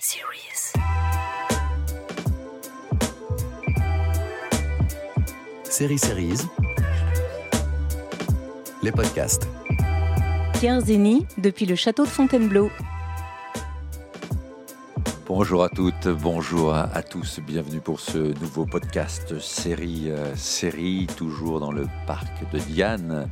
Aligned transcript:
Series. 0.00 0.72
Série 5.64 5.98
Series, 5.98 6.38
les 8.82 8.92
podcasts. 8.92 9.48
Pierre 10.54 10.80
Zeni, 10.80 11.26
depuis 11.38 11.66
le 11.66 11.74
château 11.76 12.04
de 12.04 12.08
Fontainebleau. 12.08 12.70
Bonjour 15.26 15.64
à 15.64 15.68
toutes, 15.68 16.08
bonjour 16.08 16.74
à, 16.74 16.84
à 16.94 17.02
tous, 17.02 17.40
bienvenue 17.40 17.80
pour 17.80 18.00
ce 18.00 18.18
nouveau 18.40 18.64
podcast 18.66 19.38
série, 19.40 20.10
euh, 20.10 20.34
série 20.36 21.06
toujours 21.16 21.60
dans 21.60 21.72
le 21.72 21.86
parc 22.06 22.50
de 22.52 22.58
Diane, 22.58 23.28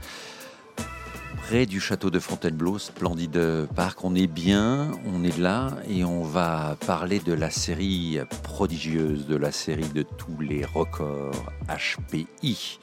près 1.49 1.67
du 1.67 1.79
château 1.79 2.09
de 2.11 2.19
Fontainebleau, 2.19 2.79
splendide 2.79 3.67
parc. 3.77 4.03
On 4.03 4.15
est 4.15 4.27
bien, 4.27 4.91
on 5.07 5.23
est 5.25 5.37
là 5.37 5.73
et 5.89 6.03
on 6.03 6.23
va 6.23 6.77
parler 6.87 7.19
de 7.19 7.35
la 7.35 7.51
série 7.51 8.19
prodigieuse, 8.43 9.27
de 9.27 9.37
la 9.37 9.53
série 9.53 9.89
de 9.89 10.03
tous 10.03 10.41
les 10.41 10.65
records 10.65 11.53
HPI. 11.69 12.79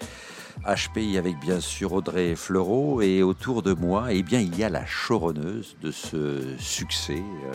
HPI 0.67 1.17
avec 1.17 1.39
bien 1.39 1.59
sûr 1.59 1.93
Audrey 1.93 2.35
Fleurot 2.35 3.01
et 3.01 3.23
autour 3.23 3.63
de 3.63 3.73
moi, 3.73 4.13
eh 4.13 4.21
bien, 4.21 4.39
il 4.39 4.55
y 4.55 4.63
a 4.63 4.69
la 4.69 4.83
choronneuse 4.85 5.75
de 5.81 5.89
ce 5.89 6.55
succès. 6.59 7.23
euh, 7.45 7.53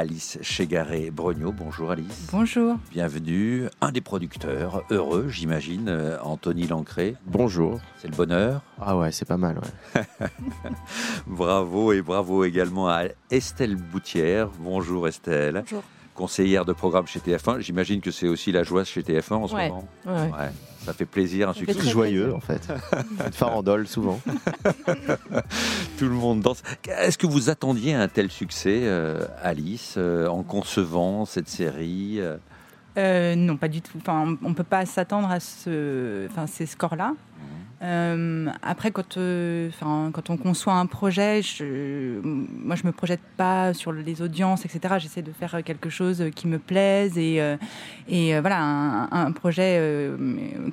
Alice 0.00 0.36
Chegaré-Brognaud. 0.42 1.52
Bonjour 1.52 1.90
Alice. 1.90 2.28
Bonjour. 2.30 2.76
Bienvenue. 2.92 3.64
Un 3.80 3.92
des 3.92 4.02
producteurs, 4.02 4.82
heureux 4.90 5.28
j'imagine, 5.30 5.88
euh, 5.88 6.18
Anthony 6.22 6.66
Lancré. 6.66 7.14
Bonjour. 7.24 7.80
C'est 7.96 8.08
le 8.08 8.14
bonheur. 8.14 8.60
Ah 8.78 8.98
ouais, 8.98 9.10
c'est 9.10 9.24
pas 9.24 9.38
mal, 9.38 9.58
ouais. 9.58 10.02
Bravo 11.26 11.94
et 11.94 12.02
bravo 12.02 12.44
également 12.44 12.90
à 12.90 13.04
Estelle 13.30 13.76
Boutière. 13.76 14.48
Bonjour 14.60 15.08
Estelle. 15.08 15.62
Bonjour. 15.62 15.82
Conseillère 16.14 16.66
de 16.66 16.74
programme 16.74 17.06
chez 17.06 17.20
TF1. 17.20 17.60
J'imagine 17.60 18.02
que 18.02 18.10
c'est 18.10 18.28
aussi 18.28 18.52
la 18.52 18.64
joie 18.64 18.84
chez 18.84 19.00
TF1 19.00 19.32
en 19.34 19.48
ce 19.48 19.54
Ouais. 19.54 19.68
moment. 19.70 19.88
Ouais. 20.04 20.12
Ouais. 20.12 20.50
Ça 20.86 20.92
fait 20.92 21.04
plaisir, 21.04 21.48
un 21.48 21.52
succès. 21.52 21.74
très 21.74 21.90
Joyeux, 21.90 22.32
en 22.32 22.38
fait. 22.38 22.68
Une 23.26 23.32
farandole, 23.32 23.88
souvent. 23.88 24.20
Tout 25.98 26.04
le 26.04 26.10
monde 26.10 26.42
danse. 26.42 26.62
Est-ce 26.86 27.18
que 27.18 27.26
vous 27.26 27.50
attendiez 27.50 27.94
un 27.94 28.06
tel 28.06 28.30
succès, 28.30 28.82
euh, 28.84 29.26
Alice, 29.42 29.96
euh, 29.98 30.28
en 30.28 30.44
concevant 30.44 31.24
cette 31.24 31.48
série 31.48 32.20
euh, 32.98 33.34
non, 33.34 33.56
pas 33.56 33.68
du 33.68 33.82
tout. 33.82 33.98
Enfin, 33.98 34.36
on 34.42 34.48
ne 34.48 34.54
peut 34.54 34.64
pas 34.64 34.86
s'attendre 34.86 35.30
à 35.30 35.38
ce, 35.38 36.26
enfin, 36.30 36.46
ces 36.46 36.64
scores-là. 36.64 37.14
Euh, 37.82 38.48
après, 38.62 38.90
quand, 38.90 39.18
euh, 39.18 39.70
quand 39.80 40.30
on 40.30 40.36
conçoit 40.36 40.74
un 40.74 40.86
projet, 40.86 41.42
je, 41.42 42.20
moi, 42.22 42.74
je 42.74 42.86
me 42.86 42.92
projette 42.92 43.20
pas 43.36 43.74
sur 43.74 43.92
les 43.92 44.22
audiences, 44.22 44.64
etc. 44.64 44.94
J'essaie 44.98 45.22
de 45.22 45.32
faire 45.32 45.62
quelque 45.62 45.90
chose 45.90 46.24
qui 46.34 46.48
me 46.48 46.58
plaise 46.58 47.18
et, 47.18 47.40
euh, 47.40 47.56
et 48.08 48.34
euh, 48.34 48.40
voilà, 48.40 48.60
un, 49.10 49.32
projet 49.32 49.76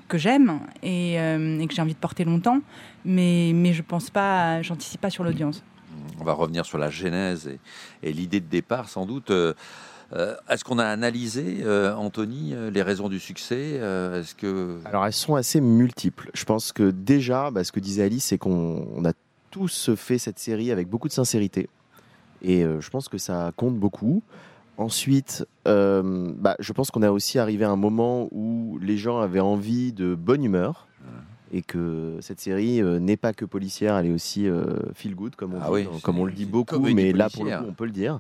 que 0.08 0.18
j'aime 0.18 0.60
et, 0.82 1.18
que 1.68 1.76
j'ai 1.76 1.82
envie 1.82 1.94
de 1.94 2.00
porter 2.00 2.24
longtemps. 2.24 2.60
Mais, 3.04 3.52
mais 3.54 3.74
je 3.74 3.82
pense 3.82 4.10
pas, 4.10 4.62
j'anticipe 4.62 5.02
pas 5.02 5.10
sur 5.10 5.24
l'audience. 5.24 5.62
On 6.20 6.24
va 6.24 6.34
revenir 6.34 6.66
sur 6.66 6.78
la 6.78 6.90
genèse 6.90 7.52
et 8.02 8.14
l'idée 8.14 8.40
de 8.40 8.48
départ, 8.48 8.88
sans 8.88 9.06
doute. 9.06 9.32
Euh, 10.16 10.36
Est-ce 10.50 10.64
qu'on 10.64 10.80
a 10.80 10.86
analysé, 10.86 11.62
euh, 11.64 11.96
Anthony, 11.96 12.54
euh, 12.54 12.70
les 12.70 12.82
raisons 12.82 13.10
du 13.10 13.20
succès 13.20 13.80
Euh, 13.80 14.22
Est-ce 14.22 14.36
que 14.36 14.78
Alors, 14.86 15.06
elles 15.06 15.14
sont 15.14 15.36
assez 15.36 15.60
multiples. 15.60 16.30
Je 16.34 16.46
pense 16.46 16.72
que 16.72 16.92
déjà, 16.92 17.50
bah, 17.52 17.64
ce 17.64 17.72
que 17.72 17.80
disait 17.80 18.04
Alice, 18.04 18.26
c'est 18.26 18.38
qu'on 18.38 18.88
on 18.96 19.06
a 19.06 19.14
tous 19.52 19.94
fait 19.96 20.18
cette 20.18 20.40
série 20.40 20.72
avec 20.72 20.88
beaucoup 20.88 21.08
de 21.08 21.14
sincérité. 21.14 21.70
Et 22.42 22.64
je 22.64 22.90
pense 22.90 23.08
que 23.08 23.18
ça 23.18 23.52
compte 23.56 23.78
beaucoup. 23.78 24.22
Ensuite, 24.78 25.46
bah, 25.66 26.56
je 26.60 26.74
pense 26.74 26.92
qu'on 26.92 27.04
a 27.04 27.12
aussi 27.12 27.40
arrivé 27.40 27.64
à 27.64 27.70
un 27.70 27.76
moment 27.78 28.28
où 28.32 28.78
les 28.82 28.98
gens 28.98 29.20
avaient 29.20 29.40
envie 29.40 29.94
de 29.94 30.16
bonne 30.16 30.44
humeur. 30.44 30.88
Et 31.56 31.62
que 31.62 32.18
cette 32.20 32.40
série 32.40 32.82
euh, 32.82 32.98
n'est 32.98 33.16
pas 33.16 33.32
que 33.32 33.46
policière, 33.46 33.96
elle 33.98 34.08
est 34.08 34.12
aussi 34.12 34.48
euh, 34.48 34.80
feel 34.96 35.14
good, 35.14 35.36
comme 35.36 35.54
on, 35.54 35.60
Ah 35.62 35.68
dit, 35.68 35.72
oui, 35.72 35.88
comme 36.02 36.18
on 36.18 36.26
le 36.26 36.32
dit 36.32 36.48
beaucoup, 36.48 36.80
mais 36.80 37.14
là 37.14 37.30
pour 37.30 37.46
le 37.46 37.52
coup 37.52 37.66
on 37.70 37.74
peut 37.74 37.86
le 37.86 37.92
dire. 37.92 38.20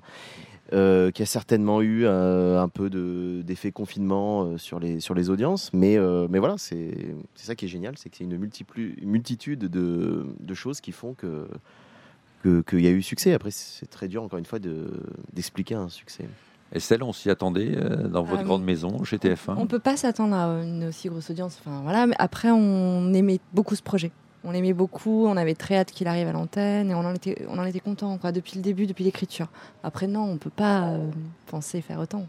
Euh, 0.74 1.12
qui 1.12 1.22
a 1.22 1.28
certainement 1.28 1.82
eu 1.84 2.06
euh, 2.06 2.60
un 2.60 2.68
peu 2.68 2.90
de- 2.90 3.44
d'effet 3.46 3.72
confinement 3.72 4.44
euh, 4.44 4.58
sur, 4.58 4.80
les, 4.80 5.00
sur 5.00 5.14
les 5.14 5.30
audiences. 5.30 5.70
Mais, 5.72 5.98
euh, 5.98 6.26
mais 6.32 6.40
voilà, 6.40 6.56
c'est 6.58 6.96
ça 7.36 7.54
qui 7.54 7.66
est 7.66 7.68
génial, 7.68 7.94
c'est 7.98 8.10
que 8.10 8.18
c'est 8.18 8.24
une 8.24 8.38
multitude 9.04 9.60
de, 9.60 10.26
de 10.40 10.54
choses 10.56 10.82
qui 10.82 10.92
font 10.92 11.14
que 11.14 11.48
que- 12.42 12.62
qu'il 12.62 12.82
y 12.82 12.88
a 12.88 12.92
eu 12.92 13.02
succès. 13.04 13.34
Après, 13.34 13.52
c'est 13.52 13.86
très 13.86 14.08
dur, 14.08 14.24
encore 14.24 14.40
une 14.40 14.46
fois, 14.46 14.58
de- 14.60 14.90
d'expliquer 15.32 15.76
un 15.76 15.90
succès. 15.90 16.26
Estelle, 16.74 17.04
on 17.04 17.14
s'y 17.14 17.30
attendait 17.30 17.74
euh, 17.78 18.08
dans 18.08 18.24
votre 18.24 18.42
Ah, 18.42 18.44
grande 18.44 18.64
maison 18.64 19.04
chez 19.04 19.18
TF1 19.20 19.56
On 19.60 19.68
peut 19.68 19.78
pas 19.80 19.96
s'attendre 19.96 20.36
à 20.36 20.48
une 20.64 20.86
aussi 20.86 21.08
grosse 21.08 21.30
audience. 21.30 21.60
Enfin 21.64 21.82
voilà, 21.84 22.08
mais 22.08 22.16
après 22.18 22.50
on 22.50 23.14
aimait 23.14 23.40
beaucoup 23.54 23.76
ce 23.76 23.84
projet. 23.84 24.12
On 24.46 24.52
l'aimait 24.52 24.74
beaucoup, 24.74 25.26
on 25.26 25.38
avait 25.38 25.56
très 25.56 25.78
hâte 25.78 25.92
qu'il 25.92 26.08
arrive 26.08 26.28
à 26.28 26.34
l'antenne 26.34 26.92
et 26.92 26.96
on 26.96 27.00
en 27.00 27.14
était, 27.14 27.46
on 27.48 27.80
content 27.80 28.18
quoi, 28.18 28.31
depuis 28.31 28.56
le 28.56 28.62
début, 28.62 28.86
depuis 28.86 29.04
l'écriture. 29.04 29.48
Après 29.84 30.08
non, 30.08 30.24
on 30.24 30.38
peut 30.38 30.50
pas 30.50 30.90
euh, 30.90 31.09
penser 31.48 31.81
faire 31.81 32.00
autant. 32.00 32.26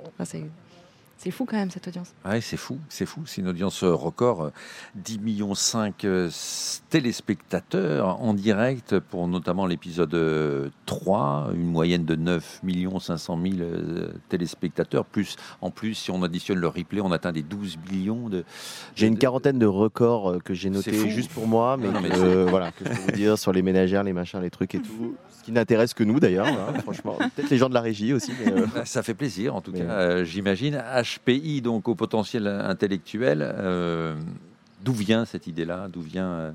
C'est, 1.24 1.30
c'est 1.30 1.36
fou 1.36 1.44
quand 1.46 1.56
même 1.56 1.70
cette 1.70 1.88
audience. 1.88 2.12
Ouais, 2.24 2.40
c'est 2.40 2.56
fou, 2.56 2.78
c'est 2.88 3.06
fou. 3.06 3.22
C'est 3.26 3.40
une 3.40 3.48
audience 3.48 3.82
euh, 3.82 3.92
record. 3.94 4.42
euh, 4.44 4.50
10 4.96 5.18
millions 5.18 5.54
5 5.54 6.04
euh, 6.04 6.30
téléspectateurs 6.90 8.20
en 8.22 8.34
direct 8.34 8.98
pour 8.98 9.28
notamment 9.28 9.66
l'épisode 9.66 10.14
euh, 10.14 10.68
3, 10.86 11.50
une 11.54 11.66
moyenne 11.66 12.04
de 12.04 12.14
9 12.16 12.60
millions 12.62 12.98
500 12.98 13.38
000 13.42 13.54
euh, 13.60 14.12
téléspectateurs. 14.28 15.04
Plus, 15.04 15.36
en 15.60 15.70
plus, 15.70 15.94
si 15.94 16.10
on 16.10 16.22
additionne 16.22 16.58
le 16.58 16.68
replay, 16.68 17.00
on 17.00 17.12
atteint 17.12 17.32
des 17.32 17.42
12 17.42 17.78
millions 17.90 18.28
de. 18.28 18.44
J'ai 18.94 19.06
une 19.06 19.18
quarantaine 19.18 19.58
de 19.58 19.66
records 19.66 20.30
euh, 20.30 20.38
que 20.38 20.54
j'ai 20.54 20.68
C'est 20.82 20.92
notés 20.92 21.10
juste 21.10 21.30
pour 21.30 21.46
moi, 21.46 21.76
mais, 21.76 21.88
Non, 21.90 22.00
mais 22.00 22.10
que, 22.10 22.16
euh, 22.16 22.46
voilà, 22.48 22.72
que 22.72 22.84
je 22.84 22.90
peux 22.90 23.00
vous 23.00 23.10
dire 23.12 23.38
sur 23.38 23.52
les 23.52 23.62
ménagères, 23.62 24.02
les 24.02 24.12
machins, 24.12 24.40
les 24.40 24.50
trucs 24.50 24.74
et 24.74 24.80
tout. 24.80 25.16
Ce 25.38 25.44
qui 25.44 25.52
n'intéresse 25.52 25.92
que 25.94 26.04
nous 26.04 26.20
d'ailleurs, 26.20 26.46
hein, 26.46 26.72
franchement. 26.82 27.16
Peut-être 27.36 27.50
les 27.50 27.58
gens 27.58 27.68
de 27.68 27.74
la 27.74 27.80
régie 27.82 28.12
aussi. 28.14 28.32
mais, 28.44 28.52
euh, 28.52 28.66
Ah, 28.76 28.84
Ça 28.84 29.02
fait 29.02 29.14
plaisir, 29.14 29.54
en 29.54 29.60
tout 29.60 29.72
Mais- 29.72 29.80
cas, 29.80 29.84
euh, 29.90 30.24
j'imagine. 30.24 30.82
HPI, 31.18 31.60
donc 31.60 31.88
au 31.88 31.94
potentiel 31.94 32.46
intellectuel. 32.46 33.42
euh, 33.42 34.14
d'où 34.84 34.92
vient 34.92 35.24
cette 35.24 35.46
idée-là? 35.46 35.88
D'où 35.92 36.00
vient. 36.00 36.28
euh, 36.28 36.52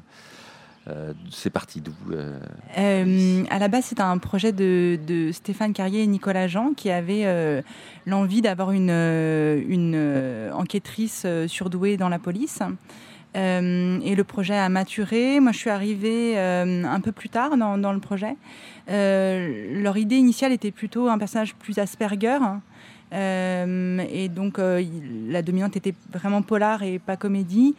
euh, 0.87 1.13
c'est 1.29 1.49
parti 1.49 1.81
d'où 1.81 1.91
euh, 2.11 3.43
à 3.49 3.59
la 3.59 3.67
base, 3.67 3.85
c'était 3.85 4.01
un 4.01 4.17
projet 4.17 4.51
de, 4.51 5.29
Stéphane 5.33 5.73
Carrier 5.73 6.03
et 6.03 6.07
Nicolas 6.07 6.47
Jean 6.47 6.73
qui 6.73 6.89
avaient 6.89 7.63
l'envie 8.05 8.41
d'avoir 8.41 8.71
une, 8.71 10.49
enquêtrice 10.53 11.27
surdouée 11.47 11.97
dans 11.97 12.09
la 12.09 12.17
police. 12.17 12.59
Et 13.35 14.15
le 14.15 14.23
projet 14.23 14.57
a 14.57 14.69
maturé. 14.69 15.39
Moi, 15.39 15.51
je 15.51 15.57
suis 15.57 15.69
arrivée 15.69 16.39
un 16.39 17.01
peu 17.01 17.11
plus 17.11 17.29
tard 17.29 17.57
dans, 17.57 17.93
le 17.93 17.99
projet. 17.99 18.35
Leur 18.87 19.97
idée 19.97 20.15
initiale 20.15 20.53
était 20.53 20.71
plutôt 20.71 21.09
un 21.09 21.17
personnage 21.19 21.55
plus 21.55 21.77
Asperger. 21.77 22.39
Euh, 22.41 22.68
et 23.13 24.29
donc, 24.29 24.59
euh, 24.59 24.83
la 25.29 25.41
dominante 25.41 25.75
était 25.77 25.93
vraiment 26.13 26.41
polar 26.41 26.83
et 26.83 26.99
pas 26.99 27.17
comédie. 27.17 27.75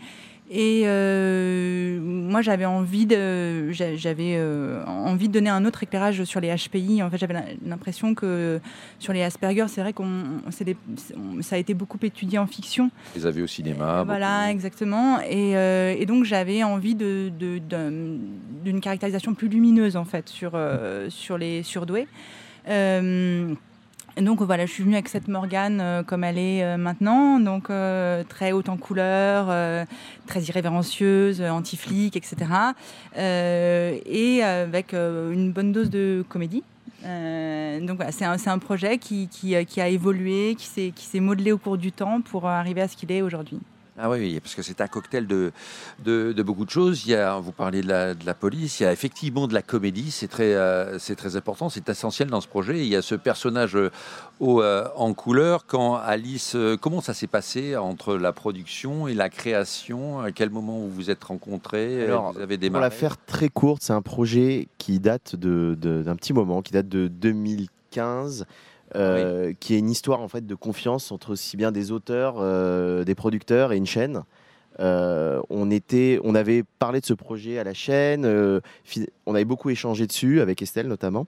Et 0.52 0.82
euh, 0.86 2.00
moi, 2.00 2.42
j'avais 2.42 2.64
envie 2.64 3.06
de, 3.06 3.70
j'a- 3.70 3.94
j'avais 3.94 4.34
euh, 4.36 4.84
envie 4.84 5.28
de 5.28 5.32
donner 5.32 5.48
un 5.48 5.64
autre 5.64 5.84
éclairage 5.84 6.24
sur 6.24 6.40
les 6.40 6.52
HPI. 6.52 7.04
En 7.04 7.08
fait, 7.10 7.18
j'avais 7.18 7.56
l'impression 7.64 8.16
que 8.16 8.58
sur 8.98 9.12
les 9.12 9.22
Asperger, 9.22 9.66
c'est 9.68 9.80
vrai 9.80 9.92
qu'on, 9.92 10.10
c'est 10.50 10.64
des- 10.64 10.76
on- 11.16 11.40
ça 11.40 11.54
a 11.54 11.58
été 11.60 11.72
beaucoup 11.72 11.98
étudié 12.02 12.36
en 12.40 12.48
fiction. 12.48 12.90
Les 13.14 13.26
avez 13.26 13.42
au 13.42 13.46
cinéma 13.46 14.02
voilà, 14.02 14.40
beaucoup. 14.40 14.50
exactement. 14.50 15.20
Et, 15.20 15.56
euh, 15.56 15.94
et 15.96 16.04
donc, 16.04 16.24
j'avais 16.24 16.64
envie 16.64 16.96
de, 16.96 17.30
de- 17.38 17.58
d'un- 17.58 18.18
d'une 18.64 18.80
caractérisation 18.80 19.34
plus 19.34 19.46
lumineuse 19.46 19.94
en 19.96 20.04
fait 20.04 20.28
sur 20.28 20.52
euh, 20.56 21.08
sur 21.10 21.38
les 21.38 21.62
surdoués. 21.62 22.08
Euh, 22.68 23.54
donc 24.18 24.42
voilà, 24.42 24.66
je 24.66 24.72
suis 24.72 24.82
venue 24.82 24.94
avec 24.94 25.08
cette 25.08 25.28
Morgane 25.28 25.80
euh, 25.80 26.02
comme 26.02 26.24
elle 26.24 26.38
est 26.38 26.62
euh, 26.64 26.76
maintenant, 26.76 27.38
donc 27.38 27.70
euh, 27.70 28.24
très 28.28 28.52
haute 28.52 28.68
en 28.68 28.76
couleur, 28.76 29.46
très 30.26 30.42
irrévérencieuse, 30.42 31.42
anti-flic, 31.42 32.16
etc. 32.16 32.50
Et 33.16 34.42
avec 34.42 34.92
une 34.92 35.52
bonne 35.52 35.72
dose 35.72 35.90
de 35.90 36.24
comédie. 36.28 36.62
Donc 37.02 37.96
voilà, 37.96 38.12
c'est 38.12 38.24
un, 38.24 38.58
projet 38.58 38.98
qui, 38.98 39.28
qui, 39.28 39.54
qui 39.64 39.80
a 39.80 39.88
évolué, 39.88 40.54
qui 40.56 40.92
s'est 40.94 41.20
modelé 41.20 41.52
au 41.52 41.58
cours 41.58 41.78
du 41.78 41.92
temps 41.92 42.20
pour 42.20 42.46
arriver 42.46 42.82
à 42.82 42.88
ce 42.88 42.96
qu'il 42.96 43.10
est 43.12 43.22
aujourd'hui. 43.22 43.58
Ah 44.02 44.08
oui, 44.10 44.40
parce 44.40 44.54
que 44.54 44.62
c'est 44.62 44.80
un 44.80 44.86
cocktail 44.86 45.26
de, 45.26 45.52
de, 46.04 46.32
de 46.32 46.42
beaucoup 46.42 46.64
de 46.64 46.70
choses. 46.70 47.04
Il 47.04 47.10
y 47.10 47.14
a, 47.14 47.38
vous 47.38 47.52
parlez 47.52 47.82
de 47.82 47.88
la, 47.88 48.14
de 48.14 48.24
la 48.24 48.34
police, 48.34 48.80
il 48.80 48.84
y 48.84 48.86
a 48.86 48.92
effectivement 48.92 49.46
de 49.46 49.54
la 49.54 49.62
comédie, 49.62 50.10
c'est 50.10 50.28
très, 50.28 50.54
euh, 50.54 50.98
c'est 50.98 51.16
très 51.16 51.36
important, 51.36 51.68
c'est 51.68 51.88
essentiel 51.88 52.28
dans 52.28 52.40
ce 52.40 52.48
projet. 52.48 52.78
Il 52.78 52.86
y 52.86 52.96
a 52.96 53.02
ce 53.02 53.14
personnage 53.14 53.76
euh, 53.76 53.90
au, 54.40 54.62
euh, 54.62 54.88
en 54.96 55.12
couleur. 55.12 55.66
Quand 55.66 55.96
Alice, 55.96 56.54
euh, 56.56 56.76
comment 56.76 57.00
ça 57.00 57.12
s'est 57.14 57.26
passé 57.26 57.76
entre 57.76 58.16
la 58.16 58.32
production 58.32 59.06
et 59.06 59.14
la 59.14 59.28
création? 59.28 60.20
À 60.20 60.32
quel 60.32 60.50
moment 60.50 60.78
vous 60.78 60.90
vous 60.90 61.10
êtes 61.10 61.22
rencontrés? 61.24 62.04
Alors, 62.04 62.32
Vous 62.32 62.40
avez 62.40 62.56
Pour 62.56 62.62
démarré? 62.62 62.84
la 62.84 62.90
faire 62.90 63.16
très 63.26 63.48
courte, 63.48 63.82
c'est 63.82 63.92
un 63.92 64.02
projet 64.02 64.68
qui 64.78 64.98
date 65.00 65.36
d'un 65.36 66.16
petit 66.16 66.32
moment, 66.32 66.62
qui 66.62 66.72
date 66.72 66.88
de 66.88 67.08
2015. 67.08 68.46
Euh, 68.96 69.52
qui 69.60 69.74
est 69.74 69.78
une 69.78 69.90
histoire 69.90 70.20
en 70.20 70.28
fait 70.28 70.46
de 70.46 70.54
confiance 70.54 71.12
entre 71.12 71.30
aussi 71.30 71.56
bien 71.56 71.70
des 71.72 71.92
auteurs, 71.92 72.36
euh, 72.38 73.04
des 73.04 73.14
producteurs 73.14 73.72
et 73.72 73.76
une 73.76 73.86
chaîne. 73.86 74.22
Euh, 74.78 75.40
on, 75.50 75.70
était, 75.70 76.18
on 76.24 76.34
avait 76.34 76.64
parlé 76.78 77.00
de 77.00 77.06
ce 77.06 77.12
projet 77.12 77.58
à 77.58 77.64
la 77.64 77.74
chaîne, 77.74 78.24
on 79.26 79.34
avait 79.34 79.44
beaucoup 79.44 79.70
échangé 79.70 80.06
dessus, 80.06 80.40
avec 80.40 80.62
Estelle 80.62 80.88
notamment. 80.88 81.26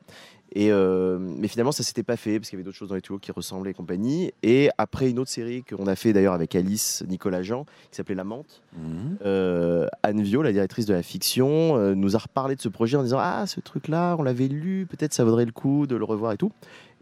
Et, 0.55 0.71
euh, 0.71 1.19
mais 1.19 1.49
finalement, 1.49 1.73
ça 1.73 1.83
s'était 1.83 2.03
pas 2.03 2.17
fait 2.19 2.39
parce 2.39 2.51
qu'il 2.51 2.59
y 2.59 2.61
avait 2.61 2.65
d'autres 2.65 2.77
choses 2.77 2.91
dans 2.91 2.95
les 2.95 3.01
tuyaux 3.01 3.19
qui 3.19 3.33
ressemblaient 3.33 3.71
et 3.71 3.75
compagnie. 3.75 4.33
Et 4.43 4.69
après 4.77 5.09
une 5.09 5.19
autre 5.19 5.31
série 5.31 5.63
qu'on 5.65 5.87
a 5.87 5.97
fait 5.97 6.13
d'ailleurs 6.13 6.35
avec 6.35 6.55
Alice 6.55 7.03
Nicolas 7.09 7.43
Jean, 7.43 7.65
qui 7.91 7.97
s'appelait 7.97 8.15
La 8.15 8.25
Menthe, 8.25 8.61
Mhm. 8.77 9.17
euh, 9.25 9.87
Anne 10.03 10.21
Vio, 10.21 10.43
la 10.43 10.53
directrice 10.53 10.85
de 10.85 10.93
la 10.93 11.03
fiction, 11.03 11.77
euh, 11.79 11.95
nous 11.95 12.17
a 12.17 12.19
reparlé 12.19 12.55
de 12.55 12.61
ce 12.61 12.69
projet 12.69 12.99
en 12.99 13.03
disant 13.03 13.19
Ah, 13.19 13.47
ce 13.47 13.61
truc-là, 13.61 14.15
on 14.19 14.23
l'avait 14.23 14.49
lu, 14.49 14.87
peut-être 14.91 15.15
ça 15.15 15.25
vaudrait 15.25 15.47
le 15.47 15.53
coup 15.53 15.87
de 15.87 15.97
le 15.97 16.05
revoir 16.05 16.33
et 16.33 16.37
tout. 16.37 16.53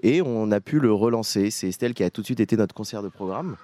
Et 0.02 0.22
on 0.22 0.50
a 0.52 0.60
pu 0.60 0.78
le 0.78 0.92
relancer. 0.92 1.50
C'est 1.50 1.68
Estelle 1.68 1.92
qui 1.94 2.04
a 2.04 2.10
tout 2.10 2.20
de 2.20 2.26
suite 2.26 2.40
été 2.40 2.56
notre 2.56 2.74
concert 2.74 3.02
de 3.02 3.08
programme. 3.08 3.56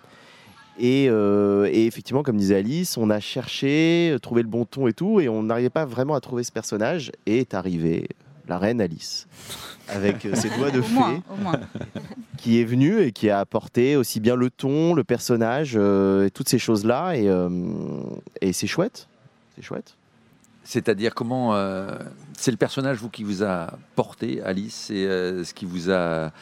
Et, 0.79 1.06
euh, 1.09 1.71
et 1.73 1.87
effectivement, 1.87 2.23
comme 2.23 2.37
disait 2.37 2.56
Alice, 2.56 2.99
on 2.99 3.09
a 3.09 3.19
cherché, 3.21 4.15
trouvé 4.21 4.43
le 4.43 4.49
bon 4.49 4.65
ton 4.67 4.88
et 4.88 4.93
tout, 4.93 5.21
et 5.21 5.29
on 5.29 5.44
n'arrivait 5.44 5.71
pas 5.71 5.87
vraiment 5.87 6.15
à 6.15 6.21
trouver 6.21 6.43
ce 6.43 6.53
personnage. 6.53 7.12
Et 7.25 7.38
est 7.38 7.55
arrivée 7.55 8.09
la 8.49 8.59
reine 8.59 8.81
Alice, 8.81 9.27
avec 9.89 10.25
euh, 10.25 10.35
ses 10.35 10.51
doigts 10.51 10.71
de 10.71 10.81
Au 10.81 10.83
fée 10.83 10.93
moins, 10.93 11.23
au 11.31 11.37
moins. 11.37 11.61
qui 12.39 12.61
est 12.61 12.65
venu 12.65 13.01
et 13.01 13.13
qui 13.13 13.31
a 13.31 13.41
apporté 13.41 13.97
aussi 13.97 14.21
bien 14.21 14.37
le 14.37 14.51
ton, 14.51 14.95
le 14.95 15.05
personnage, 15.05 15.75
euh, 15.77 16.27
et 16.27 16.31
toutes 16.31 16.49
ces 16.49 16.59
choses-là. 16.59 17.15
Et, 17.15 17.29
euh, 17.29 17.49
et 18.41 18.53
c'est 18.53 18.67
chouette. 18.67 19.09
C'est 19.55 19.63
chouette. 19.63 19.97
C'est-à-dire 20.67 21.15
comment 21.15 21.55
euh, 21.55 21.97
c'est 22.37 22.51
le 22.51 22.57
personnage 22.57 22.99
vous 22.99 23.09
qui 23.09 23.23
vous 23.23 23.45
a 23.45 23.79
porté, 23.95 24.43
Alice, 24.43 24.91
et 24.91 25.07
euh, 25.07 25.45
ce 25.45 25.55
qui 25.55 25.65
vous 25.65 25.93
a 25.93 26.33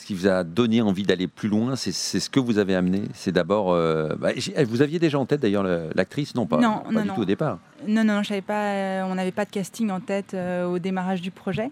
ce 0.00 0.06
qui 0.06 0.14
vous 0.14 0.28
a 0.28 0.44
donné 0.44 0.80
envie 0.80 1.02
d'aller 1.02 1.26
plus 1.26 1.48
loin, 1.48 1.74
c'est 1.74 1.90
ce 1.92 2.30
que 2.30 2.38
vous 2.38 2.58
avez 2.58 2.74
amené. 2.76 3.02
C'est 3.14 3.32
d'abord, 3.32 3.72
euh, 3.72 4.14
bah, 4.16 4.30
j'ai- 4.36 4.62
vous 4.64 4.80
aviez 4.80 5.00
déjà 5.00 5.18
en 5.18 5.26
tête 5.26 5.40
d'ailleurs 5.40 5.64
le- 5.64 5.90
l'actrice, 5.94 6.34
non 6.36 6.46
pas, 6.46 6.58
Non, 6.58 6.78
pas 6.84 6.92
non, 6.92 7.02
du 7.02 7.08
non. 7.08 7.14
tout 7.16 7.22
au 7.22 7.24
départ. 7.24 7.58
Non, 7.86 8.04
non, 8.04 8.22
je 8.22 8.28
savais 8.28 8.40
pas. 8.40 8.72
euh, 8.74 9.02
on 9.10 9.16
n'avait 9.16 9.32
pas 9.32 9.44
de 9.44 9.50
casting 9.50 9.90
en 9.90 9.98
tête 10.00 10.34
euh, 10.34 10.66
au 10.66 10.78
démarrage 10.78 11.20
du 11.20 11.30
projet. 11.32 11.70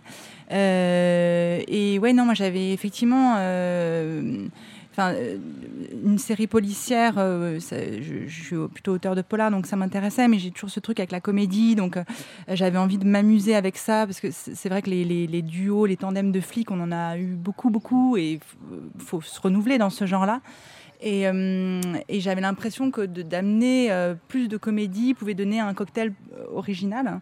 Et 0.51 1.99
ouais, 2.01 2.13
non, 2.13 2.25
moi 2.25 2.35
j'avais 2.35 2.73
effectivement. 2.73 3.37
Euh, 4.99 5.39
une 6.05 6.19
série 6.19 6.47
policière, 6.47 7.15
euh, 7.19 7.59
je, 7.61 8.29
suis 8.29 8.57
plutôt 8.73 8.93
auteur 8.93 9.15
de 9.15 9.23
polar, 9.23 9.51
donc 9.51 9.67
ça 9.67 9.77
m'intéressait, 9.77 10.29
mais 10.29 10.39
j'ai 10.39 10.51
toujours 10.51 10.71
ce 10.71 10.81
truc 10.81 11.01
avec 11.01 11.13
la 11.13 11.21
comédie, 11.21 11.75
donc 11.75 11.97
euh, 11.97 12.05
j'avais 12.49 12.79
envie 12.79 12.99
de 12.99 13.07
m'amuser 13.07 13.55
avec 13.55 13.77
ça, 13.77 14.07
parce 14.07 14.21
que 14.21 14.29
c'est 14.31 14.69
vrai 14.69 14.83
que 14.83 14.91
les, 14.91 15.43
duos, 15.43 15.87
les 15.87 15.97
tandems 15.97 16.33
de 16.33 16.41
flics, 16.41 16.71
on 16.71 16.81
en 16.81 16.93
a 16.93 17.19
eu 17.19 17.35
beaucoup, 17.35 17.71
beaucoup, 17.71 18.17
et 18.17 18.41
faut 18.99 19.21
se 19.21 19.41
renouveler 19.41 19.79
dans 19.79 19.91
ce 19.91 20.07
genre-là. 20.07 20.41
Et, 21.01 21.27
euh, 21.29 21.81
et 22.09 22.21
j'avais 22.21 22.41
l'impression 22.41 22.91
que 22.91 23.03
d'amener 23.05 23.91
euh, 23.93 24.15
plus 24.29 24.49
de 24.49 24.57
comédie 24.57 25.15
pouvait 25.15 25.35
donner 25.35 25.61
un 25.61 25.75
cocktail 25.75 26.13
euh, 26.39 26.45
original. 26.55 27.21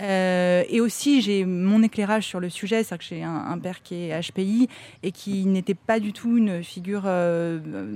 Euh, 0.00 0.64
et 0.68 0.80
aussi, 0.80 1.20
j'ai 1.20 1.44
mon 1.44 1.82
éclairage 1.82 2.24
sur 2.26 2.40
le 2.40 2.48
sujet, 2.48 2.82
c'est-à-dire 2.82 2.98
que 3.08 3.14
j'ai 3.14 3.22
un, 3.22 3.34
un 3.34 3.58
père 3.58 3.82
qui 3.82 3.94
est 4.10 4.20
HPI 4.20 4.68
et 5.02 5.12
qui 5.12 5.44
n'était 5.46 5.74
pas 5.74 6.00
du 6.00 6.12
tout 6.12 6.36
une 6.38 6.62
figure 6.64 7.02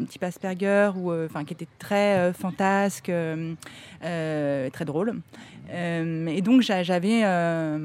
type 0.08 0.22
Asperger, 0.22 0.90
ou, 0.96 1.10
enfin, 1.12 1.44
qui 1.44 1.54
était 1.54 1.66
très 1.78 2.32
fantasque, 2.34 3.10
très 4.00 4.84
drôle. 4.84 5.20
Et 5.72 6.42
donc, 6.42 6.60
j'a- 6.62 6.82
j'avais, 6.82 7.20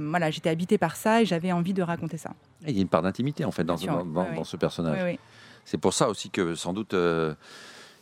voilà, 0.09 0.29
j'étais 0.29 0.49
habitée 0.49 0.77
par 0.77 0.95
ça 0.95 1.21
et 1.21 1.25
j'avais 1.25 1.51
envie 1.51 1.73
de 1.73 1.81
raconter 1.81 2.17
ça. 2.17 2.31
Et 2.65 2.71
il 2.71 2.75
y 2.75 2.79
a 2.79 2.81
une 2.81 2.87
part 2.89 3.01
d'intimité 3.01 3.43
en 3.45 3.51
fait 3.51 3.63
dans, 3.63 3.75
Bien 3.75 3.83
sûr, 3.83 3.93
dans- 3.93 4.05
dans- 4.05 4.21
oui, 4.21 4.27
oui. 4.31 4.35
dans 4.35 4.43
ce 4.43 4.57
personnage. 4.57 4.99
Oui, 5.03 5.11
oui. 5.13 5.19
C'est 5.65 5.77
pour 5.77 5.93
ça 5.93 6.09
aussi 6.09 6.29
que 6.29 6.55
sans 6.55 6.73
doute 6.73 6.93
euh, 6.93 7.33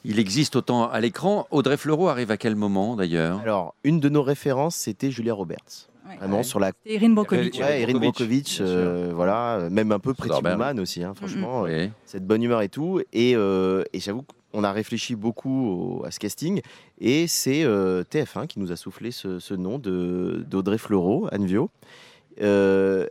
il 0.06 0.20
existe 0.20 0.56
autant 0.56 0.90
à 0.90 1.00
l'écran. 1.00 1.48
Audrey 1.52 1.78
Fleurot 1.78 2.08
arrive 2.08 2.32
à 2.32 2.38
quel 2.38 2.56
moment 2.56 2.96
d'ailleurs? 2.96 3.40
Alors, 3.42 3.76
une 3.84 4.00
de 4.00 4.10
nos 4.10 4.24
références, 4.24 4.76
c'était 4.76 5.12
Julia 5.12 5.34
Roberts. 5.34 5.88
Ouais. 6.08 6.16
Vraiment 6.18 6.38
Ouais. 6.38 6.44
sur 6.44 6.60
la. 6.60 6.72
C'était 6.84 6.96
Erin 6.96 7.10
Brockovich. 7.14 7.60
Erin 7.60 7.68
Ouais, 7.68 7.82
Erin 7.82 8.00
Brockovich, 8.00 8.58
euh, 8.62 9.12
voilà, 9.14 9.58
euh, 9.58 9.70
même 9.70 9.92
un 9.92 10.00
peu 10.00 10.14
Pretty. 10.16 10.34
Woman 10.44 10.80
aussi, 10.80 11.04
hein, 11.04 11.14
franchement. 11.16 11.66
euh, 11.66 11.86
Oui. 11.86 11.92
cette 12.06 12.26
bonne 12.26 12.42
humeur 12.42 12.62
et 12.62 12.70
tout. 12.70 13.02
Et, 13.14 13.36
euh, 13.36 13.84
et 13.94 14.00
j'avoue 14.00 14.24
qu'on 14.52 14.64
a 14.64 14.72
réfléchi 14.72 15.16
beaucoup 15.16 16.00
au- 16.00 16.06
à 16.06 16.12
ce 16.12 16.18
casting. 16.20 16.62
Et 17.00 17.28
c'est 17.28 17.64
euh, 17.64 18.04
TF1 18.04 18.48
qui 18.48 18.60
nous 18.60 18.72
a 18.72 18.76
soufflé 18.76 19.12
ce, 19.12 19.38
ce 19.38 19.54
nom 19.54 19.78
de- 19.78 20.44
d'Audrey 20.50 20.80
Fleurot, 20.80 21.28
Anne 21.32 21.46
Vio. 21.46 21.70
Euh, 22.42 23.08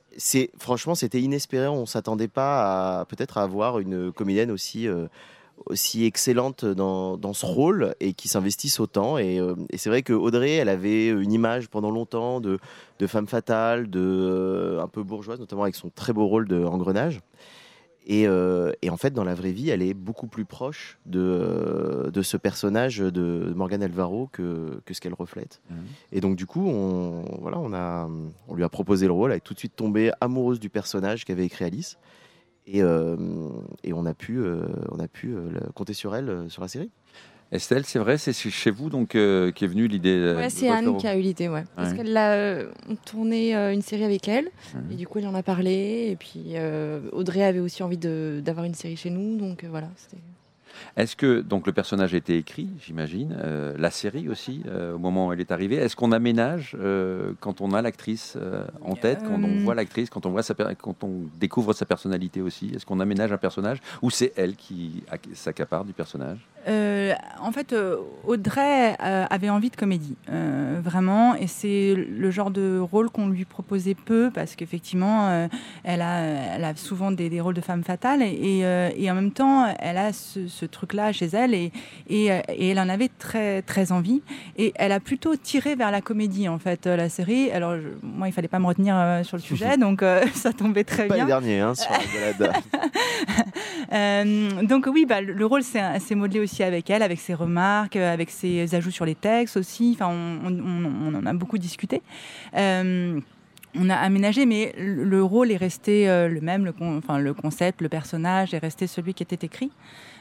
franchement 0.58 0.94
c'était 0.94 1.20
inespéré. 1.20 1.68
On 1.68 1.86
s'attendait 1.86 2.28
pas 2.28 3.00
à 3.00 3.04
peut-être 3.04 3.38
à 3.38 3.42
avoir 3.42 3.78
une 3.78 4.12
comédienne 4.12 4.50
aussi 4.50 4.88
euh, 4.88 5.06
aussi 5.66 6.04
excellente 6.04 6.64
dans, 6.64 7.16
dans 7.16 7.32
ce 7.32 7.44
rôle 7.44 7.94
et 8.00 8.12
qui 8.14 8.28
s'investisse 8.28 8.80
autant. 8.80 9.18
Et, 9.18 9.38
euh, 9.40 9.54
et 9.70 9.76
c'est 9.76 9.90
vrai 9.90 10.02
que 10.02 10.12
Audrey 10.12 10.52
elle 10.52 10.68
avait 10.68 11.08
une 11.08 11.32
image 11.32 11.68
pendant 11.68 11.90
longtemps 11.90 12.40
de, 12.40 12.58
de 12.98 13.06
femme 13.06 13.26
fatale 13.26 13.90
de 13.90 14.78
un 14.80 14.88
peu 14.88 15.02
bourgeoise 15.02 15.40
notamment 15.40 15.62
avec 15.62 15.74
son 15.74 15.90
très 15.90 16.12
beau 16.12 16.26
rôle 16.26 16.48
de 16.48 16.64
engrenage 16.64 17.20
et, 18.08 18.26
euh, 18.26 18.72
et 18.80 18.88
en 18.88 18.96
fait, 18.96 19.12
dans 19.12 19.22
la 19.22 19.34
vraie 19.34 19.52
vie, 19.52 19.68
elle 19.68 19.82
est 19.82 19.92
beaucoup 19.92 20.28
plus 20.28 20.46
proche 20.46 20.98
de, 21.04 21.20
euh, 21.20 22.10
de 22.10 22.22
ce 22.22 22.38
personnage 22.38 22.98
de 22.98 23.52
Morgan 23.54 23.82
Alvaro 23.82 24.30
que, 24.32 24.80
que 24.86 24.94
ce 24.94 25.00
qu'elle 25.02 25.12
reflète. 25.12 25.60
Mhm. 25.70 25.76
Et 26.12 26.20
donc, 26.22 26.34
du 26.34 26.46
coup, 26.46 26.66
on, 26.66 27.22
voilà, 27.42 27.58
on, 27.58 27.74
a, 27.74 28.08
on 28.48 28.54
lui 28.54 28.64
a 28.64 28.68
proposé 28.70 29.06
le 29.06 29.12
rôle. 29.12 29.32
Elle 29.32 29.36
est 29.36 29.40
tout 29.40 29.52
de 29.52 29.58
suite 29.58 29.76
tombée 29.76 30.10
amoureuse 30.22 30.58
du 30.58 30.70
personnage 30.70 31.26
qu'avait 31.26 31.44
écrit 31.44 31.66
Alice. 31.66 31.98
Et, 32.66 32.82
euh, 32.82 33.16
et 33.84 33.92
on 33.92 34.06
a 34.06 34.14
pu, 34.14 34.38
euh, 34.38 34.62
on 34.90 34.98
a 35.00 35.08
pu 35.08 35.36
compter 35.74 35.92
sur 35.92 36.16
elle 36.16 36.46
sur 36.48 36.62
la 36.62 36.68
série. 36.68 36.90
Estelle, 37.50 37.86
c'est 37.86 37.98
vrai, 37.98 38.18
c'est 38.18 38.34
chez 38.34 38.70
vous 38.70 38.90
donc 38.90 39.14
euh, 39.14 39.50
qui 39.52 39.64
est 39.64 39.68
venue 39.68 39.88
l'idée. 39.88 40.10
euh, 40.14 40.36
Ouais, 40.36 40.50
c'est 40.50 40.68
Anne 40.68 40.98
qui 40.98 41.06
a 41.06 41.16
eu 41.16 41.22
l'idée, 41.22 41.48
ouais. 41.48 41.64
Parce 41.76 41.92
Ouais. 41.92 41.96
qu'elle 41.96 42.16
a 42.16 42.32
euh, 42.32 42.66
tourné 43.06 43.56
euh, 43.56 43.72
une 43.72 43.80
série 43.80 44.04
avec 44.04 44.28
elle, 44.28 44.48
et 44.90 44.94
du 44.96 45.06
coup, 45.06 45.18
elle 45.18 45.26
en 45.28 45.34
a 45.34 45.42
parlé. 45.42 46.08
Et 46.10 46.16
puis, 46.16 46.54
Audrey 47.12 47.42
avait 47.42 47.60
aussi 47.60 47.82
envie 47.82 47.96
d'avoir 47.96 48.66
une 48.66 48.74
série 48.74 48.96
chez 48.96 49.08
nous, 49.10 49.38
donc 49.38 49.64
voilà. 49.64 49.88
Est-ce 50.96 51.16
que 51.16 51.40
donc 51.40 51.66
le 51.66 51.72
personnage 51.72 52.12
a 52.14 52.18
été 52.18 52.36
écrit, 52.36 52.68
j'imagine, 52.84 53.34
la 53.78 53.90
série 53.90 54.28
aussi 54.28 54.62
au 54.94 54.98
moment 54.98 55.28
où 55.28 55.32
elle 55.32 55.40
est 55.40 55.50
arrivée. 55.50 55.76
Est-ce 55.76 55.96
qu'on 55.96 56.12
aménage 56.12 56.76
quand 57.40 57.62
on 57.62 57.72
a 57.72 57.80
l'actrice 57.80 58.36
en 58.82 58.94
tête, 58.94 59.20
quand 59.26 59.42
on 59.42 59.56
voit 59.56 59.74
l'actrice, 59.74 60.10
quand 60.10 60.26
on 60.26 60.30
voit 60.30 60.42
sa 60.42 60.54
per- 60.54 60.74
quand 60.80 61.02
on 61.02 61.22
découvre 61.40 61.72
sa 61.72 61.86
personnalité 61.86 62.42
aussi 62.42 62.70
Est-ce 62.76 62.84
qu'on 62.84 63.00
aménage 63.00 63.32
un 63.32 63.38
personnage 63.38 63.78
ou 64.02 64.10
c'est 64.10 64.32
elle 64.36 64.54
qui 64.54 65.02
acc- 65.10 65.34
s'accapare 65.34 65.84
du 65.86 65.94
personnage? 65.94 66.38
Euh, 66.66 67.14
en 67.40 67.52
fait, 67.52 67.72
euh, 67.72 67.96
Audrey 68.26 68.94
euh, 69.02 69.24
avait 69.30 69.48
envie 69.48 69.70
de 69.70 69.76
comédie, 69.76 70.16
euh, 70.30 70.80
vraiment, 70.82 71.34
et 71.34 71.46
c'est 71.46 71.94
le 71.94 72.30
genre 72.30 72.50
de 72.50 72.78
rôle 72.78 73.08
qu'on 73.10 73.28
lui 73.28 73.44
proposait 73.44 73.94
peu, 73.94 74.30
parce 74.34 74.54
qu'effectivement, 74.56 75.28
euh, 75.28 75.48
elle, 75.84 76.02
a, 76.02 76.20
elle 76.56 76.64
a 76.64 76.74
souvent 76.76 77.10
des, 77.10 77.30
des 77.30 77.40
rôles 77.40 77.54
de 77.54 77.60
femme 77.60 77.84
fatale, 77.84 78.22
et, 78.22 78.26
et, 78.58 78.64
euh, 78.66 78.90
et 78.96 79.10
en 79.10 79.14
même 79.14 79.30
temps, 79.30 79.66
elle 79.78 79.96
a 79.96 80.12
ce, 80.12 80.46
ce 80.48 80.66
truc-là 80.66 81.12
chez 81.12 81.26
elle, 81.32 81.54
et, 81.54 81.72
et, 82.10 82.26
et 82.26 82.68
elle 82.68 82.80
en 82.80 82.88
avait 82.88 83.10
très, 83.18 83.62
très 83.62 83.90
envie, 83.92 84.20
et 84.56 84.72
elle 84.74 84.92
a 84.92 85.00
plutôt 85.00 85.36
tiré 85.36 85.74
vers 85.74 85.90
la 85.90 86.00
comédie, 86.02 86.48
en 86.48 86.58
fait, 86.58 86.86
la 86.86 87.08
série. 87.08 87.50
Alors, 87.50 87.76
je- 87.76 87.88
moi, 88.02 88.28
il 88.28 88.32
fallait 88.32 88.48
pas 88.48 88.58
me 88.58 88.66
retenir 88.66 88.94
euh, 88.96 89.22
sur 89.22 89.36
le 89.36 89.42
sujet, 89.50 89.76
donc 89.78 90.02
euh, 90.02 90.22
ça 90.34 90.52
tombait 90.52 90.84
très 90.84 91.06
Pas 91.06 91.14
bien. 91.14 91.24
les 91.24 91.28
derniers, 91.28 91.60
hein, 91.60 91.74
sur 91.74 91.90
la. 91.92 91.98
Euh, 93.92 94.62
donc 94.62 94.86
oui, 94.86 95.06
bah, 95.06 95.20
le 95.20 95.32
le 95.32 95.46
rôle 95.46 95.62
s'est 95.62 96.14
modelé 96.14 96.40
aussi 96.40 96.62
avec 96.62 96.90
elle, 96.90 97.02
avec 97.02 97.20
ses 97.20 97.34
remarques, 97.34 97.96
euh, 97.96 98.12
avec 98.12 98.30
ses 98.30 98.74
ajouts 98.74 98.90
sur 98.90 99.04
les 99.04 99.14
textes 99.14 99.56
aussi. 99.56 99.92
Enfin, 99.94 100.08
on, 100.08 101.14
en 101.14 101.26
a 101.26 101.32
beaucoup 101.32 101.58
discuté. 101.58 102.02
Euh, 102.56 103.20
on 103.74 103.90
a 103.90 103.94
aménagé, 103.94 104.46
mais 104.46 104.74
le 104.78 105.04
le 105.04 105.22
rôle 105.22 105.50
est 105.52 105.56
resté 105.56 106.06
le 106.06 106.40
même, 106.40 106.64
le, 106.64 106.74
enfin, 106.80 107.18
le 107.18 107.34
concept, 107.34 107.80
le 107.80 107.88
personnage 107.88 108.54
est 108.54 108.58
resté 108.58 108.86
celui 108.86 109.14
qui 109.14 109.22
était 109.22 109.46
écrit 109.46 109.70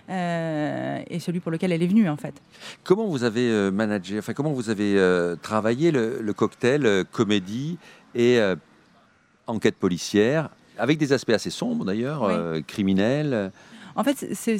et 0.09 1.19
celui 1.19 1.39
pour 1.39 1.51
lequel 1.51 1.71
elle 1.71 1.83
est 1.83 1.87
venue 1.87 2.09
en 2.09 2.17
fait. 2.17 2.41
Comment 2.83 3.07
vous 3.07 3.23
avez 3.23 3.71
managé, 3.71 4.19
enfin 4.19 4.33
comment 4.33 4.51
vous 4.51 4.69
avez 4.69 5.01
travaillé 5.41 5.91
le, 5.91 6.33
cocktail 6.33 7.05
comédie 7.11 7.77
et 8.15 8.39
enquête 9.47 9.75
policière 9.75 10.49
avec 10.77 10.97
des 10.97 11.13
aspects 11.13 11.31
assez 11.31 11.49
sombres 11.49 11.85
d'ailleurs, 11.85 12.23
Oui. 12.23 12.33
euh, 12.33 12.61
criminels. 12.65 13.51
En 13.95 14.03
fait, 14.03 14.27
c'est- 14.33 14.59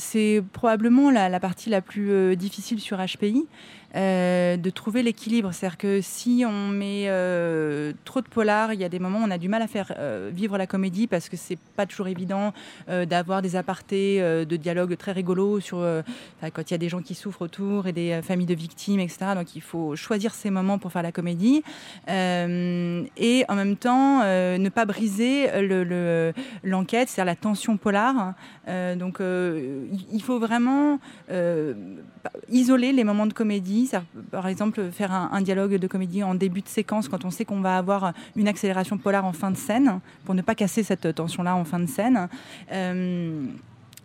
probablement 0.54 1.12
la, 1.12 1.30
la 1.30 1.40
partie 1.40 1.70
la 1.70 1.82
plus 1.82 2.10
euh, 2.12 2.36
difficile 2.36 2.80
sur 2.80 2.98
HPI, 2.98 3.46
euh, 3.96 4.58
de 4.58 4.70
trouver 4.70 5.02
l'équilibre. 5.02 5.52
C'est-à-dire 5.54 5.78
que 5.78 6.02
si 6.02 6.44
on 6.48 6.68
met 6.68 7.06
euh, 7.08 7.94
trop 8.06 8.22
de 8.22 8.28
polar, 8.28 8.74
il 8.74 8.80
y 8.80 8.84
a 8.84 8.90
des 8.90 9.00
moments 9.00 9.20
où 9.20 9.24
on 9.26 9.32
a 9.32 9.38
du 9.38 9.48
mal 9.50 9.62
à 9.62 9.68
faire 9.68 9.94
euh, 9.98 10.30
vivre 10.34 10.58
la 10.58 10.68
comédie 10.68 11.08
parce 11.08 11.30
que 11.30 11.38
c'est 11.38 11.58
pas 11.76 11.86
toujours 11.86 12.08
évident 12.08 12.54
d'avoir 13.10 13.42
des 13.42 13.56
apartés 13.56 14.20
de 14.20 14.56
dialogue 14.56 14.96
très 14.98 15.12
rigolos 15.12 15.60
sur 15.60 15.78
quand 16.42 16.62
il 16.70 16.74
y 16.74 16.76
a 16.76 16.78
des 16.78 16.90
gens 16.90 17.02
qui 17.02 17.16
souffrent 17.16 17.42
autour 17.44 17.88
et 17.88 17.92
des 17.94 18.22
familles 18.24 18.46
de 18.46 18.54
victimes, 18.56 19.00
etc. 19.00 19.18
Donc 19.36 19.56
il 19.56 19.62
faut 19.62 19.96
choisir 19.96 20.34
ces 20.34 20.50
moments 20.50 20.78
pour 20.80 20.92
faire 20.92 21.04
la 21.04 21.12
comédie 21.12 21.64
et 22.08 23.46
en 23.48 23.56
même 23.56 23.76
temps 23.78 24.24
ne 24.24 24.70
pas 24.70 24.86
briser 24.86 25.62
le- 25.62 25.84
le- 25.84 26.34
l'enquête, 26.64 27.10
c'est-à-dire 27.10 27.32
la 27.32 27.36
tension 27.36 27.78
polar. 27.78 28.34
Donc 28.98 29.20
il- 29.20 30.22
faut 30.24 30.40
vraiment 30.40 31.00
isoler 32.50 32.92
les 32.92 33.04
moments 33.04 33.28
de 33.28 33.34
comédie, 33.34 33.77
par 34.32 34.48
exemple 34.48 34.92
faire 34.92 35.12
un, 35.12 35.42
dialogue 35.42 35.76
de 35.76 35.88
comédie 35.88 36.24
en 36.24 36.36
début 36.36 36.62
de 36.62 36.68
séquence 36.68 37.08
quand 37.08 37.26
on 37.26 37.32
sait 37.32 37.46
qu'on 37.46 37.62
va 37.62 37.78
avoir 37.78 38.14
une 38.36 38.48
accélération 38.48 38.98
polar 38.98 39.26
en 39.26 39.34
fin 39.34 39.52
de 39.52 39.58
scène, 39.58 40.00
pour 40.26 40.36
ne 40.36 40.42
pas 40.42 40.56
casser 40.56 40.84
cette 40.84 41.14
tension-là 41.16 41.56
en 41.56 41.66
fin 41.66 41.80
de 41.80 41.88
scène. 41.88 42.28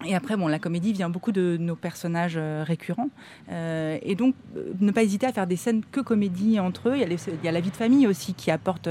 Et 0.07 0.15
après, 0.15 0.37
bon, 0.37 0.49
la 0.49 0.59
comédie 0.59 0.93
vient 0.93 1.09
beaucoup 1.11 1.33
de 1.33 1.57
nos 1.59 1.77
personnages 1.77 2.35
euh, 2.37 2.65
récurrents. 2.67 3.09
Euh, 3.51 3.99
et 4.03 4.15
donc, 4.15 4.35
euh, 4.57 4.73
ne 4.81 4.91
pas 4.91 5.03
hésiter 5.03 5.27
à 5.27 5.33
faire 5.33 5.47
des 5.47 5.57
scènes 5.57 5.83
que 5.91 6.01
comédie 6.01 6.59
entre 6.61 6.89
eux. 6.91 6.93
Il 6.95 7.01
y 7.01 7.05
a, 7.05 7.07
les- 7.07 7.17
il 7.29 7.45
y 7.45 7.49
a 7.49 7.53
la 7.53 7.61
vie 7.61 7.71
de 7.71 7.77
famille 7.77 8.07
aussi 8.07 8.35
qui 8.35 8.51
apporte, 8.51 8.89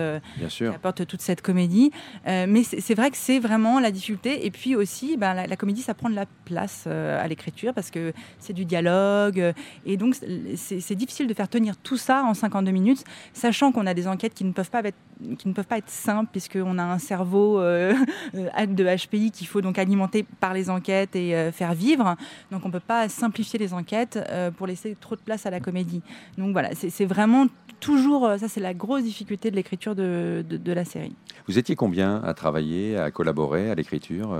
qui 0.69 0.75
apporte 0.75 1.05
toute 1.07 1.21
cette 1.21 1.41
comédie. 1.41 1.91
Euh, 2.27 2.45
mais 2.47 2.63
c'est 2.63 2.95
vrai 2.95 3.11
que 3.11 3.17
c'est 3.17 3.39
vraiment 3.39 3.79
la 3.79 3.91
difficulté. 3.91 4.45
Et 4.45 4.51
puis 4.51 4.75
aussi, 4.75 5.17
ben, 5.17 5.33
la, 5.33 5.47
la 5.47 5.55
comédie, 5.55 5.81
ça 5.81 5.93
prend 5.93 6.09
de 6.09 6.15
la 6.15 6.25
place 6.45 6.87
à 6.87 7.27
l'écriture 7.27 7.73
parce 7.73 7.91
que 7.91 8.13
c'est 8.39 8.53
du 8.53 8.65
dialogue. 8.65 9.53
Et 9.85 9.97
donc, 9.97 10.15
c'est 10.55 10.79
c'est 10.81 10.95
difficile 10.95 11.27
de 11.27 11.33
faire 11.33 11.47
tenir 11.49 11.77
tout 11.77 11.97
ça 11.97 12.23
en 12.23 12.33
52 12.33 12.71
minutes, 12.71 13.03
sachant 13.33 13.71
qu'on 13.71 13.87
a 13.87 13.93
des 13.93 14.07
enquêtes 14.07 14.33
qui 14.33 14.43
ne 14.43 14.51
peuvent 14.51 14.69
pas 14.69 14.81
être, 14.83 14.95
qui 15.37 15.47
ne 15.47 15.53
peuvent 15.53 15.65
pas 15.67 15.77
être 15.77 15.89
simples 15.89 16.29
puisqu'on 16.31 16.77
a 16.77 16.83
un 16.83 16.97
cerveau 16.99 17.59
euh, 17.59 17.93
de 18.33 18.83
HPI 19.07 19.31
qu'il 19.31 19.47
faut 19.47 19.61
donc 19.61 19.77
alimenter 19.77 20.25
par 20.39 20.53
les 20.53 20.69
enquêtes 20.69 21.00
et 21.15 21.36
euh, 21.36 21.51
faire 21.51 21.74
vivre. 21.74 22.15
Donc, 22.51 22.63
on 22.65 22.67
ne 22.67 22.74
peut 22.74 22.79
pas 22.79 23.10
simplifier 23.10 23.60
les 23.60 23.74
enquêtes 23.74 24.17
euh, 24.29 24.51
pour 24.51 24.67
laisser 24.67 24.96
trop 25.00 25.15
de 25.15 25.22
place 25.22 25.46
à 25.46 25.50
la 25.50 25.60
comédie. 25.60 26.01
Donc, 26.38 26.51
voilà, 26.53 26.70
c'est 26.75 27.05
vraiment 27.05 27.48
toujours, 27.79 28.27
euh, 28.27 28.38
ça 28.38 28.48
c'est 28.48 28.60
la 28.60 28.74
grosse 28.74 29.03
difficulté 29.03 29.50
de 29.51 29.55
l'écriture 29.55 29.96
de, 29.96 30.46
de- 30.48 30.72
la 30.74 30.86
série. 30.86 31.15
Vous 31.48 31.58
étiez 31.58 31.75
combien 31.75 32.22
à 32.24 32.34
travailler, 32.34 32.96
à 32.98 33.12
collaborer 33.12 33.70
à 33.72 33.75
l'écriture, 33.75 34.34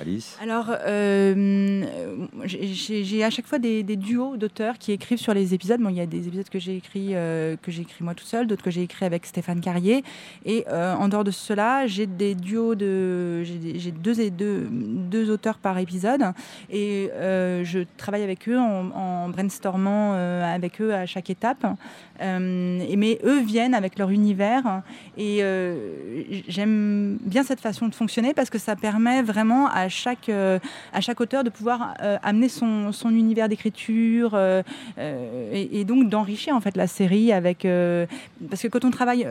Alice 0.00 0.36
Alors, 0.40 0.66
euh, 0.70 1.84
j'ai- 2.44 3.24
à 3.24 3.30
chaque 3.30 3.46
fois 3.46 3.58
des, 3.58 3.82
duos 3.82 4.36
d'auteurs 4.36 4.78
qui 4.78 4.92
écrivent 4.92 5.18
sur 5.18 5.34
les 5.34 5.54
épisodes. 5.54 5.80
Bon, 5.80 5.88
il 5.88 5.96
y 5.96 6.00
a 6.00 6.06
des 6.06 6.28
épisodes 6.28 6.48
que 6.48 6.58
j'ai 6.58 6.76
écrits 6.76 7.14
euh, 7.14 7.56
moi 8.00 8.14
tout 8.14 8.24
seul, 8.24 8.46
d'autres 8.46 8.62
que 8.62 8.70
j'ai 8.70 8.82
écrits 8.82 9.04
avec 9.04 9.26
Stéphane 9.26 9.60
Carrier. 9.60 10.04
Et 10.44 10.64
euh, 10.68 10.94
en 10.94 11.08
dehors 11.08 11.24
de 11.24 11.30
cela, 11.30 11.86
j'ai 11.86 12.06
des 12.06 12.34
duos 12.34 12.74
de, 12.74 13.42
j'ai 13.42 13.90
deux 13.90 14.30
deux, 14.30 14.68
deux 14.70 15.30
auteurs 15.30 15.58
par 15.58 15.78
épisode, 15.78 16.22
et 16.70 17.10
je 17.18 17.84
travaille 17.96 18.22
avec 18.22 18.48
eux 18.48 18.58
en, 18.58 19.28
brainstormant 19.28 20.12
avec 20.12 20.80
eux 20.80 20.94
à 20.94 21.06
chaque 21.06 21.30
étape. 21.30 21.66
Et 22.20 22.96
mais 22.96 23.18
eux 23.24 23.40
viennent 23.40 23.74
avec 23.74 23.98
leur 23.98 24.10
univers 24.10 24.82
et 25.16 25.42
j'aime 26.48 27.18
bien 27.20 27.42
cette 27.42 27.60
façon 27.60 27.88
de 27.88 27.94
fonctionner 27.94 28.34
parce 28.34 28.50
que 28.50 28.58
ça 28.58 28.76
permet 28.76 29.22
vraiment 29.22 29.68
à 29.68 29.87
chaque, 29.88 30.28
euh, 30.28 30.58
à 30.92 31.00
chaque 31.00 31.20
auteur 31.20 31.44
de 31.44 31.50
pouvoir 31.50 31.94
euh, 32.02 32.16
amener 32.22 32.48
son, 32.48 32.92
son 32.92 33.10
univers 33.10 33.48
d'écriture 33.48 34.32
euh, 34.34 34.62
et, 35.52 35.84
donc 35.84 36.08
d'enrichir 36.08 36.54
en 36.54 36.60
fait 36.60 36.76
la 36.76 36.86
série 36.86 37.32
avec 37.32 37.66
parce 38.50 38.62
que 38.62 38.68
quand 38.68 38.84
on 38.84 38.90
travaille 38.90 39.26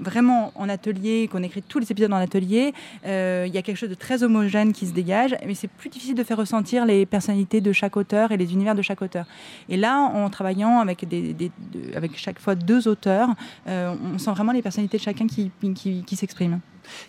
vraiment 0.00 0.52
en 0.54 0.68
atelier, 0.68 1.28
qu'on 1.30 1.42
écrit 1.42 1.62
tous 1.62 1.78
les 1.78 1.90
épisodes 1.90 2.12
en 2.12 2.16
atelier, 2.16 2.72
il 3.04 3.10
y 3.54 3.58
a 3.58 3.62
quelque 3.62 3.76
chose 3.76 3.88
de 3.88 3.94
très 3.94 4.22
homogène 4.22 4.72
qui 4.72 4.86
se 4.86 4.92
dégage, 4.92 5.34
mais 5.46 5.54
c'est 5.54 5.68
plus 5.68 5.88
difficile 5.90 6.14
de 6.14 6.22
faire 6.22 6.36
ressentir 6.36 6.86
les 6.86 7.06
personnalités 7.06 7.60
de 7.60 7.72
chaque 7.72 7.96
auteur 7.96 8.30
et 8.32 8.36
les 8.36 8.52
univers 8.52 8.74
de 8.74 8.82
chaque 8.82 9.02
auteur. 9.02 9.26
Et 9.68 9.76
là, 9.76 9.98
en 9.98 10.28
travaillant 10.30 10.78
avec, 10.80 11.08
des, 11.08 11.32
des- 11.32 11.50
de- 11.72 11.96
avec 11.96 12.16
chaque 12.16 12.38
fois 12.38 12.54
deux 12.54 12.86
auteurs, 12.88 13.30
on 13.66 14.18
sent 14.18 14.30
vraiment 14.30 14.52
les 14.52 14.62
personnalités 14.62 14.98
de 14.98 15.02
chacun 15.02 15.26
qui, 15.26 15.50
qui, 15.74 16.04
qui 16.04 16.16
s'expriment. 16.16 16.60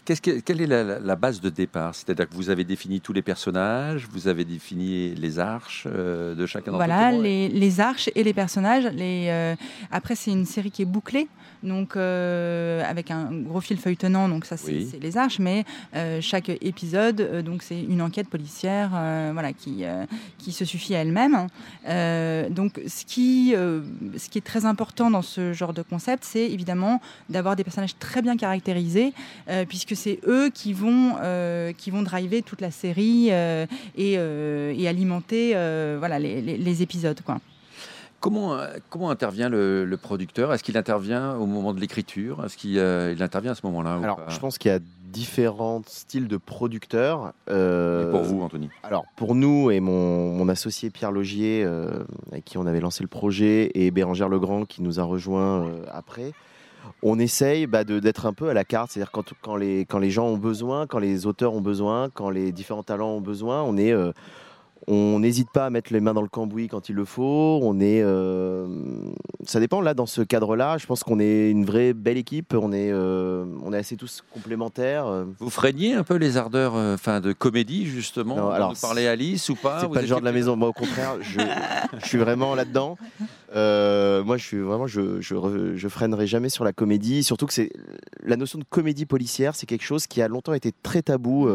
Qu'est-ce 0.05 0.21
que- 0.21 0.39
Quelle 0.39 0.61
est 0.61 0.67
la, 0.67 1.15
base 1.15 1.41
de 1.41 1.49
départ? 1.49 1.95
C'est-à-dire 1.95 2.27
que 2.29 2.35
vous 2.35 2.49
avez 2.49 2.63
défini 2.63 3.01
tous 3.01 3.13
les 3.13 3.21
personnages, 3.21 4.07
vous 4.11 4.27
avez 4.27 4.45
défini 4.45 5.13
les 5.15 5.39
arches 5.39 5.85
euh, 5.87 6.35
de 6.35 6.45
chacun 6.45 6.71
d'entre 6.71 6.83
eux 6.83 6.87
Voilà, 6.87 7.11
les, 7.11 7.49
les 7.49 7.79
arches 7.79 8.09
et 8.15 8.23
les 8.23 8.33
personnages. 8.33 8.85
Les, 8.93 9.27
euh, 9.29 9.55
après, 9.91 10.15
c'est 10.15 10.31
une 10.31 10.45
série 10.45 10.71
qui 10.71 10.81
est 10.83 10.85
bouclée, 10.85 11.27
donc 11.63 11.95
euh, 11.95 12.83
avec 12.85 13.11
un 13.11 13.29
gros 13.31 13.61
fil 13.61 13.77
feuilletonnant, 13.77 14.29
donc 14.29 14.45
ça 14.45 14.57
c'est 14.57 14.71
Oui. 14.71 14.91
les 15.01 15.17
arches, 15.17 15.39
mais 15.39 15.65
chaque 16.21 16.49
épisode, 16.49 17.43
donc 17.43 17.63
c'est 17.63 17.81
une 17.81 18.01
enquête 18.01 18.29
policière, 18.29 18.89
voilà, 19.33 19.53
qui, 19.53 19.83
qui 20.37 20.51
se 20.51 20.65
suffit 20.65 20.95
à 20.95 20.99
elle-même. 20.99 21.47
Euh, 21.87 22.49
donc, 22.49 22.79
ce 22.87 23.05
qui, 23.05 23.53
ce 23.53 24.29
qui 24.29 24.37
est 24.37 24.45
très 24.45 24.65
important 24.65 25.09
dans 25.11 25.21
ce 25.21 25.53
genre 25.53 25.73
de 25.73 25.81
concept, 25.81 26.23
c'est 26.25 26.49
évidemment 26.51 27.01
d'avoir 27.29 27.55
des 27.55 27.63
personnages 27.63 27.97
très 27.97 28.21
bien 28.21 28.37
caractérisés, 28.37 29.13
euh, 29.49 29.65
puisque 29.67 29.95
c'est 29.95 30.19
eux 30.27 30.49
qui 30.49 30.73
vont, 30.73 31.15
euh, 31.21 31.71
qui 31.73 31.91
vont 31.91 32.01
driver 32.01 32.41
toute 32.41 32.61
la 32.61 32.71
série 32.71 33.27
euh, 33.31 33.65
et, 33.95 34.15
euh, 34.17 34.73
et 34.75 34.87
alimenter 34.87 35.51
euh, 35.55 35.97
voilà, 35.99 36.17
les, 36.19 36.41
les- 36.41 36.57
les 36.57 36.81
épisodes. 36.81 37.19
Quoi. 37.21 37.39
Comment, 38.19 38.57
comment 38.89 39.11
intervient 39.11 39.47
le, 39.47 39.85
le 39.85 39.97
producteur? 39.97 40.51
Est-ce 40.51 40.63
qu'il 40.63 40.75
intervient 40.77 41.35
au 41.35 41.45
moment 41.45 41.73
de 41.75 41.79
l'écriture? 41.79 42.43
Est-ce 42.43 42.57
qu'il 42.57 42.79
euh, 42.79 43.13
il 43.15 43.21
intervient 43.21 43.51
à 43.51 43.55
ce 43.55 43.65
moment-là 43.67 43.99
ou 43.99 44.03
Alors, 44.03 44.17
pas? 44.17 44.29
je 44.29 44.39
pense 44.39 44.57
qu'il 44.57 44.71
y 44.71 44.73
a 44.73 44.79
différents 45.03 45.83
styles 45.85 46.27
de 46.27 46.37
producteurs. 46.37 47.33
euh, 47.49 48.07
Et 48.07 48.11
pour 48.11 48.23
vous, 48.23 48.41
Anthony? 48.41 48.69
Alors, 48.81 49.05
pour 49.15 49.35
nous 49.35 49.69
et 49.69 49.79
mon, 49.79 50.33
mon 50.33 50.49
associé 50.49 50.89
Pierre 50.89 51.11
Logier, 51.11 51.63
euh, 51.63 52.03
avec 52.31 52.43
qui 52.43 52.57
on 52.57 52.65
avait 52.65 52.79
lancé 52.81 53.03
le 53.03 53.07
projet, 53.07 53.69
et 53.75 53.91
Bérangère 53.91 54.29
Legrand 54.29 54.65
qui 54.65 54.81
nous 54.81 54.99
a 54.99 55.03
rejoint 55.03 55.63
euh, 55.65 55.83
après, 55.91 56.33
on 57.01 57.19
essaye 57.19 57.67
bah, 57.67 57.83
d'être 57.83 58.25
un 58.25 58.33
peu 58.33 58.49
à 58.49 58.53
la 58.53 58.63
carte. 58.63 58.91
C'est-à-dire 58.91 59.11
quand, 59.11 59.33
quand, 59.41 59.55
les, 59.55 59.81
quand 59.81 59.99
les 59.99 60.11
gens 60.11 60.27
ont 60.27 60.37
besoin, 60.37 60.87
quand 60.87 60.99
les 60.99 61.25
auteurs 61.25 61.53
ont 61.53 61.61
besoin, 61.61 62.09
quand 62.09 62.29
les 62.29 62.51
différents 62.51 62.83
talents 62.83 63.11
ont 63.11 63.21
besoin, 63.21 63.61
on 63.63 63.77
est. 63.77 63.93
on 64.87 65.19
n'hésite 65.19 65.49
pas 65.51 65.65
à 65.65 65.69
mettre 65.69 65.91
les 65.91 65.99
mains 65.99 66.13
dans 66.13 66.21
le 66.21 66.27
cambouis 66.27 66.67
quand 66.67 66.89
il 66.89 66.95
le 66.95 67.05
faut. 67.05 67.59
On 67.63 67.79
est, 67.79 68.01
euh, 68.03 68.67
ça 69.43 69.59
dépend. 69.59 69.81
Là, 69.81 69.93
dans 69.93 70.05
ce 70.05 70.21
cadre-là, 70.21 70.77
je 70.77 70.85
pense 70.85 71.03
qu'on 71.03 71.19
est 71.19 71.49
une 71.49 71.65
vraie 71.65 71.93
belle 71.93 72.17
équipe. 72.17 72.53
On 72.53 72.71
est, 72.71 72.91
euh, 72.91 73.45
on 73.63 73.73
est 73.73 73.77
assez 73.77 73.95
tous 73.97 74.23
complémentaires. 74.33 75.25
Vous 75.39 75.49
freiniez 75.49 75.93
un 75.93 76.03
peu 76.03 76.15
les 76.15 76.37
ardeurs 76.37 76.75
euh, 76.75 76.93
enfin, 76.93 77.19
de 77.19 77.33
comédie, 77.33 77.85
justement 77.85 78.35
Non, 78.35 78.49
alors, 78.49 78.69
nous 78.71 78.79
parlait 78.79 79.07
Alice 79.07 79.49
ou 79.49 79.55
pas 79.55 79.79
C'est 79.79 79.87
Vous 79.87 79.93
pas 79.93 80.01
le 80.01 80.07
genre 80.07 80.19
de 80.19 80.25
la 80.25 80.31
maison. 80.31 80.55
Moi, 80.55 80.69
au 80.69 80.73
contraire, 80.73 81.15
je, 81.21 81.39
je 82.01 82.05
suis 82.05 82.17
vraiment 82.17 82.55
là-dedans. 82.55 82.97
Euh, 83.55 84.23
moi, 84.23 84.37
je 84.37 84.43
suis 84.45 84.59
vraiment, 84.59 84.87
je, 84.87 85.21
je, 85.21 85.35
re- 85.35 85.75
je 85.75 85.87
freinerai 85.87 86.27
jamais 86.27 86.49
sur 86.49 86.63
la 86.63 86.73
comédie. 86.73 87.23
Surtout 87.23 87.45
que 87.45 87.53
c'est 87.53 87.71
la 88.23 88.35
notion 88.35 88.59
de 88.59 88.65
comédie 88.69 89.05
policière, 89.05 89.55
c'est 89.55 89.65
quelque 89.65 89.83
chose 89.85 90.07
qui 90.07 90.21
a 90.21 90.27
longtemps 90.27 90.53
été 90.53 90.71
très 90.83 91.01
tabou 91.01 91.47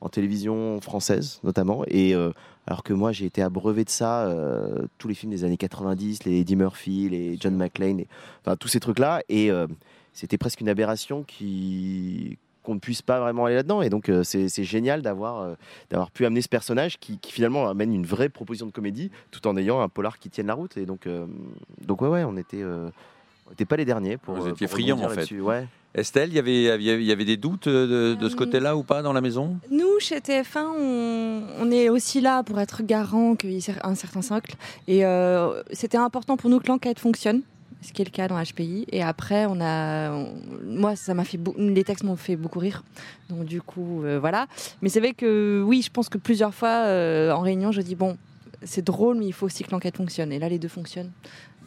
en 0.00 0.08
télévision 0.08 0.80
française, 0.80 1.40
notamment. 1.44 1.84
Et 1.88 2.14
euh, 2.14 2.30
alors 2.66 2.82
que 2.82 2.92
moi, 2.92 3.12
j'ai 3.12 3.26
été 3.26 3.42
abreuvé 3.42 3.84
de 3.84 3.90
ça. 3.90 4.26
euh, 4.26 4.86
tous 4.98 5.08
les 5.08 5.14
films 5.14 5.32
des 5.32 5.44
années 5.44 5.56
90, 5.56 6.24
les 6.24 6.40
Eddie 6.40 6.56
Murphy, 6.56 7.08
les 7.08 7.36
John 7.38 7.56
McClane, 7.56 8.04
enfin 8.44 8.56
tous 8.56 8.68
ces 8.68 8.80
trucs-là. 8.80 9.22
Et 9.28 9.50
euh, 9.50 9.66
c'était 10.12 10.38
presque 10.38 10.60
une 10.60 10.68
aberration 10.68 11.22
qui 11.22 12.38
qu'on 12.62 12.74
ne 12.74 12.78
puisse 12.78 13.00
pas 13.00 13.18
vraiment 13.20 13.46
aller 13.46 13.54
là-dedans. 13.54 13.80
Et 13.80 13.88
donc, 13.88 14.10
c'est 14.22 14.64
génial 14.64 15.00
d'avoir 15.00 15.56
d'avoir 15.88 16.10
pu 16.10 16.26
amener 16.26 16.42
ce 16.42 16.48
personnage 16.48 16.98
qui, 16.98 17.18
qui 17.18 17.32
finalement 17.32 17.66
amène 17.66 17.94
une 17.94 18.04
vraie 18.04 18.28
proposition 18.28 18.66
de 18.66 18.70
comédie 18.70 19.10
tout 19.30 19.46
en 19.46 19.56
ayant 19.56 19.80
un 19.80 19.88
polar 19.88 20.18
qui 20.18 20.28
tienne 20.28 20.48
la 20.48 20.54
route. 20.54 20.76
Et 20.76 20.84
donc, 20.84 21.08
donc 21.86 22.02
ouais, 22.02 22.08
ouais, 22.08 22.22
on 22.24 22.36
était, 22.36 22.62
on 23.58 23.64
pas 23.64 23.76
les 23.76 23.84
derniers 23.84 24.16
pour. 24.16 24.34
Vous 24.34 24.46
euh, 24.46 24.50
étiez 24.52 24.66
friands, 24.66 25.00
en 25.02 25.08
fait. 25.08 25.30
Ouais. 25.40 25.66
Estelle, 25.94 26.28
il 26.30 26.36
y 26.36 26.38
avait, 26.38 26.54
il 26.54 26.62
y 26.62 26.70
avait- 26.70 27.02
il 27.02 27.06
y 27.06 27.10
avait 27.12 27.24
des 27.24 27.36
doutes 27.36 27.66
euh, 27.66 28.14
de, 28.14 28.20
de 28.20 28.28
ce 28.28 28.34
Euh, 28.34 28.38
côté-là 28.38 28.76
ou 28.76 28.84
pas 28.84 29.02
dans 29.02 29.12
la 29.12 29.20
maison? 29.20 29.58
Nous, 29.72 29.98
chez 29.98 30.18
TF1, 30.20 30.64
on, 30.78 31.42
on 31.58 31.70
est 31.72 31.88
aussi 31.88 32.20
là 32.20 32.44
pour 32.44 32.60
être 32.60 32.82
garant 32.84 33.34
qu'il 33.34 33.50
y 33.50 33.56
ait 33.58 33.74
un 33.82 33.96
certain 33.96 34.22
socle. 34.22 34.54
Et 34.86 35.04
euh, 35.04 35.62
c'était 35.72 35.96
important 35.98 36.36
pour 36.36 36.48
nous 36.48 36.60
que 36.60 36.68
l'enquête 36.68 37.00
fonctionne, 37.00 37.42
ce 37.82 37.92
qui 37.92 38.02
est 38.02 38.04
le 38.04 38.12
cas 38.12 38.28
dans 38.28 38.40
HPI. 38.40 38.86
Et 38.92 39.02
après, 39.02 39.46
on 39.46 39.60
a, 39.60 40.12
on- 40.12 40.32
moi, 40.64 40.94
ça 40.94 41.12
m'a 41.12 41.24
fait, 41.24 41.38
beau- 41.38 41.56
les 41.58 41.82
textes 41.82 42.04
m'ont 42.04 42.14
fait 42.16 42.36
beaucoup 42.36 42.60
rire. 42.60 42.84
Donc 43.28 43.44
du 43.44 43.60
coup, 43.60 44.04
euh, 44.04 44.20
voilà. 44.20 44.46
Mais 44.82 44.90
c'est 44.90 45.00
vrai 45.00 45.12
que 45.12 45.60
oui, 45.66 45.82
je 45.82 45.90
pense 45.90 46.08
que 46.08 46.18
plusieurs 46.18 46.54
fois 46.54 46.84
euh, 46.86 47.32
en 47.32 47.40
réunion, 47.40 47.72
je 47.72 47.80
dis 47.80 47.96
bon, 47.96 48.16
c'est 48.62 48.84
drôle, 48.84 49.16
mais 49.18 49.26
il 49.26 49.32
faut 49.32 49.46
aussi 49.46 49.64
que 49.64 49.70
l'enquête 49.72 49.96
fonctionne. 49.96 50.30
Et 50.30 50.38
là, 50.38 50.48
les 50.48 50.58
deux 50.60 50.68
fonctionnent. 50.68 51.10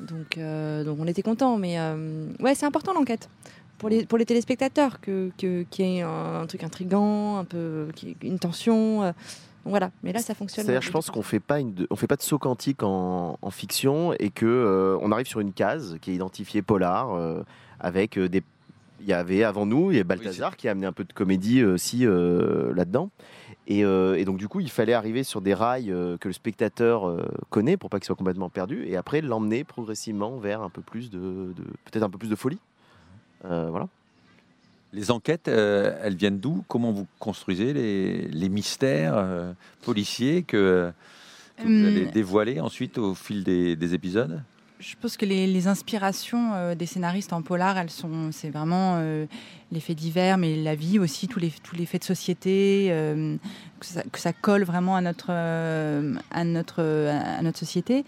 Donc, 0.08 0.38
euh, 0.38 0.84
donc 0.84 0.98
on 1.00 1.08
était 1.08 1.22
contents. 1.22 1.58
Mais 1.58 1.80
euh, 1.80 2.28
ouais, 2.40 2.56
c'est 2.56 2.66
important 2.66 2.94
l'enquête 2.94 3.30
pour 3.78 3.90
les, 3.90 4.06
pour 4.06 4.18
les 4.18 4.26
téléspectateurs, 4.26 5.02
que, 5.02 5.32
que, 5.38 5.64
qu'il 5.70 5.86
y 5.86 5.98
ait 5.98 6.02
un, 6.02 6.42
un 6.42 6.46
truc 6.46 6.64
intrigant, 6.64 7.38
un 7.38 7.44
peu, 7.46 7.88
une 8.22 8.40
tension. 8.40 9.04
euh, 9.04 9.12
voilà, 9.66 9.92
mais 10.04 10.12
là 10.12 10.20
ça 10.20 10.36
fonctionne. 10.36 10.66
C'est-à-dire, 10.66 10.82
je 10.82 10.92
pense 10.92 11.10
qu'on 11.10 11.22
fait 11.22 11.40
pas 11.40 11.60
une, 11.60 11.88
on 11.90 11.96
fait 11.96 12.08
pas 12.08 12.18
de 12.18 12.22
saut 12.22 12.38
quantique 12.38 12.84
en, 12.84 13.38
en 13.42 13.50
fiction 13.50 14.14
et 14.20 14.30
que 14.30 14.46
euh, 14.46 14.98
on 15.02 15.12
arrive 15.12 15.26
sur 15.28 15.40
une 15.40 15.54
case 15.54 15.98
qui 16.02 16.12
est 16.12 16.16
identifiée 16.16 16.62
polar 16.62 17.14
euh, 17.14 17.44
avec 17.80 18.20
des 18.20 18.44
Il 19.00 19.08
y 19.08 19.14
avait 19.14 19.44
avant 19.44 19.66
nous, 19.66 19.92
il 19.92 19.98
y 19.98 20.00
a 20.00 20.04
Balthazar 20.04 20.56
qui 20.56 20.68
a 20.68 20.72
amené 20.72 20.86
un 20.86 20.92
peu 20.94 21.04
de 21.04 21.14
comédie 21.14 21.64
aussi 21.64 22.06
euh, 22.06 22.74
là-dedans. 22.74 23.10
Et, 23.68 23.86
euh, 23.86 24.16
et 24.16 24.26
donc 24.26 24.38
du 24.38 24.50
coup, 24.50 24.60
il 24.60 24.70
fallait 24.70 24.94
arriver 24.94 25.24
sur 25.24 25.40
des 25.40 25.54
rails 25.54 25.90
euh, 25.90 26.18
que 26.18 26.28
le 26.28 26.34
spectateur 26.34 27.08
euh, 27.08 27.26
connaît 27.50 27.78
pour 27.78 27.90
pas 27.90 28.00
qu'il 28.00 28.06
soit 28.06 28.16
complètement 28.16 28.50
perdu, 28.50 28.86
et 28.86 28.98
après 28.98 29.22
l'emmener 29.22 29.64
progressivement 29.64 30.38
vers 30.38 30.62
un 30.62 30.70
peu 30.70 30.82
plus 30.82 31.10
de, 31.10 31.18
de- 31.20 31.64
peut-être 31.86 32.04
un 32.04 32.10
peu 32.10 32.18
plus 32.18 32.30
de 32.30 32.36
folie. 32.36 32.60
Euh, 33.46 33.70
voilà. 33.70 33.88
Les 34.92 35.12
enquêtes, 35.12 35.48
euh, 35.48 35.98
elles 36.04 36.16
viennent 36.16 36.40
d'où? 36.40 36.64
Comment 36.68 36.92
vous 36.92 37.08
construisez 37.20 37.74
les, 37.74 38.28
les 38.28 38.50
mystères 38.50 39.16
euh, 39.16 39.54
policiers 39.82 40.44
que, 40.44 40.92
que 41.58 41.64
vous 41.64 41.82
Hum. 41.82 41.86
allez 41.86 42.06
dévoiler 42.06 42.60
ensuite 42.60 42.98
au 42.98 43.16
fil 43.16 43.44
des, 43.44 43.76
des 43.76 43.94
épisodes? 43.96 44.44
Je 44.84 44.96
pense 45.00 45.16
que 45.16 45.26
les, 45.26 45.68
inspirations 45.68 46.54
euh, 46.54 46.76
des 46.76 46.86
scénaristes 46.86 47.32
en 47.32 47.42
polar, 47.42 47.78
elles 47.78 47.90
sont, 47.90 48.34
c'est 48.34 48.50
vraiment 48.50 48.98
euh, 48.98 49.26
les 49.72 49.80
faits 49.80 49.96
divers, 49.96 50.38
mais 50.38 50.58
la 50.58 50.76
vie 50.76 51.00
aussi, 51.00 51.30
tous 51.30 51.40
les, 51.40 51.86
faits 51.86 52.02
de 52.02 52.06
société, 52.06 52.88
euh, 52.92 53.38
que, 53.80 54.20
ça, 54.20 54.34
colle 54.34 54.66
vraiment 54.66 54.98
à 54.98 55.02
notre 55.02 55.32
société. 57.56 58.04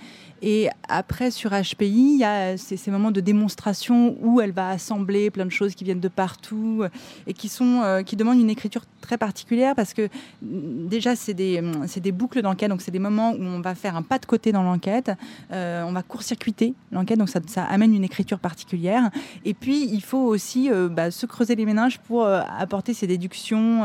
Et 0.48 0.70
après, 0.88 1.32
sur 1.32 1.50
HPI, 1.50 1.88
il 1.88 2.20
y 2.20 2.24
a 2.24 2.56
ces, 2.56 2.92
moments 2.92 3.10
de 3.10 3.20
démonstration 3.20 4.16
où 4.22 4.40
elle 4.42 4.52
va 4.52 4.70
assembler 4.70 5.32
plein 5.32 5.46
de 5.46 5.50
choses 5.50 5.74
qui 5.74 5.84
viennent 5.84 6.00
de 6.00 6.08
partout 6.08 6.82
euh, 6.84 6.90
et 7.26 7.34
qui, 7.34 7.50
sont, 7.50 7.82
euh, 7.84 8.04
qui 8.04 8.16
demandent 8.16 8.40
une 8.40 8.52
écriture 8.52 8.84
très 9.02 9.18
particulière 9.18 9.74
parce 9.74 9.96
que 9.96 10.04
mm, 10.44 10.88
déjà, 10.88 11.16
c'est 11.16 11.34
des, 11.34 11.62
mm, 11.62 11.88
des 11.98 12.12
boucles 12.12 12.44
d'enquête, 12.44 12.70
donc 12.70 12.84
c'est 12.84 12.92
des 12.92 13.00
moments 13.00 13.32
où 13.32 13.42
on 13.42 13.60
va 13.60 13.74
faire 13.74 13.96
un 13.96 14.04
pas 14.04 14.20
de 14.20 14.28
côté 14.28 14.52
dans 14.52 14.62
l'enquête, 14.62 15.12
euh, 15.52 15.82
on 15.82 15.94
va 15.94 16.04
court-circuiter 16.04 16.76
l'enquête, 16.92 17.18
donc 17.18 17.30
ça, 17.30 17.64
amène 17.64 17.96
une 17.96 18.04
écriture 18.04 18.38
particulière. 18.38 19.10
Et 19.46 19.56
puis, 19.56 19.90
il 19.92 20.04
faut 20.04 20.26
aussi 20.26 20.70
bah, 20.92 21.10
se 21.10 21.26
creuser 21.26 21.56
les 21.56 21.66
méninges 21.66 21.98
pour 21.98 22.26
apporter 22.26 22.94
ces 22.94 23.08
déductions 23.08 23.82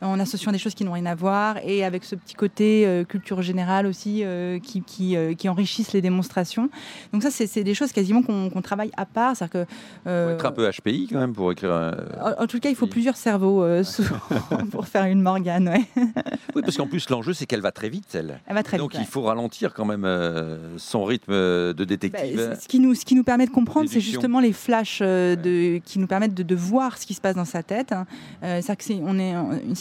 en 0.00 0.20
associant 0.20 0.52
des 0.52 0.58
choses 0.58 0.74
qui 0.74 0.84
n'ont 0.84 0.92
rien 0.92 1.06
à 1.06 1.14
voir 1.14 1.56
et 1.64 1.84
avec 1.84 2.04
ce 2.04 2.14
petit 2.14 2.34
côté 2.34 3.04
culture 3.08 3.42
générale 3.42 3.86
aussi 3.86 4.22
qui, 4.62 4.82
qui, 4.82 5.16
qui 5.36 5.48
enrichissent 5.48 5.95
les 5.96 6.02
démonstrations. 6.02 6.70
Donc 7.12 7.22
ça, 7.22 7.30
c'est 7.30 7.46
c'est 7.46 7.64
des 7.64 7.74
choses 7.74 7.92
quasiment 7.92 8.22
qu'on 8.22 8.62
travaille 8.62 8.90
à 8.96 9.06
part. 9.06 9.36
C'est-à-dire 9.36 9.64
que, 9.66 9.72
Faut 10.04 10.10
euh, 10.10 10.34
être 10.34 10.46
un 10.46 10.52
peu 10.52 10.70
HPI 10.70 11.08
quand 11.12 11.18
même 11.18 11.32
pour 11.32 11.50
écrire. 11.52 11.72
un- 11.72 11.96
en, 12.22 12.44
en 12.44 12.46
tout 12.46 12.60
cas, 12.60 12.68
il 12.70 12.76
faut 12.76 12.86
plusieurs 12.86 13.16
cerveaux 13.16 13.62
euh, 13.64 13.82
pour 14.70 14.86
faire 14.86 15.04
une 15.06 15.22
Morgane. 15.22 15.68
Ouais. 15.68 15.84
Oui, 16.54 16.62
parce 16.62 16.76
qu'en 16.78 16.86
plus 16.86 17.10
l'enjeu 17.10 17.34
c'est 17.34 17.44
qu'elle 17.44 17.60
va 17.60 17.70
très 17.70 17.90
vite, 17.90 18.14
elle. 18.14 18.40
Elle 18.46 18.54
va 18.54 18.62
très 18.62 18.78
Donc 18.78 18.92
vite. 18.92 19.00
il 19.02 19.06
faut 19.06 19.20
ralentir 19.22 19.74
quand 19.74 19.84
même 19.84 20.04
euh, 20.06 20.78
son 20.78 21.04
rythme 21.04 21.32
de 21.32 21.74
Bah, 21.76 21.84
détective. 21.84 22.38
c- 22.54 22.60
ce, 22.62 22.66
qui 22.68 22.78
nous, 22.80 22.94
ce 22.94 23.04
qui 23.04 23.14
nous 23.14 23.24
permet 23.24 23.44
de 23.46 23.50
comprendre, 23.50 23.90
c'est 23.90 24.00
justement 24.00 24.40
les 24.40 24.54
flashs 24.54 25.00
euh, 25.02 25.36
de, 25.36 25.78
qui 25.84 25.98
nous 25.98 26.06
permettent 26.06 26.32
de, 26.34 26.42
de 26.42 26.54
voir 26.54 26.96
ce 26.96 27.04
qui 27.04 27.12
se 27.12 27.20
passe 27.20 27.34
dans 27.36 27.44
sa 27.44 27.62
tête. 27.62 27.92
hein. 27.92 28.06
Euh, 28.42 28.60
c'est, 28.62 28.80
c'est 28.80 28.94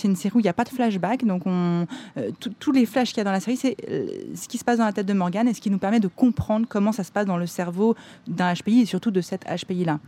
une 0.07 0.15
série 0.17 0.35
où 0.35 0.39
il 0.39 0.43
n'y 0.43 0.49
a 0.49 0.53
pas 0.53 0.65
de 0.65 0.69
flashback, 0.69 1.23
donc 1.25 1.43
on, 1.45 1.87
euh, 2.17 2.31
tous 2.59 2.71
les 2.73 2.85
flashs 2.85 3.09
qu'il 3.09 3.19
y 3.19 3.21
a 3.21 3.23
dans 3.23 3.31
la 3.31 3.39
série, 3.39 3.55
c'est 3.57 3.77
euh, 3.89 4.05
ce 4.35 4.47
qui 4.49 4.57
se 4.57 4.65
passe 4.65 4.77
dans 4.79 4.85
la 4.85 4.91
tête 4.93 5.05
de 5.05 5.13
Morgane 5.13 5.47
et 5.47 5.53
ce 5.53 5.61
qui 5.61 5.69
nous 5.69 5.77
permet 5.79 5.94
de 5.99 6.07
comprendre 6.07 6.67
comment 6.67 6.91
ça 6.91 7.03
se 7.03 7.11
passe 7.11 7.25
dans 7.25 7.37
le 7.37 7.47
cerveau 7.47 7.95
d'un 8.27 8.53
HPI 8.53 8.81
et 8.81 8.85
surtout 8.85 9.11
de 9.11 9.21
cette 9.21 9.45
HPI-là. 9.45 9.99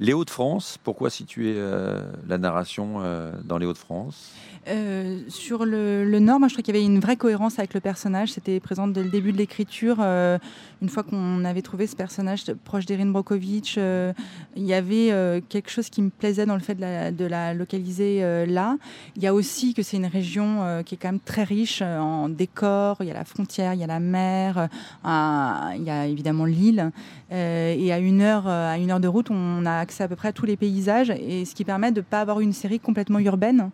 Les 0.00 0.12
Hauts-de-France, 0.12 0.78
pourquoi 0.84 1.10
situer 1.10 1.54
euh, 1.56 2.00
la 2.28 2.38
narration 2.38 2.98
euh, 2.98 3.32
dans 3.44 3.58
les 3.58 3.66
Hauts-de-France? 3.66 4.32
Euh, 4.68 5.22
sur 5.28 5.64
le, 5.64 6.18
Nord, 6.20 6.38
moi 6.38 6.48
je 6.48 6.54
trouvais 6.54 6.62
qu'il 6.62 6.74
y 6.74 6.78
avait 6.78 6.86
une 6.86 7.00
vraie 7.00 7.16
cohérence 7.16 7.58
avec 7.58 7.74
le 7.74 7.80
personnage. 7.80 8.32
C'était 8.32 8.60
présent 8.60 8.86
dès 8.86 9.02
le 9.02 9.08
début 9.08 9.32
de 9.32 9.38
l'écriture. 9.38 10.00
Une 10.00 10.88
fois 10.88 11.02
qu'on 11.02 11.44
avait 11.44 11.62
trouvé 11.62 11.86
ce 11.86 11.96
personnage 11.96 12.44
proche 12.64 12.86
d'Erin 12.86 13.06
Brockovich, 13.06 13.76
euh, 13.78 14.12
il 14.56 14.64
y 14.64 14.74
avait 14.74 15.42
quelque 15.48 15.70
chose 15.70 15.88
qui 15.88 16.02
me 16.02 16.10
plaisait 16.10 16.46
dans 16.46 16.54
le 16.54 16.60
fait 16.60 16.74
de 16.74 17.24
la, 17.24 17.54
localiser 17.54 18.46
là. 18.46 18.76
Il 19.16 19.22
y 19.22 19.26
a 19.26 19.34
aussi 19.34 19.74
que 19.74 19.82
c'est 19.82 19.96
une 19.96 20.06
région 20.06 20.82
qui 20.84 20.94
est 20.94 20.98
quand 20.98 21.08
même 21.08 21.20
très 21.20 21.44
riche 21.44 21.82
en 21.82 22.28
décors. 22.28 22.98
Il 23.00 23.06
y 23.06 23.10
a 23.10 23.14
la 23.14 23.24
frontière, 23.24 23.74
il 23.74 23.80
y 23.80 23.84
a 23.84 23.88
la 23.88 24.00
mer, 24.00 24.68
il 25.04 25.82
y 25.82 25.90
a 25.90 26.06
évidemment 26.06 26.44
l'île. 26.44 26.92
Et 27.30 27.92
à 27.92 27.98
une, 27.98 28.20
heure, 28.20 28.46
à 28.46 28.78
une 28.78 28.90
heure 28.90 29.00
de 29.00 29.08
route, 29.08 29.30
on 29.30 29.64
a 29.66 29.87
accès 29.88 30.04
à 30.04 30.08
peu 30.08 30.16
près 30.16 30.32
tous 30.32 30.44
les 30.44 30.56
paysages. 30.56 31.10
Et 31.10 31.44
ce 31.46 31.54
qui 31.54 31.64
permet 31.64 31.92
de 31.92 32.00
ne 32.00 32.04
pas 32.04 32.20
avoir 32.20 32.40
une 32.40 32.52
série 32.52 32.78
complètement 32.78 33.18
urbaine. 33.20 33.70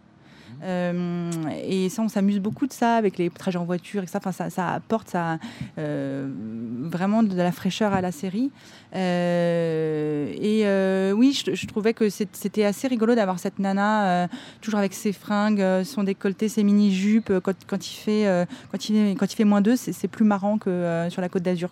Euh, 0.63 1.31
et 1.67 1.89
ça, 1.89 2.03
on 2.03 2.09
s'amuse 2.09 2.39
beaucoup 2.39 2.67
de 2.67 2.73
ça 2.73 2.97
avec 2.97 3.19
les 3.19 3.31
trajets 3.31 3.59
en 3.59 3.65
voiture, 3.65 4.03
et 4.03 4.07
ça, 4.07 4.21
enfin, 4.25 4.49
ça, 4.51 4.69
apporte 4.69 5.11
ça, 5.11 5.39
euh, 5.79 6.31
vraiment 6.83 7.23
de 7.23 7.37
la 7.37 7.53
fraîcheur 7.53 7.93
à 7.93 8.01
la 8.01 8.13
série. 8.13 8.51
Euh, 8.95 10.33
et 10.35 11.13
oui, 11.13 11.39
je, 11.47 11.67
trouvais 11.67 11.95
que 11.95 12.09
c'était 12.09 12.65
assez 12.65 12.89
rigolo 12.89 13.15
d'avoir 13.15 13.39
cette 13.39 13.59
nana 13.59 14.29
toujours 14.61 14.79
avec 14.79 14.95
ses 14.95 15.13
fringues, 15.13 15.85
son 15.85 16.05
décolleté, 16.05 16.49
ses 16.49 16.63
mini-jupes. 16.63 17.33
Quand, 17.41 17.87
il 17.87 17.95
fait, 17.95 18.47
quand, 18.71 18.89
il, 18.89 19.37
fait 19.37 19.45
moins 19.45 19.61
deux, 19.61 19.77
c'est 19.77 20.09
plus 20.09 20.25
marrant 20.25 20.59
que 20.59 21.09
sur 21.11 21.21
la 21.21 21.29
côte 21.29 21.43
d'Azur. 21.43 21.71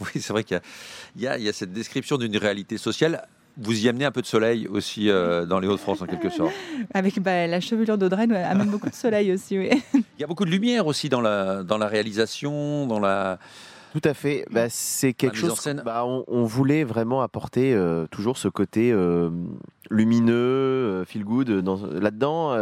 Oui, 0.00 0.20
c'est 0.20 0.32
vrai 0.32 0.44
qu'il 0.44 0.60
y 1.16 1.24
y 1.24 1.48
a 1.48 1.52
cette 1.52 1.72
description 1.72 2.18
d'une 2.18 2.36
réalité 2.36 2.78
sociale. 2.78 3.26
Vous 3.60 3.84
y 3.84 3.88
amenez 3.88 4.04
un 4.04 4.10
peu 4.12 4.22
de 4.22 4.26
soleil 4.26 4.68
aussi 4.68 5.10
euh, 5.10 5.44
dans 5.44 5.58
les 5.58 5.66
Hauts-de-France 5.68 6.00
en 6.02 6.06
quelque 6.06 6.30
sorte. 6.30 6.52
Avec 6.94 7.20
bah, 7.20 7.46
la 7.46 7.60
chevelure 7.60 7.98
d'Audrey, 7.98 8.26
ouais, 8.28 8.36
amène 8.42 8.68
beaucoup 8.70 8.88
de 8.88 8.94
soleil 8.94 9.32
aussi. 9.32 9.58
Oui. 9.58 9.70
Il 9.94 10.20
y 10.20 10.24
a 10.24 10.26
beaucoup 10.26 10.44
de 10.44 10.50
lumière 10.50 10.86
aussi 10.86 11.08
dans 11.08 11.20
la, 11.20 11.62
dans 11.64 11.78
la 11.78 11.88
réalisation, 11.88 12.86
dans 12.86 13.00
la... 13.00 13.38
Tout 13.92 14.02
à 14.04 14.14
fait. 14.14 14.44
Bah, 14.50 14.66
c'est 14.68 15.12
quelque 15.14 15.38
en 15.44 15.48
chose. 15.48 15.58
scène. 15.58 15.82
Bah, 15.84 16.04
on, 16.06 16.22
on 16.28 16.44
voulait 16.44 16.84
vraiment 16.84 17.20
apporter 17.22 17.72
euh, 17.74 18.06
toujours 18.10 18.36
ce 18.36 18.46
côté 18.48 18.92
euh, 18.92 19.30
lumineux, 19.90 21.04
feel 21.06 21.24
good 21.24 21.50
dans- 21.62 21.86
là-dedans. 21.86 22.52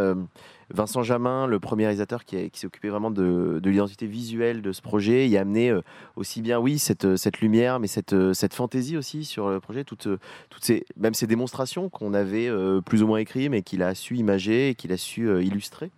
Vincent 0.73 1.01
Jamin, 1.01 1.47
le 1.47 1.59
premier 1.59 1.83
réalisateur 1.85 2.25
qui, 2.25 2.49
qui 2.49 2.59
s'est 2.59 2.67
occupé 2.67 2.89
vraiment 2.89 3.09
de, 3.11 3.59
de 3.63 3.69
l'identité 3.69 4.05
visuelle 4.05 4.61
de 4.61 4.71
ce 4.73 4.81
projet, 4.81 5.27
il 5.27 5.37
a 5.37 5.41
amené 5.41 5.69
euh, 5.69 5.81
aussi 6.17 6.41
bien, 6.41 6.59
oui, 6.59 6.77
cette, 6.77 7.05
euh, 7.05 7.15
cette 7.15 7.39
lumière, 7.39 7.79
mais 7.79 7.87
cette, 7.87 8.13
euh, 8.13 8.33
cette 8.33 8.53
fantaisie 8.53 8.97
aussi 8.97 9.23
sur 9.23 9.49
le 9.49 9.59
projet, 9.61 9.83
toutes, 9.85 10.07
toutes 10.49 10.63
ces, 10.65 10.85
même 10.97 11.13
ces 11.13 11.25
démonstrations 11.27 11.89
qu'on 11.89 12.13
avait 12.13 12.49
plus 12.85 13.01
ou 13.03 13.07
moins 13.07 13.19
écrites, 13.19 13.49
mais 13.49 13.61
qu'il 13.61 13.81
a 13.81 13.95
su 13.95 14.15
imager 14.17 14.69
et 14.69 14.75
qu'il 14.75 14.91
a 14.91 14.97
su 14.97 15.29
illustrer. 15.43 15.89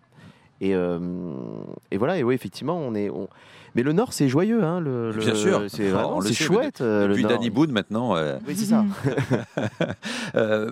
Et, 0.62 0.76
euh, 0.76 1.00
et 1.90 1.98
voilà, 1.98 2.18
et 2.18 2.24
oui, 2.24 2.36
effectivement, 2.36 2.78
on 2.78 2.94
est. 2.94 3.10
on- 3.10 3.30
Mais 3.76 3.82
le 3.84 3.94
Nord, 3.94 4.12
c'est 4.12 4.28
joyeux, 4.28 4.62
hein, 4.62 4.82
le, 4.82 5.14
Bien 5.18 5.30
le- 5.30 5.36
sûr. 5.36 5.62
c'est 5.70 5.88
vraiment- 5.88 6.20
le 6.20 6.28
c'est 6.28 6.34
chouette. 6.34 6.82
le 6.82 7.08
Depuis 7.08 7.22
Nord. 7.24 7.32
Danny 7.32 7.50
Boone 7.50 7.72
maintenant. 7.72 8.16
euh, 8.18 8.38
Oui, 8.46 8.56
c'est 8.58 8.66
ça. 8.66 8.84
euh, 10.36 10.72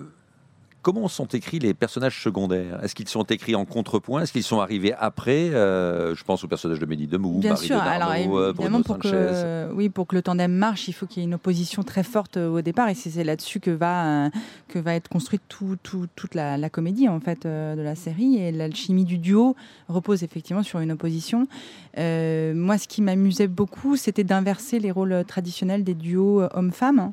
comment 0.92 1.08
sont 1.08 1.26
écrits 1.26 1.58
les 1.58 1.74
personnages 1.74 2.22
secondaires? 2.22 2.82
Est-ce 2.82 2.94
qu'ils 2.94 3.08
sont 3.08 3.24
écrits 3.24 3.54
en 3.54 3.66
contrepoint? 3.66 4.22
Est-ce 4.22 4.32
qu'ils 4.32 4.42
sont 4.42 4.60
arrivés 4.60 4.94
après? 4.98 5.50
Euh, 5.52 6.14
Je 6.14 6.24
pense 6.24 6.42
au 6.44 6.48
personnage 6.48 6.78
de 6.78 6.86
Mehdi 6.86 7.06
Demou, 7.06 7.40
Bien 7.40 7.50
Marie 7.50 7.66
sûr, 7.66 7.76
de 7.76 7.80
alors 7.82 8.08
Darnaud, 8.08 8.38
euh, 8.38 8.50
évidemment 8.54 8.80
pour 8.82 8.96
Sanchez. 8.96 9.10
que, 9.10 9.72
oui, 9.74 9.90
pour 9.90 10.06
que 10.06 10.16
le 10.16 10.22
tandem 10.22 10.50
marche, 10.50 10.88
il 10.88 10.92
faut 10.94 11.04
qu'il 11.06 11.22
y 11.22 11.24
ait 11.24 11.28
une 11.28 11.34
opposition 11.34 11.82
très 11.82 12.02
forte 12.02 12.38
euh, 12.38 12.48
au 12.48 12.62
départ 12.62 12.88
et 12.88 12.94
c'est 12.94 13.22
là-dessus 13.22 13.60
que 13.60 13.70
va, 13.70 14.30
que 14.68 14.78
va 14.78 14.94
être 14.94 15.08
construite 15.10 15.42
tout, 15.48 15.76
tout- 15.82 16.06
toute 16.16 16.34
la, 16.34 16.56
la 16.56 16.70
comédie 16.70 17.06
en 17.08 17.20
fait 17.20 17.46
de 17.46 17.80
la 17.82 17.94
série 17.94 18.38
et 18.38 18.50
l'alchimie 18.50 19.04
du 19.04 19.18
duo 19.18 19.56
repose 19.88 20.22
effectivement 20.22 20.62
sur 20.62 20.80
une 20.80 20.92
opposition. 20.92 21.46
Euh, 21.98 22.54
moi, 22.54 22.78
ce 22.78 22.88
qui 22.88 23.02
m'amusait 23.02 23.48
beaucoup, 23.48 23.96
c'était 23.96 24.24
d'inverser 24.24 24.78
les 24.78 24.90
rôles 24.90 25.24
traditionnels 25.26 25.84
des 25.84 25.94
duos 25.94 26.42
hommes-femmes. 26.54 27.12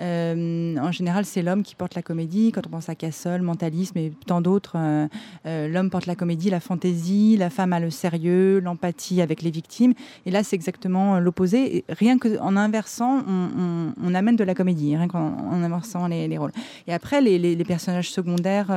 Euh, 0.00 0.76
en 0.78 0.92
général, 0.92 1.24
c'est 1.24 1.42
l'homme 1.42 1.62
qui 1.62 1.74
porte 1.74 1.94
la 1.94 2.02
comédie. 2.02 2.52
Quand 2.52 2.66
on 2.66 2.70
pense 2.70 2.88
à 2.88 2.94
Castle, 2.94 3.42
Mentalisme 3.42 3.98
et 3.98 4.12
tant 4.26 4.40
d'autres, 4.40 4.74
euh, 4.76 5.06
euh, 5.46 5.68
l'homme 5.68 5.90
porte 5.90 6.06
la 6.06 6.14
comédie, 6.14 6.50
la 6.50 6.60
fantaisie, 6.60 7.36
la 7.36 7.50
femme 7.50 7.72
a 7.72 7.80
le 7.80 7.90
sérieux, 7.90 8.60
l'empathie 8.60 9.20
avec 9.20 9.42
les 9.42 9.50
victimes. 9.50 9.94
Et 10.26 10.30
là, 10.30 10.42
c'est 10.42 10.56
exactement 10.56 11.18
l'opposé. 11.20 11.84
Rien 11.88 12.18
qu'en 12.18 12.56
inversant, 12.56 13.22
on, 13.26 14.14
amène 14.14 14.36
de 14.36 14.44
la 14.44 14.54
comédie, 14.54 14.94
rien 14.94 15.08
qu'en 15.08 15.34
en 15.50 15.62
inversant 15.62 16.06
les, 16.06 16.28
les 16.28 16.36
rôles. 16.38 16.52
Et 16.86 16.92
après, 16.92 17.20
les, 17.20 17.62
personnages 17.64 18.10
secondaires 18.10 18.70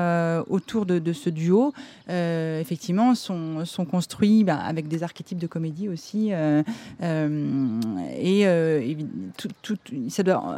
autour 0.47 0.85
de, 0.85 1.13
ce 1.13 1.29
duo, 1.29 1.73
effectivement, 2.07 3.15
sont, 3.15 3.85
construits 3.89 4.43
ben, 4.43 4.55
avec 4.55 4.87
des 4.87 5.03
archétypes 5.03 5.39
de 5.39 5.47
comédie 5.47 5.89
aussi. 5.89 6.31
et 7.01 8.45
ça, 10.09 10.23
doit, 10.23 10.55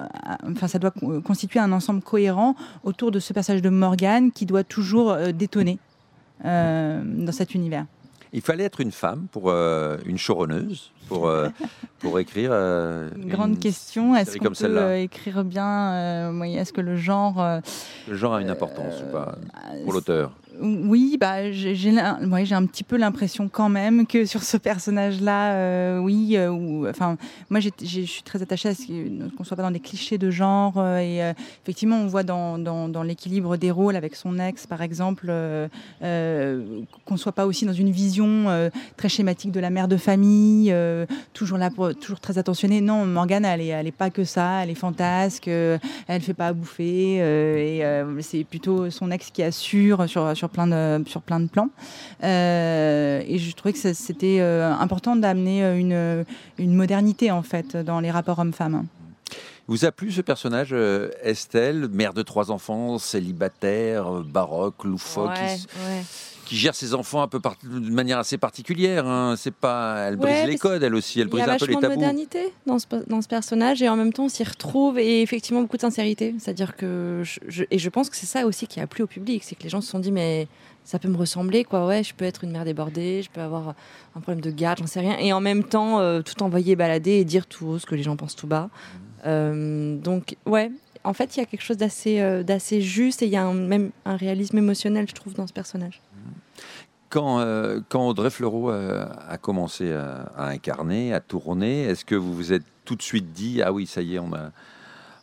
enfin, 0.51 0.67
ça 0.67 0.79
doit 0.79 0.91
con- 0.91 1.21
constituer 1.21 1.60
un 1.60 1.71
ensemble 1.71 2.01
cohérent 2.01 2.55
autour 2.83 3.12
de 3.12 3.19
ce 3.19 3.33
personnage 3.33 3.62
de 3.62 3.69
Morgane 3.69 4.31
qui 4.31 4.45
doit 4.45 4.63
toujours 4.63 5.12
euh, 5.12 5.31
détonner 5.31 5.79
euh, 6.45 7.01
dans 7.03 7.31
cet 7.31 7.55
univers. 7.55 7.86
Il 8.33 8.41
fallait 8.41 8.65
être 8.65 8.81
une 8.81 8.91
femme 8.91 9.27
pour 9.31 9.49
euh, 9.49 9.97
une 10.05 10.17
choronneuse 10.19 10.91
pour 11.07 11.27
euh, 11.29 11.47
pour 11.99 12.19
écrire. 12.19 12.49
euh, 12.51 13.10
Une 13.15 13.29
grande 13.29 13.51
une 13.53 13.60
question, 13.60 14.15
est-ce 14.15 14.38
qu'on 14.38 14.49
peut 14.49 14.77
euh, 14.77 14.99
écrire 15.01 15.43
bien 15.45 15.93
euh, 15.93 16.41
Est-ce 16.43 16.73
que 16.73 16.81
le 16.81 16.97
genre... 16.97 17.41
euh, 17.41 17.60
Le 18.07 18.15
genre 18.15 18.36
a 18.36 18.41
une 18.41 18.49
importance 18.49 19.01
ou 19.01 19.12
pas 19.12 19.38
pour 19.83 19.91
euh, 19.91 19.93
l'auteur? 19.93 20.33
Oui, 20.60 21.17
bah, 21.20 21.52
j'ai 21.52 22.00
un 22.00 22.65
petit 22.65 22.84
peu 22.84 22.98
l'impression 22.98 23.48
quand 23.48 23.70
même 23.70 24.08
que 24.08 24.26
sur 24.26 24.41
ce 24.41 24.58
personnage-là, 24.58 25.54
euh, 25.54 26.00
oui, 26.00 26.36
euh, 26.36 26.89
enfin, 26.89 27.17
moi 27.50 27.60
je 27.60 27.70
suis 27.80 28.24
très 28.24 28.41
attachée 28.41 28.70
à 28.70 28.74
ce 28.74 28.86
qu'on 29.36 29.43
soit 29.43 29.58
pas 29.58 29.63
dans 29.63 29.72
des 29.72 29.80
clichés 29.80 30.17
de 30.17 30.32
genre. 30.32 30.76
euh, 30.78 30.98
et 30.98 31.34
effectivement, 31.63 31.98
on 31.98 32.08
voit 32.08 32.24
dans, 32.24 33.04
l'équilibre 33.04 33.58
des 33.58 33.70
rôles 33.70 33.96
avec 33.96 34.15
son 34.15 34.39
ex, 34.39 34.65
par 34.65 34.82
exemple, 34.82 35.32
qu'on 36.02 37.17
soit 37.17 37.34
pas 37.34 37.46
aussi 37.46 37.65
dans 37.65 37.74
une 37.74 37.91
vision 37.91 38.72
très 38.96 39.10
schématique 39.10 39.52
de 39.52 39.60
la 39.60 39.70
mère 39.70 39.88
de 39.88 39.98
famille, 39.98 40.74
toujours 41.34 41.58
là, 41.58 41.70
toujours 42.00 42.20
très 42.20 42.38
attentionnée. 42.38 42.82
Non, 42.82 43.06
Morgane, 43.06 43.46
elle 43.46 43.62
est, 43.62 43.91
pas 43.91 44.10
que 44.10 44.24
ça, 44.24 44.63
elle 44.63 44.72
est 44.72 44.76
fantasque, 44.76 45.48
elle 45.48 46.22
fait 46.22 46.34
pas 46.34 46.48
à 46.48 46.54
bouffer, 46.54 47.22
c'est 48.22 48.43
plutôt 48.43 48.89
son 48.89 49.12
ex 49.12 49.30
qui 49.30 49.43
assure 49.43 50.08
sur, 50.08 50.36
sur, 50.36 50.46
plein, 50.49 50.67
de, 50.67 51.03
sur 51.07 51.21
plein 51.21 51.39
de 51.39 51.47
plans. 51.47 51.69
Euh, 52.23 53.21
et 53.25 53.38
je 53.38 53.55
trouvais 53.55 53.73
que 53.73 53.93
c'était 53.93 54.39
euh, 54.39 54.73
important 54.73 55.15
d'amener 55.15 55.63
euh, 55.63 55.77
une, 55.77 56.25
une 56.57 56.73
modernité, 56.73 57.31
en 57.31 57.43
fait, 57.43 57.77
dans 57.77 57.99
les 57.99 58.12
rapports 58.12 58.39
hommes-femmes. 58.39 58.86
Vous 59.67 59.83
a 59.83 59.91
plu 59.91 60.12
ce 60.12 60.21
personnage, 60.21 60.73
Estelle, 61.21 61.89
mère 61.89 62.13
de 62.13 62.21
trois 62.21 62.51
enfants, 62.51 62.97
célibataire, 62.99 64.23
baroque, 64.23 64.86
loufoque, 64.86 65.31
ouais. 65.31 65.57
Qui 66.47 66.55
gère 66.55 66.73
ses 66.75 66.93
enfants 66.93 67.21
un 67.21 67.27
peu 67.27 67.39
par- 67.39 67.55
de 67.63 67.89
manière 67.91 68.17
assez 68.19 68.38
particulière. 68.38 69.05
hein. 69.05 69.36
C'est 69.38 69.53
pas, 69.53 70.05
elle 70.07 70.15
brise 70.15 70.33
Ouais, 70.33 70.47
les 70.47 70.57
codes, 70.57 70.81
elle 70.83 70.95
aussi, 70.95 71.19
elle 71.19 71.25
Il 71.25 71.29
y 71.29 71.31
brise 71.31 71.47
a 71.47 71.53
un 71.53 71.57
peu 71.57 71.65
les 71.65 71.73
vachement 71.73 71.79
de 71.81 71.81
tabous. 71.93 71.99
modernité 71.99 72.39
dans 72.65 72.79
ce, 72.79 72.86
dans 73.07 73.21
ce 73.21 73.27
personnage 73.27 73.81
et 73.81 73.89
en 73.89 73.95
même 73.95 74.13
temps 74.13 74.25
on 74.25 74.29
s'y 74.29 74.43
retrouve 74.43 74.97
et 74.99 75.21
effectivement 75.21 75.62
beaucoup 75.62 75.77
de 75.77 75.81
sincérité. 75.81 76.33
C'est-à-dire 76.39 76.75
que 76.75 77.21
je, 77.23 77.39
je- 77.47 77.63
et 77.69 77.77
je 77.79 77.89
pense 77.89 78.10
que 78.10 78.15
c'est 78.15 78.25
ça 78.25 78.45
aussi 78.45 78.65
qui 78.67 78.79
a 78.79 78.88
plu 78.88 79.03
au 79.03 79.07
public, 79.07 79.43
c'est 79.43 79.55
que 79.55 79.63
les 79.63 79.69
gens 79.69 79.81
se 79.81 79.89
sont 79.89 79.99
dit 79.99 80.12
mais 80.12 80.47
ça 80.83 80.99
peut 80.99 81.10
me 81.10 81.17
ressembler 81.17 81.63
quoi. 81.65 81.86
Ouais, 81.86 82.03
je 82.03 82.13
peux 82.13 82.23
être 82.25 82.43
une 82.45 82.51
mère 82.51 82.63
débordée, 82.65 83.21
je 83.21 83.29
peux 83.29 83.41
avoir 83.41 83.75
un 84.15 84.21
problème 84.21 84.41
de 84.41 84.51
garde, 84.51 84.79
j'en 84.79 84.88
sais 84.88 85.01
rien. 85.01 85.17
Et 85.19 85.33
en 85.33 85.41
même 85.41 85.63
temps 85.65 85.99
euh, 85.99 86.21
tout 86.21 86.41
envoyer 86.43 86.75
balader 86.77 87.12
et 87.12 87.25
dire 87.25 87.45
tout 87.45 87.65
haut 87.67 87.77
ce 87.79 87.86
que 87.86 87.95
les 87.95 88.03
gens 88.03 88.15
pensent 88.15 88.36
tout 88.38 88.47
bas. 88.47 88.69
Euh, 89.25 89.97
donc 89.97 90.36
ouais. 90.45 90.71
En 91.03 91.13
fait, 91.13 91.36
il 91.38 91.39
y 91.39 91.43
a 91.43 91.45
quelque 91.45 91.62
chose 91.63 91.77
d'assez 91.77 92.19
euh, 92.19 92.43
d'assez 92.43 92.81
juste 92.81 93.21
et 93.21 93.25
il 93.27 93.31
y 93.31 93.38
a 93.38 93.43
un- 93.43 93.53
même 93.53 93.91
un 94.05 94.17
réalisme 94.17 94.57
émotionnel, 94.57 95.05
je 95.07 95.13
trouve, 95.13 95.33
dans 95.36 95.47
ce 95.47 95.53
personnage. 95.53 96.01
Quand, 97.10 97.39
euh, 97.39 97.80
quand 97.89 98.06
Audrey 98.08 98.30
Fleurot 98.30 98.70
euh, 98.70 99.06
a 99.30 99.38
commencé 99.38 99.93
à, 99.93 100.30
à 100.38 100.48
incarner, 100.50 101.13
à 101.13 101.22
tourner, 101.22 101.84
est-ce 101.84 102.04
que 102.04 102.15
vous 102.15 102.34
vous 102.34 102.52
êtes 102.54 102.63
tout 102.84 102.96
de 102.96 103.02
suite 103.02 103.32
dit 103.32 103.62
ah 103.62 103.72
oui 103.72 103.86
ça 103.86 104.02
y 104.02 104.15
est 104.15 104.20
on 104.20 104.34
a 104.34 104.52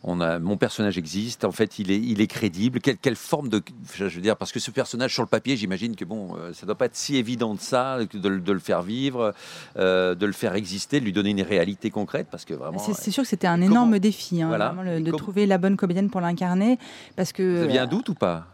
on 0.06 0.20
a 0.20 0.38
mon 0.38 0.58
personnage 0.58 0.98
existe 0.98 1.44
en 1.46 1.50
fait 1.52 1.78
il 1.78 1.90
est 1.90 1.98
il 1.98 2.20
est 2.20 2.26
crédible 2.26 2.78
quelle, 2.80 2.98
quelle 2.98 3.16
forme 3.16 3.48
de 3.48 3.62
je 3.94 4.04
veux 4.04 4.20
dire 4.20 4.36
parce 4.36 4.52
que 4.52 4.60
ce 4.60 4.70
personnage 4.70 5.14
sur 5.14 5.22
le 5.22 5.28
papier 5.28 5.56
j'imagine 5.56 5.96
que 5.96 6.04
bon 6.04 6.36
euh, 6.36 6.52
ça 6.52 6.66
doit 6.66 6.74
pas 6.74 6.84
être 6.86 6.94
si 6.96 7.16
évident 7.16 7.54
de 7.54 7.60
ça 7.60 7.98
de, 8.12 8.28
le- 8.28 8.40
de 8.40 8.52
le 8.52 8.58
faire 8.58 8.82
vivre 8.82 9.32
euh, 9.78 10.14
de 10.14 10.26
le 10.26 10.32
faire 10.32 10.54
exister 10.56 11.00
de 11.00 11.06
lui 11.06 11.12
donner 11.14 11.30
une 11.30 11.40
réalité 11.40 11.88
concrète 11.90 12.28
parce 12.30 12.44
que 12.44 12.52
vraiment 12.52 12.78
C'est 12.78 13.10
sûr 13.10 13.22
que 13.22 13.28
c'était 13.30 13.46
un 13.46 13.54
comment- 13.60 13.70
énorme 13.70 13.98
défi, 13.98 14.42
hein, 14.42 14.48
Voilà. 14.48 14.66
vraiment, 14.68 14.82
le- 14.82 14.98
Et 14.98 15.00
de 15.00 15.10
trouver 15.10 15.46
la 15.46 15.56
bonne 15.56 15.76
comédienne 15.78 16.10
pour 16.10 16.20
l'incarner, 16.20 16.78
parce 17.16 17.32
que 17.32 17.56
vous 17.58 17.64
aviez 17.64 17.78
un 17.78 17.86
doute 17.86 18.10
ou 18.10 18.14
pas? 18.14 18.46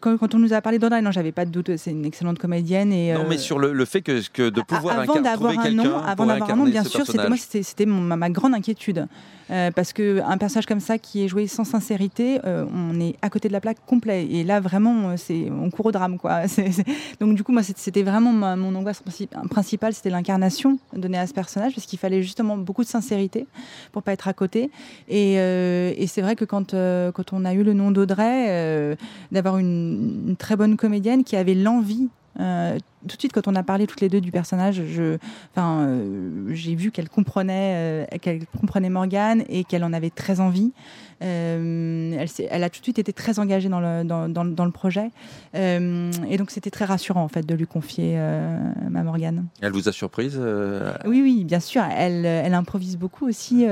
Quand, 0.00 0.16
quand 0.18 0.34
on 0.34 0.38
nous 0.38 0.52
a 0.52 0.60
parlé 0.60 0.78
d'Audrey, 0.78 1.02
non, 1.02 1.10
j'avais 1.10 1.32
pas 1.32 1.44
de 1.44 1.50
doute. 1.50 1.76
C'est 1.76 1.90
une 1.90 2.04
excellente 2.04 2.38
comédienne 2.38 2.92
et 2.92 3.12
non 3.14 3.20
euh, 3.20 3.26
mais 3.28 3.38
sur 3.38 3.58
le, 3.58 3.72
le 3.72 3.84
fait 3.84 4.02
que, 4.02 4.20
que 4.32 4.48
de 4.50 4.60
pouvoir 4.60 5.00
avant 5.00 5.14
incar- 5.14 5.22
d'avoir 5.22 5.58
un 5.58 5.70
nom, 5.70 5.82
avant 5.98 6.26
d'avoir 6.26 6.50
un 6.50 6.56
nom, 6.56 6.64
bien 6.72 6.82
sûr, 6.84 7.00
c'était 7.12 7.28
moi, 7.28 7.36
c'était 7.62 7.86
ma, 7.86 8.16
ma 8.16 8.30
grande 8.30 8.54
inquiétude 8.54 9.06
Euh, 9.52 9.72
parce 9.74 9.92
que 9.92 10.20
un 10.24 10.38
personnage 10.38 10.66
comme 10.66 10.78
ça 10.78 10.96
qui 10.96 11.24
est 11.24 11.28
joué 11.28 11.48
sans 11.48 11.64
sincérité, 11.64 12.38
euh, 12.44 12.64
on 12.72 13.00
est 13.00 13.16
à 13.20 13.28
côté 13.30 13.48
de 13.48 13.52
la 13.52 13.60
plaque 13.60 13.78
complet. 13.84 14.24
Et 14.30 14.44
là, 14.44 14.60
vraiment, 14.60 14.96
euh, 15.10 15.14
c'est 15.16 15.50
on 15.50 15.70
court 15.74 15.86
au 15.86 15.90
drame, 15.98 16.18
quoi. 16.22 16.46
C'est- 16.54 16.70
c'est- 16.70 16.84
Donc 17.20 17.34
du 17.34 17.42
coup, 17.42 17.50
moi, 17.50 17.64
c'était- 17.64 18.04
vraiment 18.04 18.30
ma- 18.32 18.54
mon 18.54 18.72
angoisse 18.78 19.02
princi- 19.02 19.26
principale, 19.48 19.92
c'était 19.92 20.10
l'incarnation 20.10 20.78
donnée 20.94 21.18
à 21.18 21.26
ce 21.26 21.34
personnage, 21.34 21.74
parce 21.74 21.84
qu'il 21.88 21.98
fallait 21.98 22.22
justement 22.22 22.56
beaucoup 22.56 22.84
de 22.84 22.88
sincérité 22.96 23.40
pour 23.90 24.04
pas 24.04 24.12
être 24.12 24.28
à 24.28 24.34
côté. 24.34 24.70
Et, 25.08 25.40
euh, 25.40 25.92
et 25.96 26.06
c'est 26.06 26.22
vrai 26.22 26.36
que 26.36 26.44
quand 26.44 26.68
euh, 26.74 27.10
quand 27.10 27.32
on 27.32 27.44
a 27.44 27.52
eu 27.52 27.64
le 27.64 27.72
nom 27.74 27.90
d'Audrey, 27.90 28.46
euh, 28.50 28.94
d'avoir 29.32 29.58
une, 29.58 29.69
une 29.70 30.36
très 30.36 30.56
bonne 30.56 30.76
comédienne 30.76 31.24
qui 31.24 31.36
avait 31.36 31.54
l'envie. 31.54 32.08
euh, 32.38 32.78
tout 33.08 33.16
de 33.16 33.20
suite, 33.20 33.32
quand 33.32 33.48
on 33.48 33.54
a 33.54 33.62
parlé 33.62 33.86
toutes 33.86 34.00
les 34.00 34.08
deux 34.08 34.20
du 34.20 34.30
personnage, 34.30 34.80
euh, 34.98 35.18
j'ai 36.50 36.74
vu 36.74 36.90
qu'elle 36.90 37.08
comprenait, 37.08 38.06
euh, 38.12 38.18
qu'elle 38.20 38.46
comprenait 38.60 38.90
Morgane 38.90 39.42
et 39.48 39.64
qu'elle 39.64 39.84
en 39.84 39.92
avait 39.92 40.10
très 40.10 40.40
envie. 40.40 40.72
Euh, 41.22 42.24
elle, 42.50 42.64
a 42.64 42.70
tout 42.70 42.80
de 42.80 42.84
suite 42.84 42.98
été 42.98 43.12
très 43.12 43.38
engagée 43.38 43.68
dans 43.68 43.80
le, 43.80 44.04
dans, 44.04 44.28
dans- 44.28 44.44
dans 44.44 44.64
le 44.64 44.70
projet. 44.70 45.10
Euh, 45.54 46.10
et 46.28 46.36
donc, 46.36 46.50
c'était 46.50 46.70
très 46.70 46.84
rassurant, 46.84 47.22
en 47.22 47.28
fait, 47.28 47.46
de 47.46 47.54
lui 47.54 47.66
confier 47.66 48.14
euh, 48.16 48.56
ma 48.88 49.02
Morgane. 49.02 49.46
elle 49.60 49.72
vous 49.72 49.88
a 49.88 49.92
surprise 49.92 50.40
Oui, 51.04 51.20
oui, 51.22 51.44
bien 51.44 51.60
sûr. 51.60 51.82
Elle, 51.96 52.24
elle 52.26 52.54
improvise 52.54 52.96
beaucoup 52.96 53.26
aussi 53.28 53.66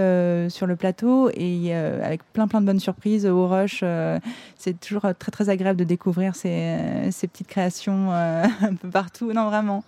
sur 0.48 0.66
le 0.66 0.76
plateau 0.76 1.30
et 1.34 1.74
avec 1.74 2.20
plein, 2.32 2.48
plein 2.48 2.60
de 2.60 2.66
bonnes 2.66 2.80
surprises 2.80 3.26
au 3.26 3.46
rush. 3.48 3.82
c'est 4.56 4.78
toujours 4.80 5.06
très, 5.18 5.30
très 5.30 5.48
agréable 5.48 5.78
de 5.78 5.84
découvrir 5.84 6.34
ces, 6.34 6.76
ces 7.10 7.26
petites 7.28 7.48
créations 7.48 8.10
un 8.12 8.74
peu 8.80 8.88
partout. 8.90 9.32
Non, 9.32 9.46
vraiment. 9.48 9.84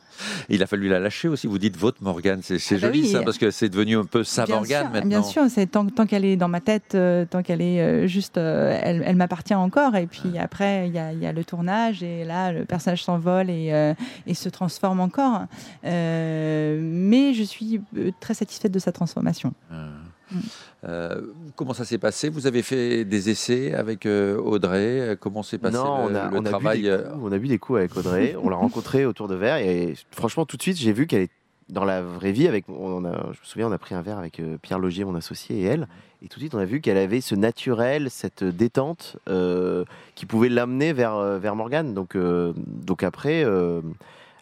Il 0.48 0.62
a 0.62 0.66
fallu 0.66 0.88
la 0.88 0.98
lâcher 1.00 1.28
aussi. 1.28 1.46
Vous 1.46 1.58
dites 1.58 1.76
votre 1.76 2.02
Morgane, 2.02 2.40
c'est 2.42 2.54
Ah 2.56 2.74
bah 2.74 2.78
joli 2.78 3.00
oui. 3.02 3.08
ça, 3.08 3.22
parce 3.22 3.38
que 3.38 3.50
c'est 3.50 3.68
devenu 3.68 3.96
un 3.96 4.04
peu 4.04 4.24
sa 4.24 4.44
bien 4.44 4.56
Morgane 4.56 4.82
sûr, 4.84 4.90
maintenant. 4.92 5.08
Bien 5.08 5.22
sûr, 5.22 5.42
tant, 5.70 5.86
tant 5.86 6.06
qu'elle 6.06 6.24
est 6.24 6.36
dans 6.36 6.48
ma 6.48 6.60
tête, 6.60 6.96
tant 7.30 7.42
qu'elle 7.42 7.49
est 7.60 7.80
euh, 7.80 8.06
juste, 8.06 8.38
euh, 8.38 8.78
elle, 8.82 9.02
elle 9.04 9.16
m'appartient 9.16 9.54
encore. 9.54 9.96
Et 9.96 10.06
puis 10.06 10.38
après, 10.38 10.86
il 10.88 10.94
y 10.94 10.98
a, 10.98 11.12
il 11.12 11.18
y 11.18 11.26
a 11.26 11.32
le 11.32 11.44
tournage 11.44 12.02
et 12.02 12.24
là, 12.24 12.52
le 12.52 12.64
personnage 12.64 13.02
s'envole 13.02 13.50
et, 13.50 13.72
euh, 13.72 13.94
et 14.26 14.34
se 14.34 14.48
transforme 14.48 15.00
encore. 15.00 15.46
Euh, 15.84 16.78
mais 16.80 17.34
je 17.34 17.42
suis 17.42 17.80
très 18.20 18.34
satisfaite 18.34 18.72
de 18.72 18.78
sa 18.78 18.92
transformation. 18.92 19.52
Euh, 19.72 19.90
Mm. 20.32 20.38
euh, 20.84 21.20
comment 21.56 21.74
ça 21.74 21.84
s'est 21.84 21.98
passé? 21.98 22.28
Vous 22.28 22.46
avez 22.46 22.62
fait 22.62 23.04
des 23.04 23.30
essais 23.30 23.74
avec 23.74 24.06
euh, 24.06 24.38
Audrey? 24.38 25.16
Comment 25.18 25.42
s'est 25.42 25.58
passé 25.58 25.76
non, 25.76 26.06
le, 26.06 26.12
on 26.12 26.14
a, 26.14 26.30
le 26.30 26.36
on 26.38 26.44
a 26.44 26.48
travail 26.48 26.82
bu 26.82 26.84
des 26.84 26.96
coups, 26.98 27.18
on 27.20 27.32
a 27.32 27.38
bu 27.38 27.48
des 27.48 27.58
coups 27.58 27.78
avec 27.78 27.96
Audrey. 27.96 28.36
on 28.40 28.48
l'a 28.48 28.56
rencontrée 28.66 29.06
autour 29.06 29.26
de 29.26 29.34
verre 29.34 29.56
et 29.56 29.94
franchement, 30.12 30.46
tout 30.46 30.56
de 30.56 30.62
suite, 30.62 30.76
j'ai 30.76 30.92
vu 30.92 31.08
qu'elle 31.08 31.22
est 31.22 31.30
dans 31.70 31.84
la 31.84 32.02
vraie 32.02 32.32
vie. 32.32 32.46
Avec, 32.46 32.66
je 32.68 32.72
me 32.72 33.34
souviens, 33.42 33.68
on 33.68 33.72
a 33.72 33.78
pris 33.78 33.94
un 33.94 34.02
verre 34.02 34.18
avec 34.18 34.40
euh, 34.40 34.58
Pierre 34.60 34.78
Logier, 34.78 35.04
mon 35.04 35.14
associé, 35.14 35.60
et 35.60 35.64
elle. 35.64 35.88
Et 36.22 36.28
tout 36.28 36.38
de 36.38 36.42
suite, 36.42 36.54
on 36.54 36.58
a 36.58 36.64
vu 36.64 36.80
qu'elle 36.80 36.98
avait 36.98 37.20
ce 37.20 37.34
naturel, 37.34 38.10
cette 38.10 38.44
détente 38.44 39.16
euh, 39.28 39.84
qui 40.14 40.26
pouvait 40.26 40.50
l'amener 40.50 40.92
vers, 40.92 41.14
euh, 41.14 41.38
vers 41.38 41.56
Morgane. 41.56 41.94
Donc, 41.94 42.16
donc 42.16 43.02
après. 43.02 43.44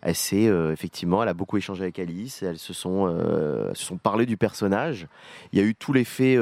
elle 0.01 0.14
s'est 0.14 0.45
effectivement, 0.73 1.23
elle 1.23 1.29
a 1.29 1.35
beaucoup 1.35 1.57
échangé 1.57 1.83
avec 1.83 1.99
Alice. 1.99 2.43
Elles 2.43 2.59
se 2.59 2.73
sont, 2.73 3.07
se 3.75 3.85
sont 3.85 3.97
parlé 3.97 4.27
du 4.27 4.37
personnage. 4.37 5.07
Il 5.53 5.59
y 5.59 5.62
a 5.62 5.64
eu 5.64 5.75
tout 5.75 5.93
l'effet 5.93 6.37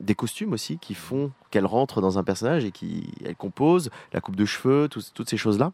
des 0.00 0.14
costumes 0.14 0.52
aussi 0.52 0.78
qui 0.78 0.94
font 0.94 1.30
qu'elle 1.50 1.66
rentre 1.66 2.00
dans 2.00 2.18
un 2.18 2.24
personnage 2.24 2.64
et 2.64 2.72
qui 2.72 3.12
elle 3.24 3.36
compose 3.36 3.90
la 4.12 4.20
coupe 4.20 4.36
de 4.36 4.44
cheveux, 4.44 4.88
toutes 4.88 5.28
ces 5.28 5.36
choses-là. 5.36 5.72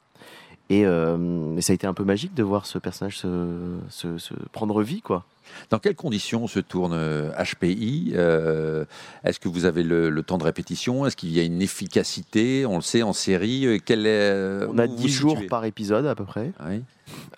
Et 0.71 0.87
euh, 0.87 1.61
ça 1.61 1.73
a 1.73 1.75
été 1.75 1.87
un 1.87 1.93
peu 1.93 2.05
magique 2.05 2.33
de 2.35 2.43
voir 2.43 2.65
ce 2.65 2.79
personnage 2.79 3.19
se, 3.19 3.77
se- 3.91 4.17
se 4.19 4.33
prendre 4.53 4.83
vie, 4.83 5.03
quoi. 5.03 5.25
Dans 5.69 5.79
quelles 5.79 5.95
conditions 5.95 6.47
se 6.47 6.59
tourne 6.59 6.95
euh, 6.95 7.31
HPI 7.39 8.13
Euh, 8.15 8.87
Est-ce 9.25 9.39
que 9.39 9.49
vous 9.49 9.67
avez 9.67 9.83
le, 9.83 10.09
le 10.09 10.23
temps 10.23 10.39
de 10.39 10.45
répétition? 10.45 11.05
Est-ce 11.05 11.17
qu'il 11.17 11.31
y 11.33 11.39
a 11.39 11.43
une 11.43 11.61
efficacité? 11.61 12.65
On 12.65 12.77
le 12.77 12.83
sait 12.83 13.03
en 13.03 13.13
série. 13.13 13.67
euh, 13.67 13.79
quel 13.85 14.07
est, 14.07 14.31
euh, 14.33 14.67
On 14.73 14.79
a 14.79 14.87
où 14.87 14.91
vous 14.91 14.97
10 14.97 15.03
vous 15.03 15.09
jours 15.09 15.43
par 15.51 15.67
épisode 15.67 16.07
à 16.07 16.15
peu 16.15 16.25
près. 16.25 16.51
Oui. 16.67 16.81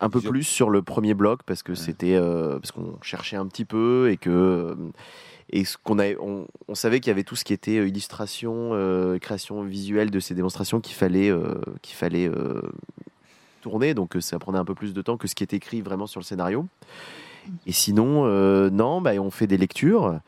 un 0.00 0.08
peu 0.08 0.20
plus 0.20 0.44
sur 0.44 0.70
le 0.70 0.82
premier 0.82 1.14
bloc 1.14 1.40
parce 1.44 1.64
que 1.64 1.74
c'était 1.74 2.14
euh, 2.14 2.60
parce 2.60 2.70
qu'on 2.70 2.96
cherchait 3.02 3.36
un 3.36 3.46
petit 3.46 3.64
peu 3.64 4.08
et 4.12 4.16
que 4.16 4.30
euh, 4.30 4.74
et 5.50 5.64
ce 5.64 5.76
qu'on 5.82 5.98
a 5.98 6.12
on, 6.20 6.46
on 6.68 6.74
savait 6.76 7.00
qu'il 7.00 7.10
y 7.10 7.12
avait 7.12 7.24
tout 7.24 7.34
ce 7.34 7.44
qui 7.44 7.52
était 7.52 7.78
euh, 7.78 7.88
illustration 7.88 8.70
euh, 8.74 9.18
création 9.18 9.62
visuelle 9.64 10.12
de 10.12 10.20
ces 10.20 10.34
démonstrations 10.34 10.80
qu'il 10.80 10.94
fallait 10.94 11.30
euh, 11.30 11.54
qu'il 11.82 11.96
fallait 11.96 12.30
donc 13.94 14.16
euh, 14.16 14.20
ça 14.20 14.38
prenait 14.38 14.58
un 14.58 14.64
peu 14.64 14.74
plus 14.74 14.94
de 14.94 15.02
temps 15.02 15.16
que 15.16 15.28
ce 15.28 15.34
qui 15.34 15.42
est 15.42 15.52
écrit 15.52 15.82
vraiment 15.82 16.06
sur 16.06 16.20
le 16.20 16.24
scénario 16.24 16.66
et 17.66 17.72
sinon 17.72 18.24
euh, 18.26 18.70
non 18.70 19.00
bah, 19.00 19.12
on 19.18 19.30
fait 19.30 19.46
des 19.46 19.56
lectures 19.58 20.20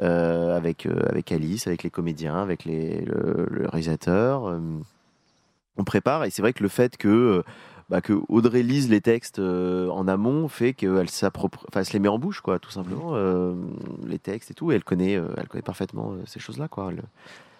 euh, 0.00 0.56
avec 0.56 0.86
euh, 0.86 1.08
avec 1.08 1.32
Alice 1.32 1.66
avec 1.66 1.82
les 1.82 1.90
comédiens 1.90 2.36
avec 2.36 2.64
les, 2.64 3.00
le, 3.02 3.46
le 3.50 3.68
réalisateur 3.68 4.58
on 5.76 5.84
prépare 5.84 6.24
et 6.24 6.30
c'est 6.30 6.42
vrai 6.42 6.52
que 6.52 6.62
le 6.62 6.68
fait 6.68 6.96
que 6.96 7.42
bah, 7.88 8.00
que 8.00 8.14
Audrey 8.28 8.62
lise 8.62 8.88
les 8.88 9.00
textes 9.00 9.38
en 9.38 10.08
amont 10.08 10.48
fait 10.48 10.72
qu'elle 10.72 11.06
enfin, 11.06 11.84
se 11.84 11.92
les 11.92 11.98
met 11.98 12.08
en 12.08 12.18
bouche, 12.18 12.40
quoi, 12.40 12.58
tout 12.58 12.70
simplement, 12.70 13.14
les 14.06 14.18
textes 14.18 14.50
et 14.50 14.54
tout. 14.54 14.72
Et 14.72 14.76
elle 14.76 14.84
connaît, 14.84 15.12
elle 15.12 15.48
connaît 15.48 15.62
parfaitement 15.62 16.14
ces 16.24 16.40
choses-là, 16.40 16.68
quoi. 16.68 16.90
Elle- 16.90 17.02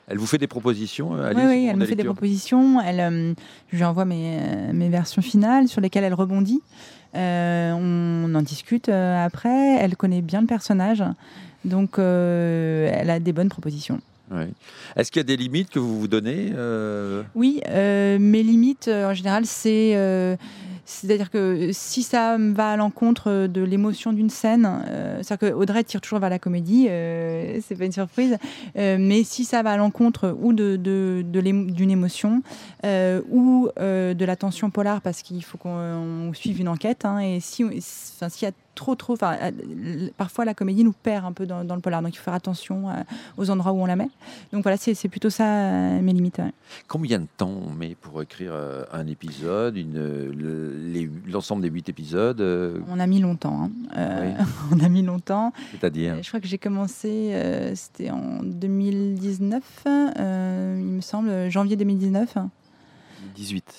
Elle 0.08 0.18
vous 0.18 0.26
fait 0.26 0.38
des 0.38 0.46
propositions 0.46 1.14
euh, 1.14 1.30
Alice, 1.30 1.42
Oui, 1.42 1.48
oui, 1.48 1.66
elle 1.70 1.76
me 1.76 1.86
fait 1.86 1.94
des 1.94 2.04
propositions. 2.04 2.80
Elle, 2.80 3.00
euh, 3.00 3.34
je 3.70 3.76
lui 3.76 3.84
envoie 3.84 4.04
mes, 4.04 4.38
euh, 4.40 4.72
mes 4.72 4.88
versions 4.88 5.22
finales 5.22 5.68
sur 5.68 5.80
lesquelles 5.80 6.04
elle 6.04 6.14
rebondit. 6.14 6.60
Euh, 7.14 7.72
on 7.72 8.34
en 8.34 8.42
discute 8.42 8.88
après. 8.88 9.76
Elle 9.78 9.96
connaît 9.96 10.22
bien 10.22 10.40
le 10.40 10.46
personnage. 10.46 11.04
Donc, 11.64 11.98
elle 11.98 13.10
a 13.10 13.20
des 13.20 13.32
bonnes 13.32 13.48
propositions. 13.48 14.00
Oui. 14.32 14.44
Est-ce 14.96 15.12
qu'il 15.12 15.20
y 15.20 15.24
a 15.24 15.24
des 15.24 15.36
limites 15.36 15.68
que 15.70 15.78
vous 15.78 16.00
vous 16.00 16.08
donnez 16.08 16.52
Oui, 17.34 17.60
mes 17.68 18.42
limites, 18.42 18.88
en 18.88 19.14
général, 19.14 19.46
c'est. 19.46 20.38
C'est-à-dire 20.92 21.30
que 21.30 21.70
si 21.72 22.02
ça 22.02 22.36
va 22.38 22.72
à 22.72 22.76
l'encontre 22.76 23.46
de 23.46 23.62
l'émotion 23.62 24.12
d'une 24.12 24.30
scène, 24.30 24.68
euh, 24.88 25.20
c'est-à-dire 25.22 25.48
que 25.50 25.54
Audrey 25.54 25.82
tire 25.84 26.00
toujours 26.00 26.18
vers 26.18 26.30
la 26.30 26.38
comédie, 26.38 26.86
euh, 26.88 27.58
c'est 27.66 27.76
pas 27.76 27.86
une 27.86 27.92
surprise, 27.92 28.36
euh, 28.76 28.96
mais 29.00 29.24
si 29.24 29.44
ça 29.44 29.62
va 29.62 29.72
à 29.72 29.76
l'encontre 29.76 30.36
ou 30.40 30.52
de, 30.52 30.76
d'une 30.76 31.90
émotion 31.90 32.42
euh, 32.84 33.22
ou 33.30 33.68
de 33.78 34.24
la 34.24 34.36
tension 34.36 34.70
polar 34.70 35.00
parce 35.00 35.22
qu'il 35.22 35.42
faut 35.42 35.58
qu'on 35.58 35.70
on 35.70 36.32
suive 36.34 36.60
une 36.60 36.68
enquête, 36.68 37.04
hein, 37.04 37.18
et 37.18 37.40
si, 37.40 37.64
enfin, 37.64 38.28
s'il 38.28 38.46
y 38.46 38.50
a 38.50 38.54
trop 38.74 38.94
trop, 38.94 39.12
enfin, 39.14 39.36
euh, 39.42 40.08
parfois 40.16 40.44
la 40.44 40.54
comédie 40.54 40.82
nous 40.84 40.92
perd 40.92 41.24
un 41.26 41.32
peu 41.32 41.46
dans, 41.46 41.62
dans 41.64 41.74
le 41.74 41.80
polar, 41.80 42.00
donc 42.02 42.14
il 42.14 42.16
faut 42.18 42.24
faire 42.24 42.34
attention 42.34 42.88
euh, 42.88 42.94
aux 43.36 43.50
endroits 43.50 43.72
où 43.72 43.80
on 43.80 43.86
la 43.86 43.96
met. 43.96 44.08
Donc 44.52 44.62
voilà, 44.62 44.76
c'est 44.76 45.08
plutôt 45.08 45.30
ça 45.30 45.44
euh, 45.46 46.00
mes 46.00 46.12
limites. 46.12 46.38
ouais. 46.38 46.52
Combien 46.88 47.18
de 47.18 47.26
temps 47.36 47.50
on 47.50 47.70
met 47.70 47.94
pour 47.94 48.22
écrire 48.22 48.52
euh, 48.54 48.84
un 48.92 49.06
épisode, 49.06 49.76
le- 49.76 51.10
l'ensemble 51.30 51.62
des 51.62 51.68
huit 51.68 51.88
épisodes 51.88 52.40
On 52.88 52.98
a 53.00 53.06
mis 53.06 53.20
longtemps. 53.20 53.70
hein. 53.94 54.34
On 54.72 54.80
a 54.80 54.88
mis 54.88 55.02
longtemps. 55.02 55.52
C'est-à-dire? 55.72 56.16
Je 56.22 56.28
crois 56.28 56.40
que 56.40 56.46
j'ai 56.46 56.58
commencé, 56.58 57.32
c'était 57.74 58.10
en 58.10 58.42
2019, 58.42 59.62
euh, 59.86 60.76
il 60.78 60.84
me 60.84 61.00
semble, 61.00 61.50
janvier 61.50 61.76
2019, 61.76 62.34
18. 62.34 62.48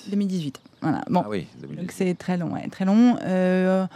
2018. 0.08 0.60
Voilà. 0.82 1.02
Bon. 1.08 1.22
Ah 1.24 1.28
oui, 1.30 1.46
2018. 1.60 1.80
Donc 1.80 1.92
c'est 1.92 2.14
très 2.14 2.36
long, 2.36 2.52
ouais, 2.52 2.68
très 2.68 2.84
long. 2.84 3.16
Euh, 3.22 3.86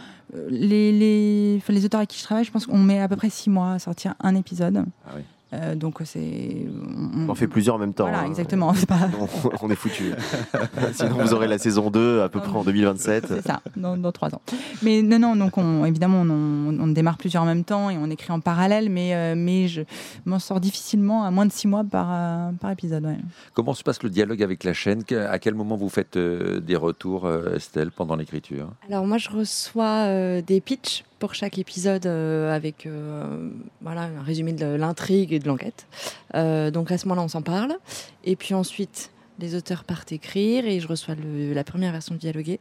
les, 0.49 0.91
les, 0.91 1.61
les 1.67 1.85
auteurs 1.85 1.99
avec 1.99 2.09
qui 2.09 2.19
je 2.19 2.23
travaille, 2.23 2.43
je 2.45 2.51
pense 2.51 2.65
qu'on 2.65 2.77
met 2.77 2.99
à 2.99 3.07
peu 3.07 3.15
près 3.15 3.29
six 3.29 3.49
mois 3.49 3.73
à 3.73 3.79
sortir 3.79 4.15
un 4.19 4.35
épisode. 4.35 4.85
Ah 5.07 5.11
oui. 5.15 5.21
Euh, 5.53 5.75
donc 5.75 5.97
c'est. 6.05 6.67
On 7.15 7.29
en 7.29 7.35
fait 7.35 7.47
plusieurs 7.47 7.75
en 7.75 7.79
même 7.79 7.93
temps. 7.93 8.03
Voilà, 8.03 8.21
hein. 8.21 8.27
exactement. 8.27 8.73
Pas. 8.87 9.09
On, 9.19 9.27
on 9.63 9.69
est 9.69 9.75
foutu. 9.75 10.11
Sinon, 10.93 11.17
vous 11.17 11.33
aurez 11.33 11.47
la 11.47 11.57
saison 11.57 11.89
2 11.89 12.21
à 12.21 12.29
peu 12.29 12.39
près 12.39 12.55
en 12.55 12.63
2027. 12.63 13.25
C'est 13.27 13.41
ça, 13.47 13.61
dans, 13.75 13.97
dans 13.97 14.11
trois 14.11 14.33
ans. 14.35 14.41
Mais 14.83 15.01
non, 15.01 15.17
non, 15.19 15.35
donc 15.35 15.57
on, 15.57 15.85
évidemment, 15.85 16.21
on, 16.21 16.77
on 16.79 16.87
démarre 16.87 17.17
plusieurs 17.17 17.43
en 17.43 17.45
même 17.47 17.63
temps 17.63 17.89
et 17.89 17.97
on 17.97 18.09
écrit 18.09 18.31
en 18.31 18.39
parallèle, 18.39 18.89
mais, 18.89 19.15
euh, 19.15 19.33
mais 19.35 19.67
je 19.67 19.81
m'en 20.25 20.39
sors 20.39 20.59
difficilement 20.59 21.23
à 21.23 21.31
moins 21.31 21.45
de 21.45 21.51
six 21.51 21.67
mois 21.67 21.83
par, 21.83 22.07
euh, 22.11 22.51
par 22.59 22.71
épisode. 22.71 23.05
ouais. 23.05 23.17
Comment 23.53 23.73
se 23.73 23.83
passe 23.83 24.03
le 24.03 24.09
dialogue 24.09 24.43
avec 24.43 24.63
la 24.63 24.73
chaîne? 24.73 25.03
À 25.29 25.39
quel 25.39 25.55
moment 25.55 25.75
vous 25.77 25.89
faites 25.89 26.15
euh, 26.17 26.59
des 26.59 26.75
retours, 26.75 27.25
euh, 27.25 27.55
Estelle, 27.55 27.91
pendant 27.91 28.15
l'écriture? 28.15 28.69
Alors 28.87 29.05
moi, 29.05 29.17
je 29.17 29.29
reçois 29.29 30.05
euh, 30.07 30.41
des 30.41 30.61
pitchs 30.61 31.03
pour 31.19 31.35
chaque 31.35 31.57
épisode 31.57 32.05
euh, 32.05 32.55
avec 32.55 32.85
euh, 32.85 33.49
voilà, 33.81 34.03
un 34.03 34.23
résumé 34.23 34.53
de 34.53 34.65
l'intrigue 34.65 35.33
et 35.33 35.39
de 35.39 35.47
l'enquête. 35.47 35.85
Euh, 36.33 36.71
donc 36.71 36.91
à 36.91 36.97
ce 36.97 37.05
moment-là, 37.07 37.23
on 37.23 37.27
s'en 37.27 37.41
parle. 37.41 37.75
Et 38.23 38.35
puis 38.35 38.53
ensuite, 38.53 39.11
les 39.37 39.55
auteurs 39.55 39.83
partent 39.83 40.11
écrire 40.11 40.65
et 40.65 40.79
je 40.79 40.87
reçois 40.87 41.15
la 41.15 41.63
première 41.63 41.91
version 41.91 42.15
dialoguée. 42.15 42.59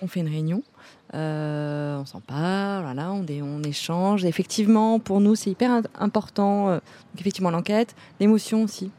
On 0.00 0.08
fait 0.08 0.20
une 0.20 0.28
réunion, 0.28 0.64
on 1.12 2.04
s'en 2.04 2.20
parle, 2.20 2.82
voilà, 2.82 3.12
on, 3.12 3.62
échange. 3.62 4.24
Effectivement, 4.24 4.98
pour 4.98 5.20
nous, 5.20 5.36
c'est 5.36 5.50
hyper 5.50 5.80
important. 5.96 6.80
effectivement, 7.16 7.52
l'enquête, 7.52 7.94
l'émotion 8.18 8.64
aussi. 8.64 8.90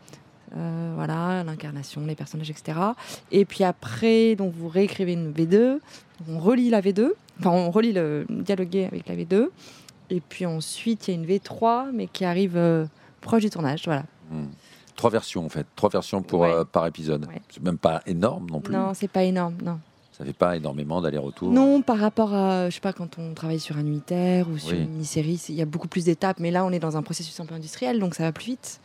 Voilà, 0.53 1.43
l'incarnation, 1.43 2.05
les 2.05 2.15
personnages, 2.15 2.49
etc. 2.49 2.79
Et 3.33 3.43
puis 3.43 3.65
après, 3.65 4.35
donc 4.35 4.53
vous 4.53 4.69
réécrivez 4.69 5.11
une 5.11 5.33
V2, 5.33 5.79
on 6.29 6.39
relit 6.39 6.69
la 6.69 6.79
V2, 6.79 7.09
enfin 7.39 7.51
on 7.51 7.71
relit 7.71 7.93
le 7.93 8.25
dialogué 8.29 8.85
avec 8.85 9.07
la 9.07 9.15
V2, 9.15 9.49
et 10.09 10.21
puis 10.21 10.45
ensuite 10.45 11.07
il 11.07 11.11
y 11.11 11.17
a 11.17 11.19
une 11.19 11.25
V3, 11.25 11.91
mais 11.93 12.07
qui 12.07 12.25
arrive 12.25 12.57
euh, 12.57 12.85
proche 13.21 13.41
du 13.43 13.49
tournage, 13.49 13.83
voilà. 13.85 14.03
Hmm. 14.31 14.45
Trois 14.95 15.09
versions 15.09 15.45
en 15.45 15.49
fait, 15.49 15.65
trois 15.75 15.89
versions 15.89 16.21
pour, 16.21 16.41
Ouais. 16.41 16.51
euh, 16.53 16.63
par 16.65 16.85
épisode. 16.87 17.25
Ouais. 17.27 17.41
C'est 17.49 17.63
même 17.63 17.77
pas 17.79 18.01
énorme 18.05 18.47
non 18.49 18.59
plus. 18.61 18.73
Non, 18.73 18.93
c'est 18.93 19.07
pas 19.07 19.23
énorme, 19.23 19.55
non. 19.63 19.79
Ça 20.17 20.23
fait 20.23 20.33
pas 20.33 20.55
énormément 20.55 21.01
d'aller-retour? 21.01 21.51
Non, 21.51 21.81
par 21.81 21.97
rapport 21.97 22.33
à, 22.35 22.69
je 22.69 22.75
sais 22.75 22.81
pas, 22.81 22.93
quand 22.93 23.17
on 23.17 23.33
travaille 23.33 23.59
sur 23.59 23.77
un 23.77 23.81
unitaire 23.85 24.47
ou 24.47 24.57
sur 24.59 24.69
Oui. 24.77 24.83
une 24.83 24.89
mini-série, 24.91 25.41
il 25.49 25.55
y 25.55 25.61
a 25.61 25.65
beaucoup 25.65 25.87
plus 25.87 26.05
d'étapes, 26.05 26.39
mais 26.39 26.51
là 26.51 26.63
on 26.65 26.71
est 26.71 26.77
dans 26.79 26.95
un 26.97 27.01
processus 27.01 27.39
un 27.39 27.45
peu 27.45 27.55
industriel, 27.55 27.99
donc 27.99 28.13
ça 28.13 28.23
va 28.23 28.31
plus 28.31 28.45
vite. 28.45 28.79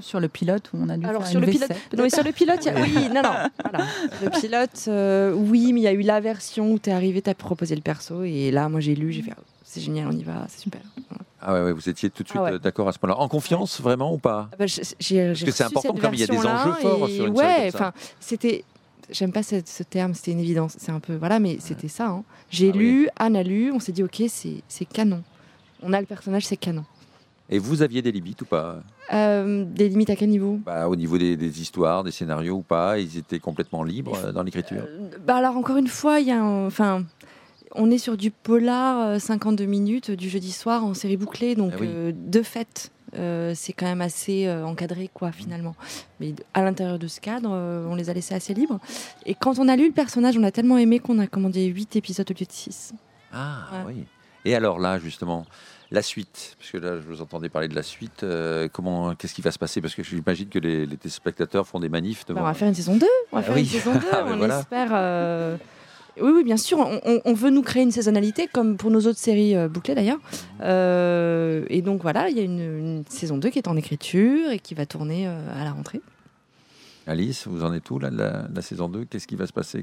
Sur 0.00 0.18
le 0.18 0.28
pilote, 0.28 0.70
où 0.72 0.78
on 0.80 0.88
a 0.88 0.96
dû 0.96 1.06
Alors 1.06 1.22
faire 1.22 1.30
sur 1.30 1.40
une 1.40 1.46
le 1.46 1.52
pilote, 1.52 1.70
V7. 1.70 1.96
non, 1.96 2.02
mais 2.02 2.10
sur 2.10 2.24
le 2.24 2.32
pilote, 2.32 2.66
a- 2.66 2.80
oui, 2.80 3.08
non, 3.14 3.22
non, 3.22 3.30
voilà. 3.70 3.86
Le 4.22 4.30
pilote, 4.40 4.84
euh, 4.88 5.32
oui, 5.32 5.72
mais 5.72 5.80
il 5.80 5.84
y 5.84 5.88
a 5.88 5.92
eu 5.92 6.00
la 6.02 6.20
version 6.20 6.72
où 6.72 6.78
tu 6.78 6.90
es 6.90 6.92
arrivé, 6.92 7.22
tu 7.22 7.30
as 7.30 7.34
proposé 7.34 7.74
le 7.76 7.82
perso, 7.82 8.22
et 8.24 8.50
là 8.50 8.68
moi 8.68 8.80
j'ai 8.80 8.94
lu, 8.96 9.12
j'ai 9.12 9.22
fait, 9.22 9.32
oh, 9.38 9.42
c'est 9.64 9.80
génial, 9.80 10.08
on 10.08 10.12
y 10.12 10.24
va, 10.24 10.46
c'est 10.48 10.60
super. 10.60 10.80
Voilà. 11.08 11.22
Ah 11.44 11.54
ouais, 11.54 11.62
ouais, 11.64 11.72
vous 11.72 11.88
étiez 11.88 12.08
tout 12.10 12.22
de 12.22 12.28
suite 12.28 12.40
Ah 12.40 12.44
ouais. 12.44 12.52
euh, 12.54 12.58
d'accord 12.58 12.88
à 12.88 12.92
ce 12.92 12.98
point-là. 12.98 13.16
En 13.18 13.28
confiance 13.28 13.80
vraiment 13.80 14.12
ou 14.14 14.18
pas? 14.18 14.48
Ah 14.52 14.56
bah, 14.58 14.66
j'ai 14.66 15.34
que 15.34 15.50
c'est 15.50 15.64
important 15.64 15.94
comme 15.94 16.14
il 16.14 16.20
y 16.20 16.24
a 16.24 16.26
des 16.28 16.36
enjeux 16.38 16.72
forts 16.80 17.08
sur 17.08 17.26
une 17.26 17.32
ouais, 17.34 17.44
série 17.44 17.62
comme 17.62 17.70
ça. 17.70 17.78
enfin, 17.78 17.92
c'était. 18.20 18.64
J'aime 19.12 19.32
pas 19.32 19.42
ce, 19.42 19.56
ce 19.64 19.82
terme, 19.82 20.14
c'était 20.14 20.32
une 20.32 20.40
évidence. 20.40 20.74
C'est 20.78 20.90
un 20.92 21.00
peu. 21.00 21.14
Voilà, 21.16 21.38
mais 21.38 21.56
c'était 21.60 21.88
ça. 21.88 22.08
hein. 22.08 22.24
J'ai 22.50 22.70
Ah 22.70 22.76
oui. 22.76 22.78
lu, 22.84 23.08
Anne 23.16 23.36
a 23.36 23.42
lu, 23.42 23.70
on 23.72 23.78
s'est 23.80 23.92
dit, 23.92 24.02
ok, 24.02 24.22
c'est 24.28 24.84
canon. 24.86 25.22
On 25.82 25.92
a 25.92 26.00
le 26.00 26.06
personnage, 26.06 26.46
c'est 26.46 26.56
canon. 26.56 26.84
Et 27.50 27.58
vous 27.58 27.82
aviez 27.82 28.00
des 28.02 28.12
limites 28.12 28.40
ou 28.42 28.46
pas? 28.46 28.82
Euh, 29.12 29.64
des 29.66 29.88
limites 29.88 30.08
à 30.10 30.16
quel 30.16 30.30
niveau? 30.30 30.58
Bah, 30.64 30.88
Au 30.88 30.96
niveau 30.96 31.18
des, 31.18 31.36
des 31.36 31.60
histoires, 31.60 32.02
des 32.04 32.10
scénarios 32.12 32.54
ou 32.56 32.62
pas 32.62 32.98
Ils 32.98 33.18
étaient 33.18 33.40
complètement 33.40 33.82
libres 33.82 34.16
euh, 34.24 34.32
dans 34.32 34.42
l'écriture? 34.42 34.84
Euh, 34.88 35.10
bah 35.26 35.36
alors, 35.36 35.56
encore 35.56 35.76
une 35.76 35.88
fois, 35.88 36.20
il 36.20 36.28
y 36.28 36.32
a 36.32 36.42
Enfin. 36.42 37.04
On 37.74 37.90
est 37.90 37.96
sur 37.98 38.18
du 38.18 38.30
polar, 38.30 39.00
euh, 39.14 39.18
52 39.18 39.64
minutes, 39.64 40.10
du 40.10 40.28
jeudi 40.28 40.52
soir 40.52 40.84
en 40.84 40.92
série 40.92 41.16
bouclée, 41.16 41.54
donc 41.54 41.72
Ah 41.74 41.78
oui. 41.80 41.88
de 42.14 42.42
fait, 42.42 42.90
euh, 43.18 43.52
c'est 43.54 43.72
quand 43.72 43.86
même 43.86 44.00
assez 44.00 44.46
euh, 44.46 44.64
encadré, 44.64 45.10
quoi, 45.12 45.32
finalement. 45.32 45.74
Mais 46.20 46.34
à 46.54 46.62
l'intérieur 46.62 46.98
de 46.98 47.06
ce 47.08 47.20
cadre, 47.20 47.50
euh, 47.52 47.86
on 47.88 47.94
les 47.94 48.10
a 48.10 48.14
laissés 48.14 48.34
assez 48.34 48.54
libres. 48.54 48.78
Et 49.26 49.34
quand 49.34 49.58
on 49.58 49.68
a 49.68 49.76
lu 49.76 49.86
le 49.88 49.92
personnage, 49.92 50.36
on 50.38 50.42
a 50.44 50.50
tellement 50.50 50.78
aimé 50.78 50.98
qu'on 50.98 51.18
a 51.18 51.26
commandé 51.26 51.64
8 51.66 51.96
épisodes 51.96 52.30
au 52.30 52.34
lieu 52.34 52.46
de 52.46 52.52
6. 52.52 52.92
Ah 53.32 53.66
Ouais. 53.86 53.94
oui. 53.94 54.04
Et 54.44 54.54
alors 54.56 54.78
là, 54.80 54.98
justement, 54.98 55.46
la 55.90 56.02
suite, 56.02 56.56
parce 56.58 56.70
que 56.70 56.78
là, 56.78 56.96
je 56.96 57.02
vous 57.06 57.20
entendais 57.22 57.48
parler 57.48 57.68
de 57.68 57.74
la 57.76 57.82
suite. 57.84 58.24
comment, 58.72 59.14
qu'est-ce 59.14 59.34
qui 59.34 59.42
va 59.42 59.52
se 59.52 59.58
passer? 59.58 59.80
Parce 59.80 59.94
que 59.94 60.02
j'imagine 60.02 60.48
que 60.48 60.58
les, 60.58 60.84
les 60.86 60.96
téléspectateurs 60.96 61.66
font 61.66 61.78
des 61.80 61.88
manifs 61.88 62.20
Bah, 62.26 62.34
devant. 62.34 62.40
on 62.40 62.44
va 62.44 62.54
faire 62.54 62.68
une 62.68 62.74
saison 62.74 62.96
2. 62.96 63.06
On 63.30 63.36
va 63.36 63.40
Ah 63.40 63.42
faire 63.42 63.54
oui. 63.54 63.60
une 63.60 63.66
saison 63.68 63.92
2. 63.94 64.00
Ah, 64.12 64.24
on 64.26 64.36
voilà. 64.36 64.58
espère. 64.60 65.58
Oui, 66.20 66.30
oui, 66.34 66.44
bien 66.44 66.56
sûr. 66.56 66.78
On, 67.24 67.32
veut 67.32 67.50
nous 67.50 67.62
créer 67.62 67.82
une 67.82 67.90
saisonnalité, 67.90 68.48
comme 68.52 68.76
pour 68.76 68.90
nos 68.90 69.00
autres 69.00 69.18
séries 69.18 69.56
euh, 69.56 69.68
bouclées 69.68 69.94
d'ailleurs. 69.94 70.18
Euh, 70.60 71.64
et 71.68 71.80
donc 71.80 72.02
voilà, 72.02 72.28
il 72.28 72.36
y 72.36 72.40
a 72.40 72.42
une, 72.42 72.60
une 72.60 73.04
saison 73.08 73.38
2 73.38 73.48
qui 73.48 73.58
est 73.58 73.68
en 73.68 73.76
écriture 73.76 74.50
et 74.50 74.58
qui 74.58 74.74
va 74.74 74.84
tourner 74.84 75.26
euh, 75.26 75.60
à 75.60 75.64
la 75.64 75.72
rentrée. 75.72 76.00
Alice, 77.06 77.48
vous 77.48 77.64
en 77.64 77.72
êtes 77.74 77.90
où 77.90 77.98
là, 77.98 78.10
de 78.10 78.16
la, 78.16 78.42
de 78.42 78.54
la 78.54 78.62
saison 78.62 78.88
2 78.88 79.06
Qu'est-ce 79.06 79.26
qui 79.26 79.34
va 79.34 79.46
se 79.48 79.52
passer? 79.52 79.82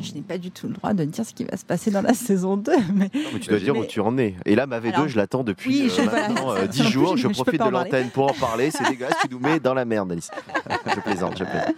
Je 0.00 0.14
n'ai 0.14 0.22
pas 0.22 0.38
du 0.38 0.50
tout 0.50 0.66
le 0.66 0.72
droit 0.72 0.94
de 0.94 1.04
dire 1.04 1.24
ce 1.26 1.34
qui 1.34 1.44
va 1.44 1.58
se 1.58 1.64
passer 1.64 1.90
dans 1.90 2.00
la 2.00 2.14
saison 2.14 2.56
2, 2.56 2.72
mais 2.94 3.10
Non, 3.14 3.20
mais 3.34 3.38
tu 3.40 3.50
dois 3.50 3.58
dire 3.58 3.76
où 3.76 3.84
tu 3.84 4.00
en 4.00 4.16
es. 4.16 4.34
Et 4.46 4.54
là, 4.54 4.66
ma 4.66 4.80
V2, 4.80 4.94
Alors- 4.94 5.08
je 5.08 5.16
l'attends 5.18 5.44
depuis 5.44 5.82
Oui, 5.82 5.90
euh, 5.90 5.94
je- 6.04 6.10
maintenant 6.10 6.52
euh, 6.52 6.60
Ça, 6.62 6.66
10 6.68 6.80
en 6.80 6.84
plus, 6.84 6.92
jours. 6.92 7.16
je- 7.18 7.28
profite 7.28 7.62
de 7.62 7.68
l'antenne 7.68 8.08
pour 8.08 8.30
en 8.30 8.34
parler. 8.34 8.70
C'est 8.70 8.88
dégueulasse, 8.88 9.14
tu 9.22 9.28
nous 9.30 9.40
mets 9.40 9.60
dans 9.60 9.74
la 9.74 9.84
merde, 9.84 10.10
Alice. 10.12 10.30
je 10.94 11.00
plaisante, 11.00 11.36
je 11.38 11.44
plaisante. 11.44 11.74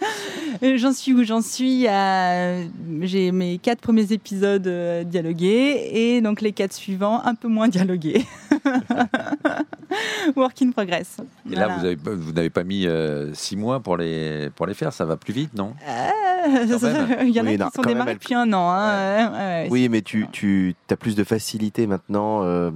Euh, 0.62 0.77
J'en 0.79 0.92
suis 0.92 1.12
où? 1.12 1.25
J'en 1.25 1.42
suis 1.42 1.87
à. 1.88 2.61
J'ai 3.03 3.33
mes 3.33 3.59
quatre 3.59 3.81
premiers 3.81 4.12
épisodes 4.12 4.66
euh, 4.68 5.03
dialogués 5.03 5.90
et 5.92 6.20
donc 6.20 6.40
les 6.40 6.53
quatre 6.53 6.72
suivants 6.72 7.20
un 7.25 7.35
peu 7.35 7.49
moins 7.49 7.68
dialogués. 7.68 8.25
Work 10.37 10.62
in 10.62 10.71
progress. 10.73 11.16
Et 11.51 11.55
là, 11.55 11.79
vous, 12.05 12.33
n'avez 12.33 12.51
pas 12.51 12.64
mis 12.64 12.87
6 13.33 13.57
mois 13.57 13.81
pour 13.81 13.97
les, 13.97 14.51
pour 14.55 14.66
les 14.66 14.75
faire. 14.75 14.92
Ça 14.92 15.05
va 15.05 15.16
plus 15.16 15.33
vite, 15.33 15.55
non? 15.55 15.73
Euh. 15.88 16.11
Il 17.23 17.31
y 17.31 17.40
en 17.40 17.45
a 17.45 17.49
Oui, 17.49 17.53
qui 17.55 17.59
non, 17.59 17.69
sont 17.75 17.83
démarrés 17.83 18.12
elle- 18.12 18.19
depuis 18.19 18.35
un 18.35 18.53
an. 18.53 18.69
hein, 18.71 19.27
ouais, 19.29 19.33
ouais, 19.33 19.38
ouais. 19.38 19.69
Oui, 19.71 19.88
mais 19.88 20.03
tu, 20.03 20.27
tu 20.33 20.75
as 20.90 20.97
plus 20.97 21.16
de 21.16 21.25
facilité 21.25 21.87
maintenant. 21.87 22.45
euh, 22.45 22.71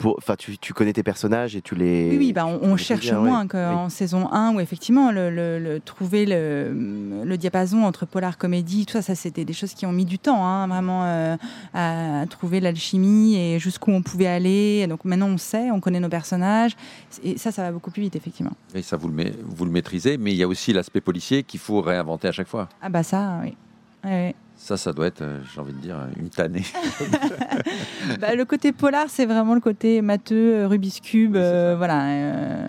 pour, 0.00 0.14
enfin, 0.16 0.34
tu, 0.34 0.56
tu 0.56 0.72
connais 0.72 0.94
tes 0.94 1.02
personnages 1.02 1.54
et 1.54 1.60
tu 1.60 1.74
les. 1.74 2.08
Oui, 2.12 2.16
oui, 2.18 2.32
bah, 2.32 2.46
on, 2.46 2.58
on 2.62 2.72
tu 2.72 2.78
les 2.78 2.84
cherche 2.84 3.00
bien, 3.02 3.20
ouais. 3.20 3.28
moins 3.28 3.46
qu'en 3.46 3.90
saison 3.90 4.32
1 4.32 4.54
où 4.54 4.60
effectivement 4.60 5.12
le, 5.12 5.28
le- 5.30 5.58
le- 5.58 5.78
trouver 5.78 6.24
le, 6.24 7.22
le 7.22 7.36
diapason 7.36 7.84
entre 7.84 8.06
polar 8.06 8.38
comédie, 8.38 8.86
tout 8.86 8.94
ça, 8.94 9.02
ça 9.02 9.14
c'était 9.14 9.44
des 9.44 9.52
choses 9.52 9.74
qui 9.74 9.84
ont 9.84 9.92
mis 9.92 10.06
du 10.06 10.18
temps, 10.18 10.42
hein, 10.44 10.66
vraiment 10.68 11.04
euh, 11.04 11.36
à, 11.74 12.24
trouver 12.30 12.60
l'alchimie 12.60 13.36
et 13.36 13.58
jusqu'où 13.58 13.90
on 13.90 14.00
pouvait 14.00 14.26
aller. 14.26 14.86
Donc 14.86 15.04
maintenant 15.04 15.28
on 15.28 15.36
sait, 15.38 15.70
on 15.70 15.80
connaît 15.80 16.00
nos 16.00 16.08
personnages 16.08 16.76
et 17.22 17.36
ça, 17.36 17.52
ça 17.52 17.62
va 17.64 17.70
beaucoup 17.70 17.90
plus 17.90 18.00
vite 18.02 18.16
effectivement. 18.16 18.52
Et 18.74 18.80
ça, 18.80 18.96
vous 18.96 19.08
le, 19.08 19.32
vous 19.44 19.64
le 19.66 19.70
maîtrisez. 19.70 20.16
Mais 20.16 20.32
il 20.32 20.36
y 20.38 20.42
a 20.42 20.48
aussi 20.48 20.72
l'aspect 20.72 21.02
policier 21.02 21.42
qu'il 21.42 21.60
faut 21.60 21.82
réinventer 21.82 22.26
à 22.26 22.32
chaque 22.32 22.48
fois. 22.48 22.70
Ah 22.80 22.88
bah 22.88 23.02
ça, 23.02 23.38
oui. 23.42 23.54
Ouais, 24.02 24.10
ouais. 24.10 24.34
Ça, 24.62 24.76
ça 24.76 24.92
doit 24.92 25.06
être, 25.06 25.22
euh, 25.22 25.40
j'ai 25.54 25.60
envie 25.60 25.72
de 25.72 25.78
dire, 25.78 25.96
une 26.18 26.28
tannée. 26.28 26.62
Bah, 28.20 28.34
le 28.34 28.44
côté 28.44 28.72
polar, 28.72 29.06
c'est 29.08 29.24
vraiment 29.26 29.54
le 29.54 29.60
côté 29.60 30.02
matheux, 30.02 30.54
euh, 30.54 30.68
Rubik's 30.68 31.00
Cube, 31.00 31.32
Oui, 31.34 31.40
euh, 31.42 31.74
voilà. 31.78 32.04
euh, 32.08 32.66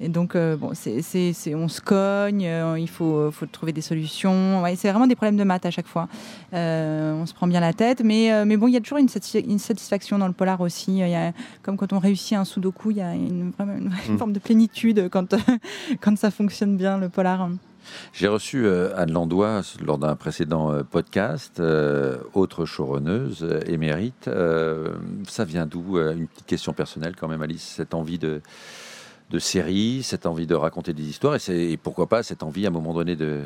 Et 0.00 0.08
donc, 0.08 0.34
euh, 0.34 0.56
bon, 0.56 0.72
c'est, 0.74 1.00
on 1.54 1.68
se 1.68 1.80
cogne, 1.80 2.44
euh, 2.46 2.76
il 2.78 2.88
faut, 2.88 3.30
faut 3.30 3.46
trouver 3.46 3.72
des 3.72 3.80
solutions. 3.82 4.62
Ouais, 4.62 4.74
c'est 4.76 4.90
vraiment 4.90 5.06
des 5.06 5.14
problèmes 5.14 5.36
de 5.36 5.44
maths 5.44 5.64
à 5.66 5.70
chaque 5.70 5.86
fois. 5.86 6.08
Euh, 6.54 7.14
on 7.14 7.24
se 7.26 7.34
prend 7.34 7.46
bien 7.46 7.60
la 7.60 7.72
tête, 7.72 8.02
mais, 8.04 8.32
euh, 8.32 8.44
mais 8.44 8.56
bon, 8.56 8.66
il 8.66 8.74
y 8.74 8.76
a 8.76 8.80
toujours 8.80 8.98
une, 8.98 9.06
satisfa- 9.08 9.44
une 9.48 9.58
satisfaction 9.60 10.18
dans 10.18 10.26
le 10.28 10.32
polar 10.34 10.60
aussi. 10.60 10.90
Il 10.98 11.08
y 11.08 11.14
a, 11.14 11.32
comme 11.62 11.76
quand 11.76 11.92
on 11.92 11.98
réussit 12.00 12.36
un 12.36 12.44
sudoku, 12.44 12.90
il 12.90 12.96
y 12.98 13.00
a 13.02 13.14
une, 13.14 13.52
une 13.60 13.90
Mm. 14.14 14.18
forme 14.18 14.32
de 14.32 14.40
plénitude 14.40 15.08
quand, 15.10 15.34
quand 16.00 16.18
ça 16.18 16.30
fonctionne 16.32 16.76
bien, 16.76 16.98
le 16.98 17.08
polar. 17.08 17.48
J'ai 18.12 18.28
reçu 18.28 18.66
euh, 18.66 18.96
Anne 18.96 19.12
Landois 19.12 19.62
lors 19.84 19.98
d'un 19.98 20.16
précédent 20.16 20.72
euh, 20.72 20.82
podcast, 20.82 21.60
euh, 21.60 22.18
autre 22.34 22.64
showrunneuse 22.64 23.42
euh, 23.42 23.60
émérite. 23.66 24.28
Ça 25.28 25.44
vient 25.44 25.66
d'où 25.66 25.98
Une 25.98 26.26
petite 26.26 26.46
question 26.46 26.72
personnelle 26.72 27.14
quand 27.16 27.28
même, 27.28 27.42
Alice, 27.42 27.62
cette 27.62 27.94
envie 27.94 28.18
de, 28.18 28.40
de 29.30 29.38
série, 29.38 30.02
cette 30.02 30.26
envie 30.26 30.46
de 30.46 30.54
raconter 30.54 30.92
des 30.92 31.04
histoires, 31.04 31.38
et, 31.48 31.76
pourquoi 31.76 32.08
pas 32.08 32.22
cette 32.22 32.42
envie 32.42 32.64
à 32.66 32.68
un 32.68 32.72
moment 32.72 32.94
donné 32.94 33.16
de, 33.16 33.42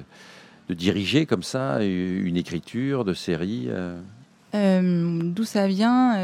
de 0.69 0.75
diriger 0.75 1.27
comme 1.27 1.43
ça 1.43 1.83
une 1.83 2.37
écriture 2.37 3.05
de 3.05 3.15
série 3.15 3.69
D'où 4.55 5.45
ça 5.45 5.67
vient 5.67 6.17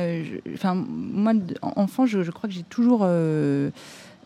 Enfin, 0.55 0.75
moi, 0.75 1.33
enfant, 1.63 2.07
je, 2.07 2.31
crois 2.31 2.49
que 2.49 2.55
j'ai 2.55 2.63
toujours 2.63 3.07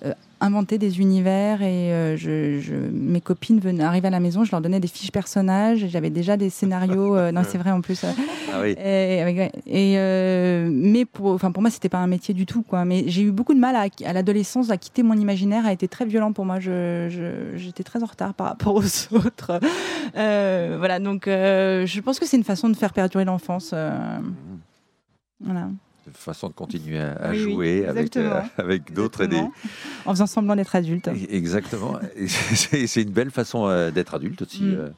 euh, 0.04 0.12
inventé 0.40 0.76
des 0.78 0.98
univers 0.98 1.62
et 1.62 1.92
euh, 1.92 2.16
je, 2.16 2.58
je- 2.60 2.74
mes 2.74 3.20
copines 3.20 3.60
venaient 3.60 3.84
arriver 3.84 4.08
à 4.08 4.10
la 4.10 4.18
maison, 4.18 4.42
je 4.42 4.50
leur 4.50 4.60
donnais 4.60 4.80
des 4.80 4.88
fiches 4.88 5.12
personnages. 5.12 5.86
J'avais 5.88 6.10
déjà 6.10 6.36
des 6.36 6.50
scénarios. 6.50 7.16
euh, 7.16 7.30
non, 7.30 7.42
c'est 7.48 7.58
vrai 7.58 7.70
en 7.70 7.80
plus. 7.80 8.02
euh, 8.02 8.08
Ah 8.52 8.60
oui. 8.62 8.74
et, 9.66 9.96
mais 10.70 11.04
pour, 11.04 11.30
enfin 11.32 11.52
pour 11.52 11.62
moi, 11.62 11.70
c'était 11.70 11.88
pas 11.88 11.98
un 11.98 12.06
métier 12.08 12.34
du 12.34 12.46
tout, 12.46 12.62
quoi. 12.62 12.84
Mais 12.84 13.04
j'ai 13.06 13.22
eu 13.22 13.30
beaucoup 13.30 13.54
de 13.54 13.60
mal 13.60 13.76
à, 13.76 13.86
à 14.04 14.12
l'adolescence 14.12 14.70
à 14.70 14.76
quitter 14.76 15.02
mon 15.04 15.14
imaginaire, 15.14 15.64
a 15.66 15.72
été 15.72 15.86
très 15.88 16.04
violent 16.06 16.32
pour 16.32 16.44
moi. 16.44 16.58
Je, 16.58 17.06
je- 17.08 17.56
j'étais 17.56 17.84
très 17.84 18.02
en 18.02 18.06
retard 18.06 18.34
par 18.34 18.48
rapport 18.48 18.74
aux 18.76 19.14
autres. 19.14 19.60
Voilà, 20.14 20.98
donc 20.98 21.24
je 21.26 22.00
pense 22.00 22.18
que 22.18 22.26
c'est 22.26 22.36
une 22.36 22.44
façon 22.44 22.68
de 22.68 22.76
faire 22.76 22.92
perdurer 22.92 23.24
l'enfance. 23.24 23.70
euh, 23.72 24.18
voilà. 25.40 25.68
De 26.06 26.16
façon 26.16 26.48
de 26.48 26.52
continuer 26.52 26.98
à, 26.98 27.12
à 27.12 27.30
Oui, 27.30 27.44
oui, 27.44 27.52
jouer 27.52 27.86
avec, 27.86 28.16
euh, 28.16 28.20
exactement. 28.20 28.50
avec 28.58 28.92
d'autres 28.92 29.26
des, 29.26 29.36
Exactement. 29.36 29.52
En 30.06 30.10
faisant 30.12 30.26
semblant 30.26 30.56
d'être 30.56 30.74
adulte. 30.74 31.08
Exactement. 31.30 31.98
Et 32.16 32.86
C'est 32.86 33.02
une 33.02 33.10
belle 33.10 33.30
façon 33.30 33.66
euh, 33.66 33.90
d'être 33.90 34.14
adulte 34.14 34.42
aussi. 34.42 34.62
Mm. 34.62 34.74
euh. 34.74 34.88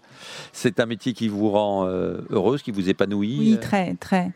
C'est 0.53 0.81
un 0.81 0.87
métier 0.87 1.12
qui 1.12 1.29
vous 1.29 1.51
rend 1.51 1.87
euh, 1.87 2.21
heureuse, 2.31 2.62
qui 2.62 2.71
vous 2.71 2.88
épanouit. 2.88 3.38
Oui, 3.38 3.59
très, 3.61 3.95
très. 3.95 4.33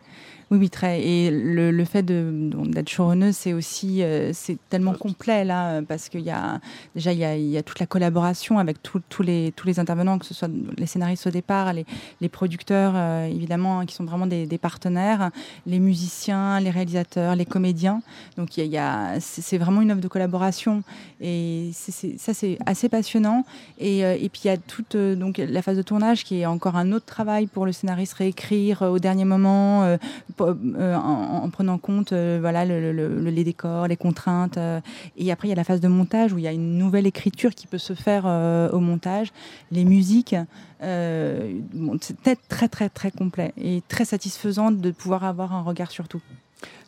Oui, 0.50 0.56
oui, 0.58 0.70
très. 0.70 1.02
Et 1.02 1.30
le, 1.30 1.70
le 1.70 1.84
fait 1.84 2.02
d'être 2.02 2.88
showrunneuse, 2.88 3.36
c'est 3.36 3.52
aussi 3.52 4.02
euh, 4.02 4.30
c'est 4.32 4.56
tellement 4.70 4.94
complet 4.94 5.44
là, 5.44 5.82
parce 5.82 6.08
qu'il 6.08 6.22
y 6.22 6.30
a 6.30 6.58
déjà 6.94 7.12
il 7.12 7.18
y 7.18 7.24
a, 7.24 7.36
il 7.36 7.50
y 7.50 7.58
a 7.58 7.62
toute 7.62 7.80
la 7.80 7.86
collaboration 7.86 8.58
avec 8.58 8.78
tous 8.82 9.22
les 9.22 9.52
tous 9.54 9.66
les 9.66 9.78
intervenants, 9.78 10.18
que 10.18 10.24
ce 10.24 10.32
soit 10.32 10.48
les 10.78 10.86
scénaristes 10.86 11.26
au 11.26 11.30
départ, 11.30 11.74
les, 11.74 11.84
les 12.22 12.30
producteurs 12.30 12.92
euh, 12.96 13.26
évidemment, 13.26 13.84
qui 13.84 13.94
sont 13.94 14.04
vraiment 14.04 14.26
des, 14.26 14.46
des 14.46 14.56
partenaires, 14.56 15.30
les 15.66 15.78
musiciens, 15.78 16.60
les 16.60 16.70
réalisateurs, 16.70 17.36
les 17.36 17.44
comédiens. 17.44 18.00
Donc 18.38 18.56
il 18.56 18.66
y 18.66 18.78
a, 18.78 19.20
c'est 19.20 19.58
vraiment 19.58 19.82
une 19.82 19.90
œuvre 19.90 20.00
de 20.00 20.08
collaboration 20.08 20.82
et 21.20 21.72
ça 21.74 22.32
c'est 22.32 22.58
assez 22.64 22.88
passionnant. 22.88 23.44
Et, 23.78 24.02
euh, 24.02 24.16
et 24.18 24.30
puis 24.30 24.42
il 24.44 24.48
y 24.48 24.50
a 24.50 24.56
toute 24.56 24.94
euh, 24.94 25.14
donc 25.14 25.36
la 25.36 25.60
phase 25.60 25.76
de 25.76 25.82
tournage 25.82 26.24
qui 26.24 26.40
est 26.40 26.46
encore 26.46 26.76
un 26.76 26.92
autre 26.92 27.04
travail 27.04 27.48
pour 27.48 27.66
le 27.66 27.72
scénariste 27.72 28.14
réécrire 28.14 28.80
au 28.80 28.98
dernier 28.98 29.26
moment. 29.26 29.98
Euh, 30.46 30.94
en, 30.94 31.42
en 31.44 31.50
prenant 31.50 31.78
compte 31.78 32.12
euh, 32.12 32.38
voilà 32.40 32.64
le- 32.64 32.92
le- 32.92 33.08
le- 33.20 33.30
les 33.30 33.44
décors, 33.44 33.86
les 33.88 33.96
contraintes. 33.96 34.58
euh, 34.58 34.80
et 35.16 35.30
après 35.32 35.48
il 35.48 35.50
y 35.50 35.52
a 35.52 35.56
la 35.56 35.64
phase 35.64 35.80
de 35.80 35.88
montage 35.88 36.32
où 36.32 36.38
il 36.38 36.44
y 36.44 36.48
a 36.48 36.52
une 36.52 36.78
nouvelle 36.78 37.06
écriture 37.06 37.54
qui 37.54 37.66
peut 37.66 37.78
se 37.78 37.94
faire 37.94 38.24
au 38.72 38.80
montage, 38.80 39.32
les 39.70 39.84
musiques. 39.84 40.34
bon, 40.80 41.98
c'est 42.00 42.16
peut-être 42.16 42.46
très 42.48 42.68
très 42.68 42.88
très 42.88 43.10
complet 43.10 43.52
et 43.56 43.82
très 43.88 44.04
satisfaisant 44.04 44.70
de 44.70 44.90
pouvoir 44.90 45.24
avoir 45.24 45.52
un 45.54 45.62
regard 45.62 45.90
sur 45.90 46.08
tout. 46.08 46.20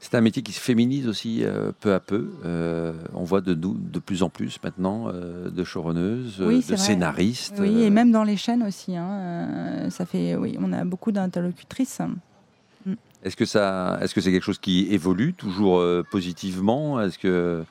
C'est 0.00 0.14
un 0.16 0.20
métier 0.20 0.42
qui 0.42 0.52
se 0.52 0.58
féminise 0.60 1.06
aussi 1.06 1.44
euh, 1.44 1.70
peu 1.78 1.94
à 1.94 2.00
peu. 2.00 2.30
Euh, 2.44 2.92
on 3.14 3.22
voit 3.22 3.40
de, 3.40 3.54
nous- 3.54 3.76
de 3.78 3.98
plus 4.00 4.22
en 4.24 4.28
plus 4.28 4.58
maintenant 4.64 5.08
euh, 5.08 5.48
de 5.50 5.62
showrunneuses, 5.62 6.40
Oui, 6.44 6.56
de 6.60 6.62
vrai. 6.62 6.76
scénaristes. 6.76 7.58
Oui, 7.60 7.82
et 7.82 7.90
même 7.90 8.10
dans 8.10 8.24
les 8.24 8.36
chaînes 8.36 8.64
aussi. 8.64 8.96
hein, 8.96 9.88
ça 9.90 10.06
fait, 10.06 10.34
oui, 10.34 10.56
on 10.60 10.72
a 10.72 10.84
beaucoup 10.84 11.12
d'interlocutrices. 11.12 12.00
Est-ce 13.22 13.36
que 13.36 13.44
ça, 13.44 13.98
est-ce 14.00 14.14
que 14.14 14.20
c'est 14.20 14.32
quelque 14.32 14.44
chose 14.44 14.58
qui 14.58 14.88
évolue 14.90 15.34
toujours 15.34 15.78
euh, 15.78 16.02
positivement? 16.10 17.00
Est-ce 17.00 17.18
que, 17.18 17.64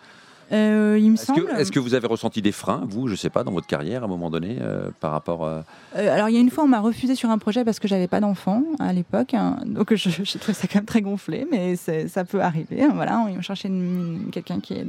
Euh, 0.51 0.97
il 0.99 1.09
me 1.11 1.15
est-ce 1.15 1.25
semble. 1.25 1.45
que, 1.45 1.51
est-ce 1.59 1.71
que 1.71 1.79
vous 1.79 1.93
avez 1.93 2.07
ressenti 2.07 2.41
des 2.41 2.51
freins, 2.51 2.83
vous, 2.89 3.07
je 3.07 3.15
sais 3.15 3.29
pas, 3.29 3.43
dans 3.43 3.51
votre 3.51 3.67
carrière 3.67 4.01
à 4.01 4.05
un 4.05 4.09
moment 4.09 4.29
donné, 4.29 4.57
euh, 4.61 4.89
par 4.99 5.11
rapport 5.11 5.45
à... 5.45 5.63
Euh, 5.95 6.13
alors, 6.15 6.29
il 6.29 6.33
y 6.33 6.37
a 6.37 6.41
une 6.41 6.49
fois, 6.49 6.63
on 6.63 6.67
m'a 6.67 6.79
refusé 6.79 7.13
sur 7.15 7.29
un 7.29 7.37
projet 7.37 7.63
parce 7.63 7.79
que 7.79 7.87
j'avais 7.87 8.07
pas 8.07 8.19
d'enfant 8.19 8.63
à 8.79 8.91
l'époque. 8.93 9.33
hein. 9.33 9.57
donc, 9.65 9.93
je, 9.93 10.09
je 10.09 10.37
trouvais 10.37 10.53
ça 10.53 10.67
quand 10.67 10.79
même 10.79 10.85
très 10.85 11.01
gonflé, 11.01 11.47
mais 11.51 11.75
c'est- 11.75 12.07
ça 12.07 12.23
peut 12.25 12.41
arriver. 12.41 12.81
hein, 12.83 12.91
Voilà, 12.95 13.19
on 13.19 13.41
cherchait 13.41 13.67
une- 13.67 14.23
une- 14.25 14.31
quelqu'un 14.31 14.59
qui 14.59 14.73
est. 14.73 14.85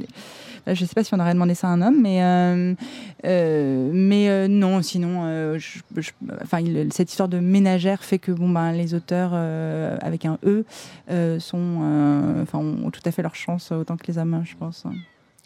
Là, 0.67 0.75
je 0.75 0.85
sais 0.85 0.93
pas 0.93 1.03
si 1.03 1.13
on 1.15 1.19
aurait 1.19 1.33
demandé 1.33 1.55
ça 1.55 1.67
à 1.67 1.71
un 1.71 1.81
homme, 1.81 1.99
mais 2.01 2.21
euh, 2.23 2.73
euh, 3.25 3.89
mais 3.93 4.29
euh, 4.29 4.47
non. 4.47 4.81
Sinon, 4.81 5.21
euh, 5.25 5.57
je- 5.59 5.79
je- 5.97 6.11
enfin, 6.43 6.59
il- 6.59 6.91
cette 6.93 7.09
histoire 7.09 7.29
de 7.29 7.39
ménagère 7.39 8.03
fait 8.03 8.19
que 8.19 8.31
bon 8.31 8.47
ben 8.49 8.71
les 8.71 8.93
auteurs 8.93 9.31
euh, 9.33 9.97
avec 10.01 10.25
un 10.25 10.37
E 10.45 10.63
euh, 11.09 11.39
sont, 11.39 11.57
euh, 11.81 12.43
enfin, 12.43 12.59
ont 12.59 12.91
tout 12.91 13.01
à 13.05 13.11
fait 13.11 13.23
leur 13.23 13.33
chance 13.35 13.71
autant 13.71 13.97
que 13.97 14.05
les 14.07 14.17
hommes, 14.19 14.43
je 14.45 14.55
pense. 14.55 14.85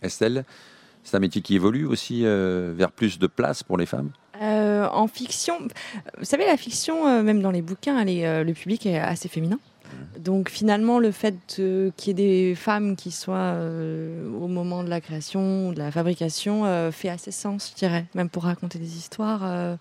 Estelle, 0.06 0.46
c'est 1.04 1.16
un 1.16 1.20
métier 1.20 1.42
qui 1.42 1.56
évolue 1.56 1.86
aussi 1.86 2.22
euh, 2.26 2.74
vers 2.76 2.92
plus 2.92 3.20
de 3.20 3.28
place 3.28 3.62
pour 3.64 3.78
les 3.78 3.86
femmes? 3.86 4.12
Euh, 4.42 4.88
en 4.92 5.08
fiction, 5.08 5.60
vous 6.18 6.26
savez, 6.26 6.46
la 6.46 6.58
fiction, 6.58 7.08
euh, 7.08 7.24
même 7.24 7.42
dans 7.42 7.52
les 7.52 7.62
bouquins, 7.62 8.00
elle 8.00 8.10
est, 8.10 8.44
le 8.44 8.54
public 8.54 8.86
est 8.86 8.98
assez 8.98 9.30
féminin. 9.30 9.60
Donc 10.20 10.50
finalement, 10.50 11.00
le 11.00 11.12
fait 11.12 11.36
qu'il 11.48 11.94
y 12.08 12.10
ait 12.10 12.14
des 12.14 12.56
femmes 12.56 12.96
qui 12.96 13.12
soient 13.12 13.56
au 14.42 14.48
moment 14.48 14.84
de 14.84 14.90
la 14.90 15.00
création, 15.00 15.72
de 15.72 15.78
la 15.78 15.92
fabrication, 15.92 16.92
fait 16.92 17.08
assez 17.10 17.32
sens, 17.32 17.72
je 17.72 17.76
dirais, 17.80 18.06
même 18.16 18.30
pour 18.30 18.44
raconter 18.44 18.80
des 18.80 18.98
histoires. 18.98 19.78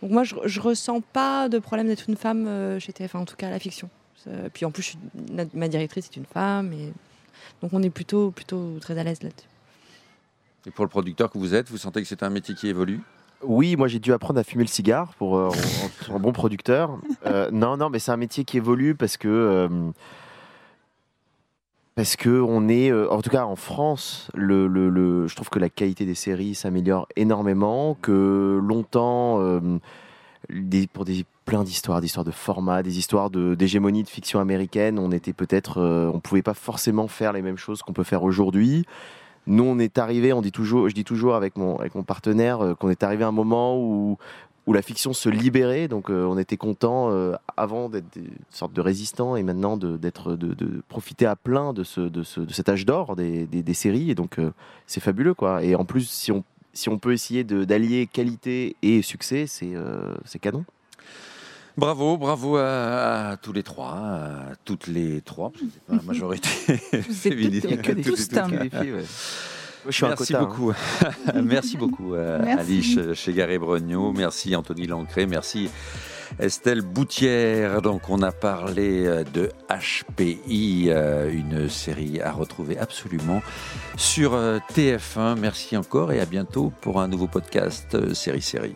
Donc 0.00 0.10
moi, 0.12 0.22
je, 0.24 0.36
je 0.44 0.60
ressens 0.60 1.00
pas 1.12 1.48
de 1.48 1.58
problème 1.58 1.88
d'être 1.88 2.08
une 2.08 2.16
femme 2.16 2.78
chez 2.78 2.92
TF1, 2.92 3.16
en 3.18 3.24
tout 3.24 3.36
cas 3.36 3.48
à 3.48 3.50
la 3.50 3.58
fiction. 3.58 3.90
Puis 4.54 4.64
en 4.64 4.70
plus, 4.70 4.82
je 4.82 4.88
suis- 4.90 4.98
la- 5.34 5.44
ma 5.54 5.68
directrice 5.68 6.06
est 6.06 6.16
une 6.16 6.24
femme, 6.26 6.72
et 6.72 6.92
donc 7.60 7.72
on 7.74 7.82
est 7.82 7.90
plutôt, 7.90 8.30
plutôt 8.30 8.78
très 8.80 8.96
à 8.96 9.02
l'aise 9.02 9.22
là-dessus. 9.22 9.48
Et 10.66 10.70
pour 10.70 10.84
le 10.84 10.88
producteur 10.90 11.30
que 11.30 11.38
vous 11.38 11.54
êtes, 11.54 11.70
vous 11.70 11.78
sentez 11.78 12.02
que 12.02 12.08
c'est 12.08 12.22
un 12.22 12.30
métier 12.30 12.54
qui 12.54 12.68
évolue? 12.68 13.00
Oui, 13.42 13.76
moi 13.76 13.86
j'ai 13.86 14.00
dû 14.00 14.12
apprendre 14.12 14.40
à 14.40 14.44
fumer 14.44 14.64
le 14.64 14.68
cigare 14.68 15.14
pour 15.14 15.36
euh, 15.36 15.48
en- 15.48 16.12
en- 16.12 16.16
un 16.16 16.18
bon 16.18 16.32
producteur. 16.32 16.98
Euh, 17.26 17.50
non, 17.52 17.76
non, 17.76 17.88
mais 17.88 18.00
c'est 18.00 18.10
un 18.10 18.16
métier 18.16 18.44
qui 18.44 18.56
évolue 18.56 18.94
parce 18.96 19.16
que 19.16 19.28
euh, 19.28 19.68
parce 21.94 22.16
que 22.16 22.40
on 22.40 22.68
est, 22.68 22.90
euh, 22.90 23.10
en 23.10 23.22
tout 23.22 23.30
cas 23.30 23.44
en 23.44 23.56
France, 23.56 24.30
je 24.36 25.34
trouve 25.34 25.50
que 25.50 25.58
la 25.58 25.68
qualité 25.68 26.04
des 26.04 26.14
séries 26.14 26.54
s'améliore 26.54 27.08
énormément. 27.16 27.96
Que 28.00 28.60
longtemps, 28.62 29.40
euh, 29.40 29.60
pour 30.92 31.04
des 31.04 31.24
plein 31.44 31.64
d'histoires, 31.64 32.00
d'histoires 32.00 32.24
de 32.24 32.30
format, 32.30 32.82
des 32.82 32.98
histoires 32.98 33.30
de 33.30 33.54
d'hégémonie 33.54 34.02
de 34.02 34.08
fiction 34.08 34.38
américaine, 34.38 34.98
on 34.98 35.10
était 35.12 35.32
peut-être, 35.32 35.78
euh, 35.78 36.10
on 36.12 36.20
pouvait 36.20 36.42
pas 36.42 36.54
forcément 36.54 37.08
faire 37.08 37.32
les 37.32 37.42
mêmes 37.42 37.56
choses 37.56 37.82
qu'on 37.82 37.92
peut 37.92 38.04
faire 38.04 38.22
aujourd'hui. 38.22 38.84
Nous, 39.48 39.64
on 39.64 39.78
est 39.78 39.96
arrivé, 39.96 40.34
on 40.34 40.42
dit 40.42 40.52
toujours, 40.52 40.90
je 40.90 40.94
dis 40.94 41.04
toujours 41.04 41.34
avec 41.34 41.56
mon, 41.56 41.76
avec 41.78 41.94
mon 41.94 42.02
partenaire 42.02 42.60
euh, 42.60 42.74
qu'on 42.74 42.90
est 42.90 43.02
arrivé 43.02 43.24
à 43.24 43.28
un 43.28 43.32
moment 43.32 43.78
où, 43.78 44.18
où 44.66 44.72
la 44.74 44.82
fiction 44.82 45.14
se 45.14 45.30
libérait. 45.30 45.88
Donc, 45.88 46.10
euh, 46.10 46.26
on 46.26 46.36
était 46.36 46.58
content 46.58 47.10
euh, 47.10 47.32
avant 47.56 47.88
d'être 47.88 48.14
une 48.16 48.28
sorte 48.50 48.74
de 48.74 48.82
résistant 48.82 49.36
et 49.36 49.42
maintenant 49.42 49.78
de, 49.78 49.96
d'être, 49.96 50.36
de, 50.36 50.82
profiter 50.90 51.24
à 51.24 51.34
plein 51.34 51.72
de, 51.72 51.82
ce, 51.82 52.02
de, 52.02 52.22
ce, 52.22 52.42
de 52.42 52.52
cet 52.52 52.68
âge 52.68 52.84
d'or 52.84 53.16
des, 53.16 53.46
des, 53.46 53.74
séries. 53.74 54.10
Et 54.10 54.14
donc, 54.14 54.36
c'est 54.86 55.00
fabuleux, 55.00 55.32
quoi. 55.32 55.64
Et 55.64 55.74
en 55.74 55.86
plus, 55.86 56.06
si 56.10 56.30
on, 56.30 56.44
si 56.74 56.90
on 56.90 56.98
peut 56.98 57.14
essayer 57.14 57.42
d'allier 57.42 58.06
qualité 58.06 58.76
et 58.82 59.00
succès, 59.00 59.46
c'est, 59.46 59.72
c'est 60.26 60.38
canon. 60.38 60.66
Bravo, 61.78 62.16
bravo 62.16 62.56
à, 62.56 63.30
à 63.30 63.36
tous 63.36 63.52
les 63.52 63.62
trois, 63.62 63.92
à 63.92 64.52
toutes 64.64 64.88
les 64.88 65.20
trois, 65.20 65.50
parce 65.52 65.62
que 65.62 65.68
c'est 65.72 65.86
pas 65.86 65.94
la 65.96 66.02
majorité 66.02 66.48
toutes. 68.02 68.16
hein. 68.44 68.50
Que 68.50 68.62
des 68.64 68.70
filles, 68.70 68.92
ouais. 68.94 69.04
Moi, 69.84 69.90
je 69.90 69.92
suis 69.92 70.04
un 70.04 70.08
Merci 70.08 70.32
quota, 70.32 70.40
hein. 70.40 70.44
beaucoup. 70.44 70.72
merci 71.44 71.76
beaucoup, 71.76 72.14
euh, 72.14 72.40
Merci. 72.44 72.60
Alice 72.98 73.12
Chegaré-Brognaud. 73.14 74.12
Merci, 74.12 74.56
Anthony 74.56 74.88
Lancré. 74.88 75.26
Merci, 75.26 75.70
Estelle 76.40 76.82
Boutière. 76.82 77.80
Donc, 77.80 78.10
on 78.10 78.22
a 78.22 78.32
parlé 78.32 79.06
euh, 79.06 79.22
de 79.32 79.50
HPI, 79.70 80.86
euh, 80.88 81.30
une 81.32 81.68
série 81.68 82.20
à 82.20 82.32
retrouver 82.32 82.76
absolument 82.76 83.40
sur 83.96 84.34
euh, 84.34 84.58
TF1. 84.74 85.38
Merci 85.38 85.76
encore 85.76 86.10
et 86.12 86.18
à 86.18 86.26
bientôt 86.26 86.72
pour 86.80 87.00
un 87.00 87.06
nouveau 87.06 87.28
podcast 87.28 87.94
euh, 87.94 88.14
Série 88.14 88.42
Série. 88.42 88.74